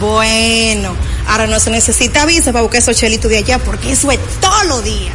Bueno, 0.00 0.94
ahora 1.26 1.46
no 1.46 1.58
se 1.58 1.70
necesita 1.70 2.24
visa 2.24 2.52
para 2.52 2.62
buscar 2.62 2.80
esos 2.80 2.96
chelitos 2.96 3.30
de 3.30 3.38
allá 3.38 3.58
porque 3.58 3.92
eso 3.92 4.10
es 4.10 4.18
todos 4.40 4.64
los 4.66 4.84
días. 4.84 5.14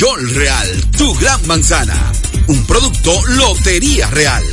Real, 0.01 0.67
tu 0.97 1.13
gran 1.13 1.45
manzana. 1.45 1.93
Un 2.47 2.65
producto 2.65 3.13
Lotería 3.27 4.07
Real. 4.07 4.43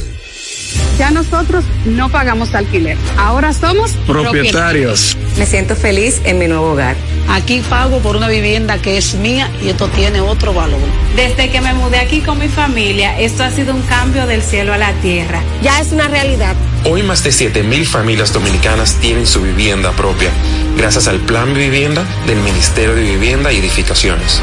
Ya 0.98 1.10
nosotros 1.10 1.64
no 1.86 2.10
pagamos 2.10 2.54
alquiler. 2.54 2.98
Ahora 3.16 3.54
somos 3.54 3.92
propietarios. 4.06 5.16
Me 5.38 5.46
siento 5.46 5.74
feliz 5.74 6.20
en 6.24 6.38
mi 6.38 6.48
nuevo 6.48 6.72
hogar. 6.72 6.96
Aquí 7.30 7.62
pago 7.62 8.00
por 8.00 8.14
una 8.14 8.28
vivienda 8.28 8.76
que 8.76 8.98
es 8.98 9.14
mía 9.14 9.50
y 9.62 9.70
esto 9.70 9.88
tiene 9.88 10.20
otro 10.20 10.52
valor. 10.52 10.80
Desde 11.16 11.50
que 11.50 11.62
me 11.62 11.72
mudé 11.72 11.98
aquí 11.98 12.20
con 12.20 12.38
mi 12.38 12.48
familia, 12.48 13.18
esto 13.18 13.42
ha 13.42 13.50
sido 13.50 13.74
un 13.74 13.80
cambio 13.82 14.26
del 14.26 14.42
cielo 14.42 14.74
a 14.74 14.78
la 14.78 14.92
tierra. 15.00 15.42
Ya 15.62 15.80
es 15.80 15.92
una 15.92 16.08
realidad. 16.08 16.56
Hoy 16.84 17.02
más 17.02 17.24
de 17.24 17.30
7.000 17.30 17.86
familias 17.86 18.34
dominicanas 18.34 18.96
tienen 19.00 19.26
su 19.26 19.40
vivienda 19.40 19.92
propia, 19.92 20.30
gracias 20.76 21.08
al 21.08 21.20
Plan 21.20 21.54
Vivienda 21.54 22.04
del 22.26 22.38
Ministerio 22.40 22.94
de 22.94 23.02
Vivienda 23.02 23.50
y 23.50 23.56
Edificaciones. 23.56 24.42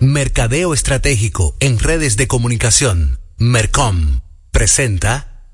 Mercadeo 0.00 0.74
Estratégico 0.74 1.56
en 1.58 1.78
redes 1.78 2.18
de 2.18 2.28
comunicación. 2.28 3.18
Mercom 3.38 4.20
presenta 4.50 5.48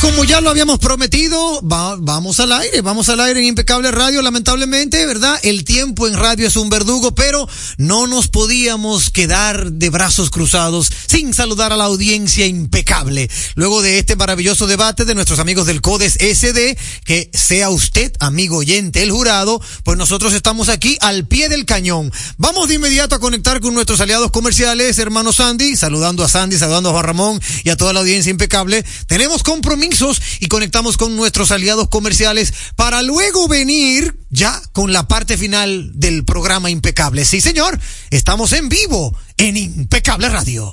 como 0.00 0.24
ya 0.24 0.40
lo 0.40 0.50
habíamos 0.50 0.78
prometido, 0.78 1.60
vamos 1.62 2.40
al 2.40 2.52
aire, 2.52 2.80
vamos 2.80 3.08
al 3.08 3.20
aire 3.20 3.40
en 3.40 3.46
Impecable 3.46 3.90
Radio, 3.90 4.22
lamentablemente, 4.22 5.04
¿verdad? 5.06 5.38
El 5.42 5.64
tiempo 5.64 6.06
en 6.06 6.14
radio 6.14 6.46
es 6.46 6.56
un 6.56 6.70
verdugo, 6.70 7.14
pero 7.14 7.48
no 7.76 8.06
nos 8.06 8.28
podíamos 8.28 9.10
quedar 9.10 9.72
de 9.72 9.90
brazos 9.90 10.30
cruzados 10.30 10.90
sin 11.06 11.34
saludar 11.34 11.72
a 11.72 11.76
la 11.76 11.84
audiencia 11.84 12.46
impecable. 12.46 13.30
Luego 13.54 13.82
de 13.82 13.98
este 13.98 14.16
maravilloso 14.16 14.66
debate 14.66 15.04
de 15.04 15.14
nuestros 15.14 15.38
amigos 15.38 15.66
del 15.66 15.80
CODES 15.80 16.14
SD, 16.14 16.78
que 17.04 17.30
sea 17.34 17.70
usted, 17.70 18.12
amigo 18.20 18.58
oyente, 18.58 19.02
el 19.02 19.10
jurado, 19.10 19.60
pues 19.84 19.98
nosotros 19.98 20.32
estamos 20.32 20.68
aquí 20.68 20.96
al 21.00 21.26
pie 21.26 21.48
del 21.48 21.66
cañón. 21.66 22.12
Vamos 22.38 22.68
de 22.68 22.74
inmediato 22.74 23.14
a 23.14 23.20
conectar 23.20 23.60
con 23.60 23.74
nuestros 23.74 24.00
aliados 24.00 24.30
comerciales, 24.30 24.98
hermano 24.98 25.32
Sandy, 25.32 25.76
saludando 25.76 26.24
a 26.24 26.28
Sandy, 26.28 26.58
saludando 26.58 26.90
a 26.90 26.92
Juan 26.92 27.04
Ramón 27.04 27.40
y 27.64 27.70
a 27.70 27.76
toda 27.76 27.92
la 27.92 28.00
audiencia 28.00 28.30
impecable 28.30 28.84
tenemos 29.06 29.42
y 30.40 30.46
conectamos 30.46 30.96
con 30.96 31.16
nuestros 31.16 31.50
aliados 31.50 31.88
comerciales 31.88 32.52
para 32.76 33.02
luego 33.02 33.48
venir 33.48 34.16
ya 34.30 34.60
con 34.72 34.92
la 34.92 35.08
parte 35.08 35.36
final 35.36 35.90
del 35.94 36.24
programa 36.24 36.70
Impecable. 36.70 37.24
Sí, 37.24 37.40
señor, 37.40 37.78
estamos 38.10 38.52
en 38.52 38.68
vivo 38.68 39.16
en 39.36 39.56
Impecable 39.56 40.28
Radio. 40.28 40.72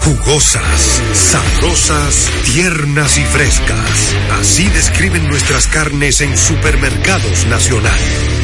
Jugosas, 0.00 1.02
sabrosas, 1.12 2.30
tiernas 2.44 3.18
y 3.18 3.24
frescas. 3.24 4.14
Así 4.40 4.68
describen 4.68 5.28
nuestras 5.28 5.66
carnes 5.66 6.20
en 6.20 6.36
supermercados 6.36 7.46
nacional. 7.46 7.98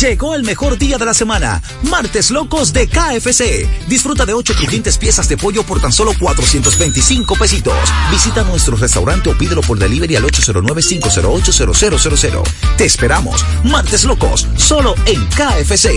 Llegó 0.00 0.34
el 0.34 0.42
mejor 0.44 0.78
día 0.78 0.96
de 0.96 1.04
la 1.04 1.12
semana, 1.12 1.60
Martes 1.82 2.30
Locos 2.30 2.72
de 2.72 2.88
KFC. 2.88 3.68
Disfruta 3.86 4.24
de 4.24 4.32
8 4.32 4.54
crujientes 4.54 4.96
piezas 4.96 5.28
de 5.28 5.36
pollo 5.36 5.62
por 5.62 5.78
tan 5.78 5.92
solo 5.92 6.12
425 6.18 7.36
pesitos. 7.36 7.76
Visita 8.10 8.42
nuestro 8.44 8.76
restaurante 8.76 9.28
o 9.28 9.36
pídelo 9.36 9.60
por 9.60 9.78
delivery 9.78 10.16
al 10.16 10.24
809-508-0000. 10.24 12.42
Te 12.78 12.86
esperamos, 12.86 13.44
Martes 13.64 14.04
Locos, 14.04 14.46
solo 14.56 14.94
en 15.04 15.22
KFC. 15.26 15.90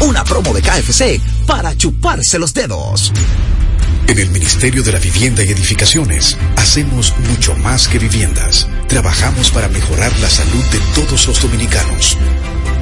Una 0.00 0.24
promo 0.24 0.52
de 0.52 0.60
KFC 0.60 1.20
para 1.46 1.76
chuparse 1.76 2.40
los 2.40 2.54
dedos. 2.54 3.12
En 4.06 4.18
el 4.18 4.30
Ministerio 4.30 4.82
de 4.82 4.92
la 4.92 4.98
Vivienda 4.98 5.42
y 5.42 5.50
Edificaciones 5.50 6.36
hacemos 6.56 7.14
mucho 7.30 7.56
más 7.56 7.88
que 7.88 7.98
viviendas. 7.98 8.68
Trabajamos 8.86 9.50
para 9.50 9.68
mejorar 9.68 10.12
la 10.20 10.28
salud 10.28 10.62
de 10.66 10.78
todos 10.94 11.26
los 11.26 11.40
dominicanos. 11.40 12.18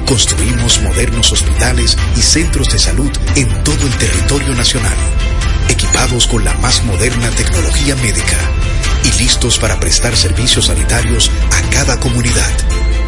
Construimos 0.05 0.81
modernos 0.81 1.31
hospitales 1.31 1.97
y 2.17 2.21
centros 2.21 2.71
de 2.73 2.79
salud 2.79 3.09
en 3.35 3.47
todo 3.63 3.87
el 3.87 3.95
territorio 3.97 4.53
nacional, 4.53 4.97
equipados 5.69 6.27
con 6.27 6.43
la 6.43 6.53
más 6.55 6.83
moderna 6.83 7.29
tecnología 7.31 7.95
médica 7.95 8.37
y 9.05 9.11
listos 9.23 9.57
para 9.57 9.79
prestar 9.79 10.17
servicios 10.17 10.65
sanitarios 10.65 11.31
a 11.51 11.69
cada 11.69 11.99
comunidad. 11.99 12.51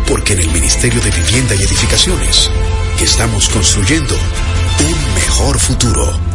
Porque 0.07 0.33
en 0.33 0.39
el 0.39 0.51
Ministerio 0.51 1.01
de 1.01 1.11
Vivienda 1.11 1.53
y 1.55 1.63
Edificaciones 1.63 2.49
estamos 3.01 3.49
construyendo 3.49 4.15
un 4.15 5.15
mejor 5.15 5.59
futuro. 5.59 6.34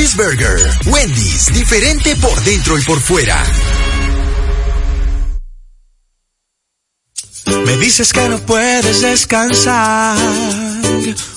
Wendy's, 0.85 1.53
diferente 1.53 2.15
por 2.15 2.43
dentro 2.43 2.75
y 2.75 2.81
por 2.81 2.99
fuera. 2.99 3.45
Me 7.45 7.77
dices 7.77 8.11
que 8.11 8.27
no 8.27 8.39
puedes 8.39 9.01
descansar 9.01 10.17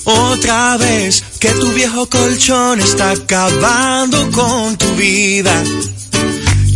otra 0.05 0.77
vez, 0.77 1.23
que 1.39 1.49
tu 1.49 1.71
viejo 1.73 2.09
colchón 2.09 2.81
está 2.81 3.11
acabando 3.11 4.31
con 4.31 4.75
tu 4.77 4.95
vida, 4.95 5.63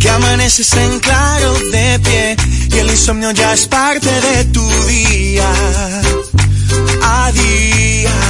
que 0.00 0.10
amaneces 0.10 0.72
en 0.74 1.00
claro 1.00 1.54
de 1.72 1.98
pie 1.98 2.36
y 2.70 2.78
el 2.78 2.90
insomnio 2.90 3.32
ya 3.32 3.52
es 3.52 3.66
parte 3.66 4.08
de 4.08 4.44
tu 4.44 4.68
día 4.86 5.52
a 7.02 7.32
día. 7.32 8.29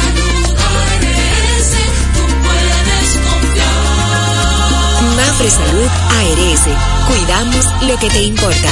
Mafre 5.41 5.49
Salud 5.49 5.89
ARS. 6.19 6.67
Cuidamos 7.07 7.65
lo 7.87 7.97
que 7.97 8.11
te 8.11 8.21
importa. 8.21 8.69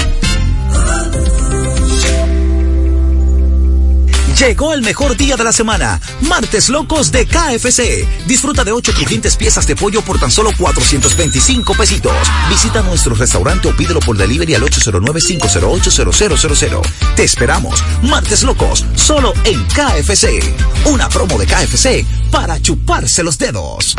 Llegó 4.38 4.74
el 4.74 4.84
mejor 4.84 5.18
día 5.18 5.36
de 5.36 5.44
la 5.44 5.52
semana, 5.52 6.00
Martes 6.22 6.70
Locos 6.70 7.12
de 7.12 7.26
KFC. 7.26 8.08
Disfruta 8.28 8.64
de 8.64 8.72
8 8.72 8.94
crujientes 8.94 9.36
piezas 9.36 9.66
de 9.66 9.76
pollo 9.76 10.04
por 10.04 10.20
tan 10.20 10.30
solo 10.30 10.52
425 10.56 11.74
pesitos. 11.74 12.14
Visita 12.50 12.84
nuestro 12.84 13.16
restaurante 13.16 13.68
o 13.68 13.76
pídelo 13.76 14.00
por 14.00 14.16
delivery 14.16 14.54
al 14.54 14.62
809-508-0000. 14.62 16.82
Te 17.16 17.24
esperamos, 17.24 17.84
Martes 18.04 18.44
Locos, 18.44 18.86
solo 18.96 19.34
en 19.44 19.66
KFC. 19.66 20.40
Una 20.86 21.10
promo 21.10 21.40
de 21.40 21.48
KFC 21.48 22.06
para 22.30 22.62
chuparse 22.62 23.24
los 23.24 23.40
dedos. 23.40 23.96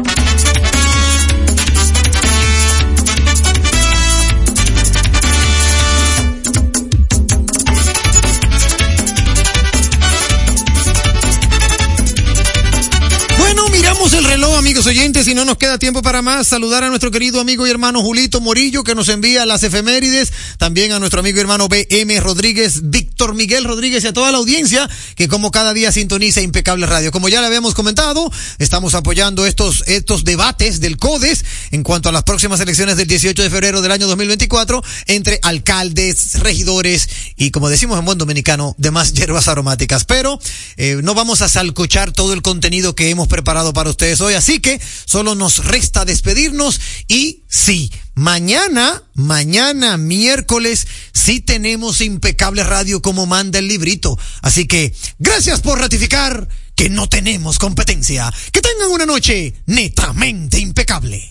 Amigos 14.71 14.87
oyentes, 14.87 15.27
y 15.27 15.35
no 15.35 15.45
nos 15.45 15.59
queda 15.59 15.81
tiempo 15.81 16.01
para 16.01 16.23
más. 16.23 16.47
Saludar 16.47 16.85
a 16.85 16.91
nuestro 16.91 17.11
querido 17.11 17.41
amigo 17.41 17.67
y 17.67 17.71
hermano 17.71 18.03
Julito 18.03 18.41
Morillo, 18.41 18.85
que 18.85 18.95
nos 18.95 19.09
envía 19.09 19.45
las 19.45 19.65
efemérides. 19.65 20.33
También 20.59 20.93
a 20.93 21.01
nuestro 21.01 21.19
amigo 21.19 21.39
y 21.39 21.41
hermano 21.41 21.67
BM 21.67 22.21
Rodríguez, 22.21 22.83
Víctor 22.85 23.35
Miguel 23.35 23.65
Rodríguez 23.65 24.05
y 24.05 24.07
a 24.07 24.13
toda 24.13 24.31
la 24.31 24.39
audiencia 24.39 24.89
que 25.17 25.27
como 25.27 25.51
cada 25.51 25.75
día 25.75 25.91
sintoniza 25.91 26.41
Impecable 26.41 26.87
Radio. 26.87 27.11
Como 27.11 27.29
ya 27.29 27.41
le 27.41 27.49
habíamos 27.49 27.75
comentado, 27.75 28.31
estamos 28.61 28.95
apoyando 28.95 29.45
estos, 29.45 29.83
estos 29.89 30.23
debates 30.23 30.79
del 30.79 30.99
CODES 30.99 31.45
en 31.73 31.83
cuanto 31.83 32.09
a 32.09 32.13
las 32.13 32.23
próximas 32.23 32.61
elecciones 32.61 32.97
del 32.97 33.09
18 33.09 33.43
de 33.43 33.51
febrero 33.51 33.83
del 33.83 33.91
año 33.91 34.07
2024 34.07 34.85
entre 35.09 35.41
alcaldes, 35.43 36.39
regidores 36.39 37.09
y, 37.37 37.51
como 37.51 37.71
decimos 37.71 37.99
en 37.99 38.05
buen 38.05 38.19
dominicano, 38.19 38.77
demás 38.79 39.15
hierbas 39.15 39.49
aromáticas. 39.49 40.05
Pero 40.05 40.39
eh, 40.77 41.01
no 41.03 41.15
vamos 41.15 41.43
a 41.43 41.49
salcochar 41.49 42.13
todo 42.13 42.35
el 42.35 42.43
contenido 42.43 42.95
que 42.95 43.11
hemos 43.11 43.27
preparado 43.27 43.73
para 43.73 43.91
ustedes 43.91 44.21
hoy, 44.21 44.35
así 44.35 44.60
que 44.61 44.81
solo 45.05 45.35
nos 45.35 45.65
resta 45.65 46.05
despedirnos 46.05 46.81
y 47.09 47.43
sí, 47.49 47.91
mañana, 48.15 49.03
mañana 49.15 49.97
miércoles, 49.97 50.87
sí 51.13 51.41
tenemos 51.41 52.01
impecable 52.01 52.65
radio 52.65 53.03
como 53.03 53.27
manda 53.27 53.59
el 53.59 53.69
librito. 53.69 54.19
Así 54.43 54.67
que 54.67 54.95
gracias 55.19 55.61
por 55.61 55.79
ratificar 55.79 56.49
que 56.75 56.89
no 56.89 57.09
tenemos 57.09 57.59
competencia. 57.59 58.33
Que 58.53 58.63
tengan 58.63 58.91
una 58.91 59.07
noche 59.07 59.55
netamente 59.67 60.59
impecable. 60.59 61.31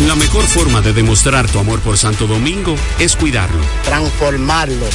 La 0.00 0.16
mejor 0.16 0.44
forma 0.44 0.80
de 0.80 0.92
demostrar 0.92 1.46
tu 1.48 1.58
amor 1.58 1.80
por 1.80 1.96
Santo 1.96 2.26
Domingo 2.26 2.74
es 2.98 3.14
cuidarlo. 3.14 3.60
transformarlo, 3.84 4.86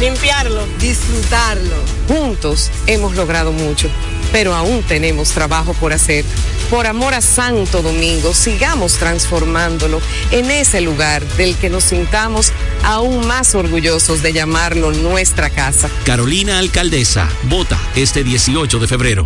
Limpiarlo. 0.00 0.66
Disfrutarlo. 0.78 1.74
Juntos 2.08 2.70
hemos 2.86 3.16
logrado 3.16 3.52
mucho, 3.52 3.88
pero 4.30 4.54
aún 4.54 4.82
tenemos 4.82 5.30
trabajo 5.30 5.74
por 5.74 5.92
hacer. 5.92 6.24
Por 6.70 6.86
amor 6.86 7.12
a 7.12 7.20
Santo 7.20 7.82
Domingo, 7.82 8.32
sigamos 8.34 8.94
transformándolo 8.94 10.00
en 10.30 10.50
ese 10.50 10.80
lugar 10.80 11.22
del 11.36 11.56
que 11.56 11.68
nos 11.68 11.84
sintamos 11.84 12.52
aún 12.84 13.26
más 13.26 13.54
orgullosos 13.54 14.22
de 14.22 14.32
llamarlo 14.32 14.92
nuestra 14.92 15.50
casa. 15.50 15.90
Carolina 16.06 16.58
Alcaldesa, 16.58 17.28
vota 17.44 17.78
este 17.96 18.24
18 18.24 18.78
de 18.78 18.88
febrero. 18.88 19.24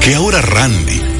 Que 0.00 0.14
ahora 0.14 0.42
Randy 0.42 1.19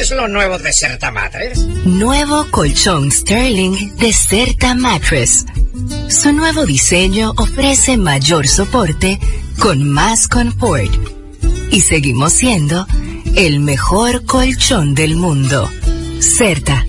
¿Qué 0.00 0.04
es 0.04 0.12
lo 0.12 0.28
nuevo 0.28 0.58
de 0.58 0.72
Certa 0.72 1.10
Mattress? 1.10 1.58
Nuevo 1.84 2.46
colchón 2.50 3.12
Sterling 3.12 3.96
de 3.96 4.14
Certa 4.14 4.74
Mattress. 4.74 5.44
Su 6.08 6.32
nuevo 6.32 6.64
diseño 6.64 7.34
ofrece 7.36 7.98
mayor 7.98 8.48
soporte 8.48 9.20
con 9.58 9.86
más 9.92 10.26
confort. 10.26 10.90
Y 11.70 11.82
seguimos 11.82 12.32
siendo 12.32 12.86
el 13.36 13.60
mejor 13.60 14.24
colchón 14.24 14.94
del 14.94 15.16
mundo. 15.16 15.70
Certa. 16.18 16.86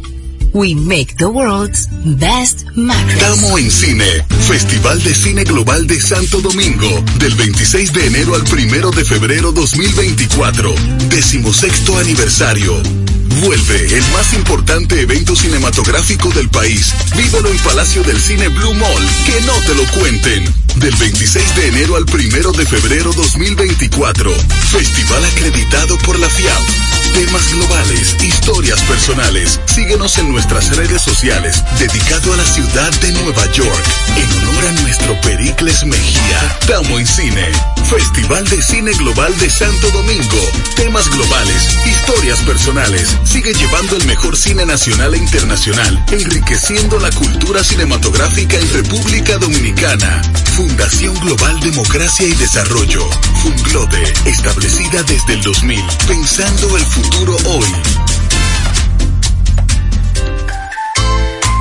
We 0.54 0.76
make 0.76 1.16
the 1.18 1.30
world's 1.30 1.88
best 2.18 2.66
mattress. 2.76 3.20
Tamo 3.20 3.58
en 3.58 3.72
Cine, 3.72 4.26
Festival 4.48 5.02
de 5.02 5.16
Cine 5.16 5.44
Global 5.46 5.88
de 5.88 6.00
Santo 6.00 6.42
Domingo, 6.42 7.02
del 7.20 7.36
26 7.36 7.94
de 7.94 8.08
enero 8.08 8.36
al 8.36 8.44
1 8.44 8.92
de 8.92 9.06
febrero 9.06 9.54
2024, 9.54 10.76
decimosexto 11.08 11.98
aniversario. 11.98 13.01
Vuelve 13.40 13.98
el 13.98 14.04
más 14.12 14.34
importante 14.34 15.02
evento 15.02 15.36
cinematográfico 15.36 16.30
del 16.32 16.50
país. 16.50 16.94
Vívelo 17.16 17.50
en 17.50 17.58
Palacio 17.60 18.04
del 18.04 18.20
Cine 18.20 18.50
Blue 18.50 18.74
Mall, 18.74 19.10
que 19.26 19.42
no 19.42 19.54
te 19.66 19.74
lo 19.74 19.86
cuenten. 20.00 20.54
Del 20.76 20.96
26 20.96 21.56
de 21.56 21.68
enero 21.68 21.96
al 21.96 22.04
1 22.04 22.52
de 22.52 22.66
febrero 22.66 23.12
2024. 23.14 24.32
Festival 24.72 25.26
acreditado 25.26 25.98
por 26.00 26.20
la 26.20 26.30
FIAP. 26.30 26.92
Temas 27.14 27.52
globales, 27.54 28.16
historias 28.24 28.82
personales. 28.84 29.60
Síguenos 29.66 30.18
en 30.18 30.32
nuestras 30.32 30.76
redes 30.78 31.02
sociales, 31.02 31.62
dedicado 31.78 32.34
a 32.34 32.38
la 32.38 32.46
ciudad 32.46 32.92
de 33.02 33.12
Nueva 33.12 33.52
York, 33.52 33.86
en 34.16 34.32
honor 34.38 34.66
a 34.68 34.72
nuestro 34.82 35.20
Pericles 35.22 35.84
Mejía. 35.86 36.58
Tamo 36.68 37.00
en 37.00 37.06
Cine. 37.08 37.52
Festival 37.90 38.48
de 38.48 38.62
Cine 38.62 38.94
Global 38.94 39.38
de 39.40 39.50
Santo 39.50 39.92
Domingo. 39.92 40.52
Temas 40.78 41.10
globales, 41.10 41.78
historias 41.86 42.40
personales. 42.40 43.18
Sigue 43.24 43.54
llevando 43.54 43.96
el 43.98 44.06
mejor 44.06 44.36
cine 44.36 44.66
nacional 44.66 45.14
e 45.14 45.18
internacional, 45.18 46.06
enriqueciendo 46.12 47.00
la 47.00 47.10
cultura 47.12 47.64
cinematográfica 47.64 48.58
en 48.58 48.74
República 48.74 49.38
Dominicana. 49.38 50.22
Fundación 50.56 51.18
Global 51.20 51.60
Democracia 51.62 52.28
y 52.28 52.34
Desarrollo. 52.34 53.08
Funglode, 53.42 54.14
establecida 54.26 55.04
desde 55.04 55.34
el 55.34 55.42
2000, 55.42 55.84
pensando 56.08 56.78
el 56.78 56.86
futuro 56.86 57.36
hoy. 57.46 58.11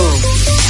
Show. 0.00 0.69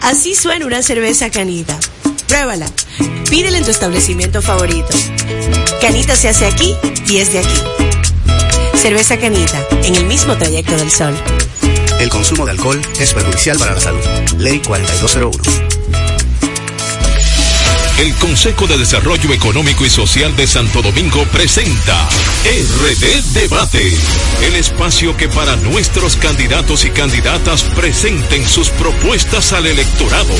Así 0.00 0.34
suena 0.34 0.66
una 0.66 0.82
cerveza 0.82 1.30
canita. 1.30 1.78
Pruébala. 2.26 2.66
Pídela 3.30 3.58
en 3.58 3.64
tu 3.64 3.70
establecimiento 3.70 4.42
favorito. 4.42 4.88
Canita 5.80 6.16
se 6.16 6.28
hace 6.28 6.46
aquí 6.46 6.76
y 7.08 7.18
es 7.18 7.32
de 7.32 7.38
aquí. 7.38 7.60
Cerveza 8.74 9.16
Canita, 9.16 9.64
en 9.84 9.94
el 9.94 10.06
mismo 10.06 10.36
trayecto 10.36 10.76
del 10.76 10.90
sol. 10.90 11.14
El 12.00 12.08
consumo 12.08 12.44
de 12.44 12.50
alcohol 12.50 12.82
es 12.98 13.14
perjudicial 13.14 13.56
para 13.58 13.74
la 13.74 13.80
salud. 13.80 14.00
Ley 14.38 14.60
4201. 14.60 15.71
El 17.98 18.14
Consejo 18.16 18.66
de 18.66 18.78
Desarrollo 18.78 19.32
Económico 19.32 19.84
y 19.84 19.90
Social 19.90 20.34
de 20.36 20.46
Santo 20.46 20.82
Domingo 20.82 21.24
presenta 21.26 22.08
RD 22.44 23.22
Debate, 23.32 23.96
el 24.46 24.56
espacio 24.56 25.16
que 25.16 25.28
para 25.28 25.56
nuestros 25.56 26.16
candidatos 26.16 26.84
y 26.84 26.90
candidatas 26.90 27.62
presenten 27.62 28.48
sus 28.48 28.70
propuestas 28.70 29.52
al 29.52 29.66
electorado. 29.66 30.34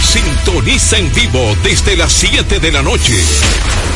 Sintoniza 0.00 0.98
en 0.98 1.12
vivo 1.12 1.56
desde 1.62 1.96
las 1.96 2.12
7 2.12 2.60
de 2.60 2.72
la 2.72 2.82
noche. 2.82 3.14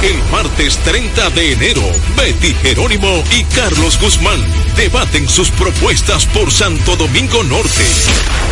El 0.02 0.22
martes 0.30 0.76
30 0.78 1.30
de 1.30 1.52
enero, 1.52 1.82
Betty 2.16 2.54
Jerónimo 2.62 3.22
y 3.36 3.44
Carlos 3.44 3.98
Guzmán 4.00 4.67
debaten 4.78 5.28
sus 5.28 5.50
propuestas 5.50 6.24
por 6.26 6.52
Santo 6.52 6.94
Domingo 6.94 7.42
Norte. 7.42 7.84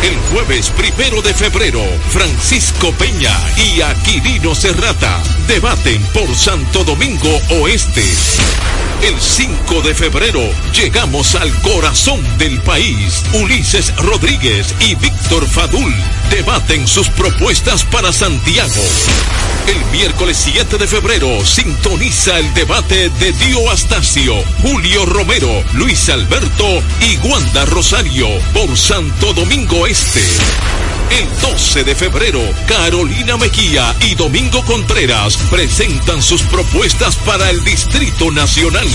El 0.03 0.13
jueves 0.29 0.69
primero 0.71 1.21
de 1.21 1.33
febrero, 1.33 1.81
Francisco 2.09 2.91
Peña 2.91 3.31
y 3.55 3.81
Aquilino 3.81 4.53
Serrata 4.53 5.23
debaten 5.47 6.03
por 6.13 6.35
Santo 6.35 6.83
Domingo 6.83 7.29
Oeste. 7.61 8.03
El 9.01 9.17
5 9.17 9.81
de 9.81 9.95
febrero 9.95 10.41
llegamos 10.73 11.35
al 11.35 11.53
corazón 11.61 12.21
del 12.37 12.59
país. 12.61 13.23
Ulises 13.31 13.95
Rodríguez 13.95 14.75
y 14.81 14.95
Víctor 14.95 15.47
Fadul 15.47 15.93
debaten 16.29 16.87
sus 16.87 17.09
propuestas 17.09 17.83
para 17.85 18.11
Santiago. 18.11 18.83
El 19.67 19.85
miércoles 19.91 20.37
7 20.43 20.77
de 20.77 20.87
febrero 20.87 21.45
sintoniza 21.45 22.39
el 22.39 22.53
debate 22.53 23.09
de 23.09 23.33
Dio 23.33 23.69
Astacio, 23.69 24.35
Julio 24.61 25.05
Romero, 25.05 25.63
Luis 25.73 26.09
Alberto 26.09 26.81
y 27.01 27.17
Wanda 27.27 27.65
Rosario 27.65 28.27
por 28.53 28.77
Santo 28.77 29.33
Domingo 29.33 29.85
Este. 29.87 30.23
El 31.09 31.41
12 31.41 31.83
de 31.85 31.95
febrero, 31.95 32.41
Carolina 32.67 33.37
Mejía 33.37 33.95
y 34.01 34.15
Domingo 34.15 34.63
Contreras 34.65 35.37
presentan 35.49 36.21
sus 36.21 36.43
propuestas 36.43 37.15
para 37.17 37.49
el 37.49 37.63
Distrito 37.63 38.29
Nacional. 38.29 38.87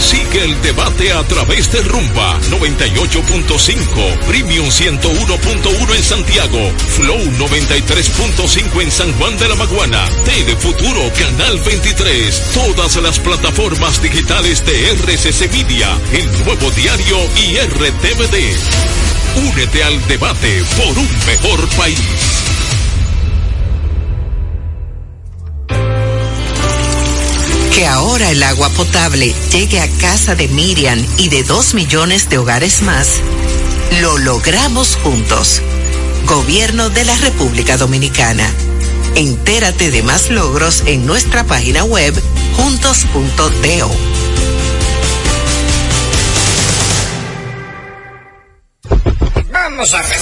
Sigue 0.00 0.44
el 0.44 0.60
debate 0.62 1.12
a 1.12 1.22
través 1.24 1.70
de 1.70 1.82
Rumba 1.82 2.40
98.5, 2.50 4.18
Premium 4.26 4.66
101.1 4.66 5.96
en 5.96 6.02
Santiago, 6.02 6.47
Flow 6.50 7.18
93.5 7.18 8.82
en 8.82 8.90
San 8.90 9.12
Juan 9.18 9.36
de 9.36 9.48
la 9.48 9.54
Maguana, 9.54 10.08
Telefuturo 10.24 11.12
Canal 11.12 11.58
23, 11.60 12.42
todas 12.54 12.96
las 12.96 13.18
plataformas 13.18 14.00
digitales 14.00 14.64
de 14.64 14.92
RCC 14.92 15.52
Media, 15.52 15.88
el 16.12 16.44
nuevo 16.44 16.70
diario 16.70 17.18
y 17.36 17.56
RTVD. 17.58 18.56
Únete 19.36 19.84
al 19.84 20.08
debate 20.08 20.64
por 20.76 20.98
un 20.98 21.08
mejor 21.26 21.68
país. 21.76 22.00
Que 27.74 27.86
ahora 27.86 28.30
el 28.30 28.42
agua 28.42 28.70
potable 28.70 29.34
llegue 29.52 29.80
a 29.80 29.88
casa 30.00 30.34
de 30.34 30.48
Miriam 30.48 31.04
y 31.18 31.28
de 31.28 31.42
dos 31.42 31.74
millones 31.74 32.30
de 32.30 32.38
hogares 32.38 32.80
más, 32.82 33.20
lo 34.00 34.16
logramos 34.16 34.96
juntos. 34.96 35.60
Gobierno 36.28 36.90
de 36.90 37.06
la 37.06 37.16
República 37.16 37.78
Dominicana. 37.78 38.46
Entérate 39.14 39.90
de 39.90 40.02
más 40.02 40.28
logros 40.28 40.82
en 40.84 41.06
nuestra 41.06 41.44
página 41.44 41.84
web 41.84 42.14
juntos.do. 42.54 43.90
Vamos 49.50 49.94
a 49.94 50.02
ver. 50.02 50.18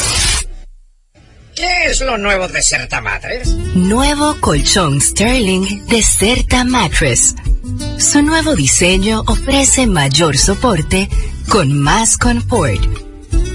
¿Qué 1.56 1.84
es 1.86 2.00
lo 2.00 2.16
nuevo 2.18 2.46
de 2.46 2.62
Certa 2.62 3.00
Mattress? 3.00 3.48
Nuevo 3.74 4.36
colchón 4.40 5.00
Sterling 5.00 5.86
de 5.86 6.02
Certa 6.02 6.62
Mattress. 6.62 7.34
Su 7.98 8.22
nuevo 8.22 8.54
diseño 8.54 9.24
ofrece 9.26 9.88
mayor 9.88 10.38
soporte 10.38 11.08
con 11.48 11.72
más 11.72 12.16
confort. 12.16 12.80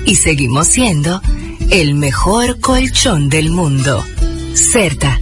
Y 0.06 0.18
seguimos 0.18 0.68
siendo 0.68 1.22
el 1.72 1.96
mejor 1.96 2.60
colchón 2.60 3.30
del 3.30 3.50
mundo. 3.50 4.04
Certa. 4.54 5.22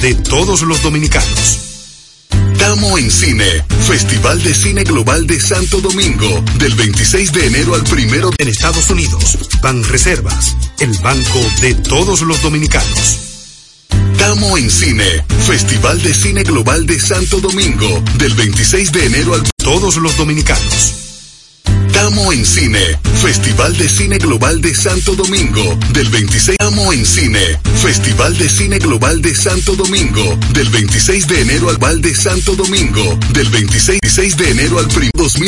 de 0.00 0.14
todos 0.14 0.62
los 0.62 0.82
dominicanos. 0.82 1.58
Tamo 2.58 2.98
en 2.98 3.10
Cine, 3.10 3.64
Festival 3.86 4.42
de 4.42 4.54
Cine 4.54 4.84
Global 4.84 5.26
de 5.26 5.40
Santo 5.40 5.80
Domingo, 5.80 6.42
del 6.58 6.74
26 6.74 7.32
de 7.32 7.46
enero 7.46 7.74
al 7.74 7.84
primero 7.84 8.30
en 8.38 8.48
Estados 8.48 8.90
Unidos. 8.90 9.38
Ban 9.62 9.82
Reservas, 9.84 10.56
el 10.80 10.92
banco 10.98 11.40
de 11.60 11.74
todos 11.74 12.22
los 12.22 12.42
dominicanos. 12.42 13.18
Tamo 14.18 14.58
en 14.58 14.70
Cine, 14.70 15.24
Festival 15.46 16.02
de 16.02 16.14
Cine 16.14 16.42
Global 16.42 16.86
de 16.86 16.98
Santo 16.98 17.40
Domingo, 17.40 18.02
del 18.18 18.34
26 18.34 18.92
de 18.92 19.06
enero 19.06 19.34
al 19.34 19.42
Todos 19.56 19.96
los 19.96 20.16
dominicanos. 20.16 21.05
Tamo 21.96 22.30
en 22.30 22.44
Cine, 22.44 22.78
Festival 23.22 23.74
de 23.78 23.88
Cine 23.88 24.18
Global 24.18 24.60
de 24.60 24.74
Santo 24.74 25.14
Domingo, 25.16 25.78
del 25.94 26.06
26 26.10 26.58
Tamo 26.58 26.92
en 26.92 27.06
Cine, 27.06 27.40
Festival 27.82 28.36
de 28.36 28.50
Cine 28.50 28.78
Global 28.78 29.22
de 29.22 29.34
Santo 29.34 29.74
Domingo, 29.74 30.38
del 30.52 30.68
26 30.68 31.26
de 31.26 31.40
enero 31.40 31.70
al 31.70 31.78
Val 31.78 32.02
de 32.02 32.14
Santo 32.14 32.54
Domingo, 32.54 33.18
del 33.32 33.48
26 33.48 34.36
de 34.36 34.50
enero 34.50 34.78
al 34.78 34.88
prim 34.88 35.10
2000 35.14 35.44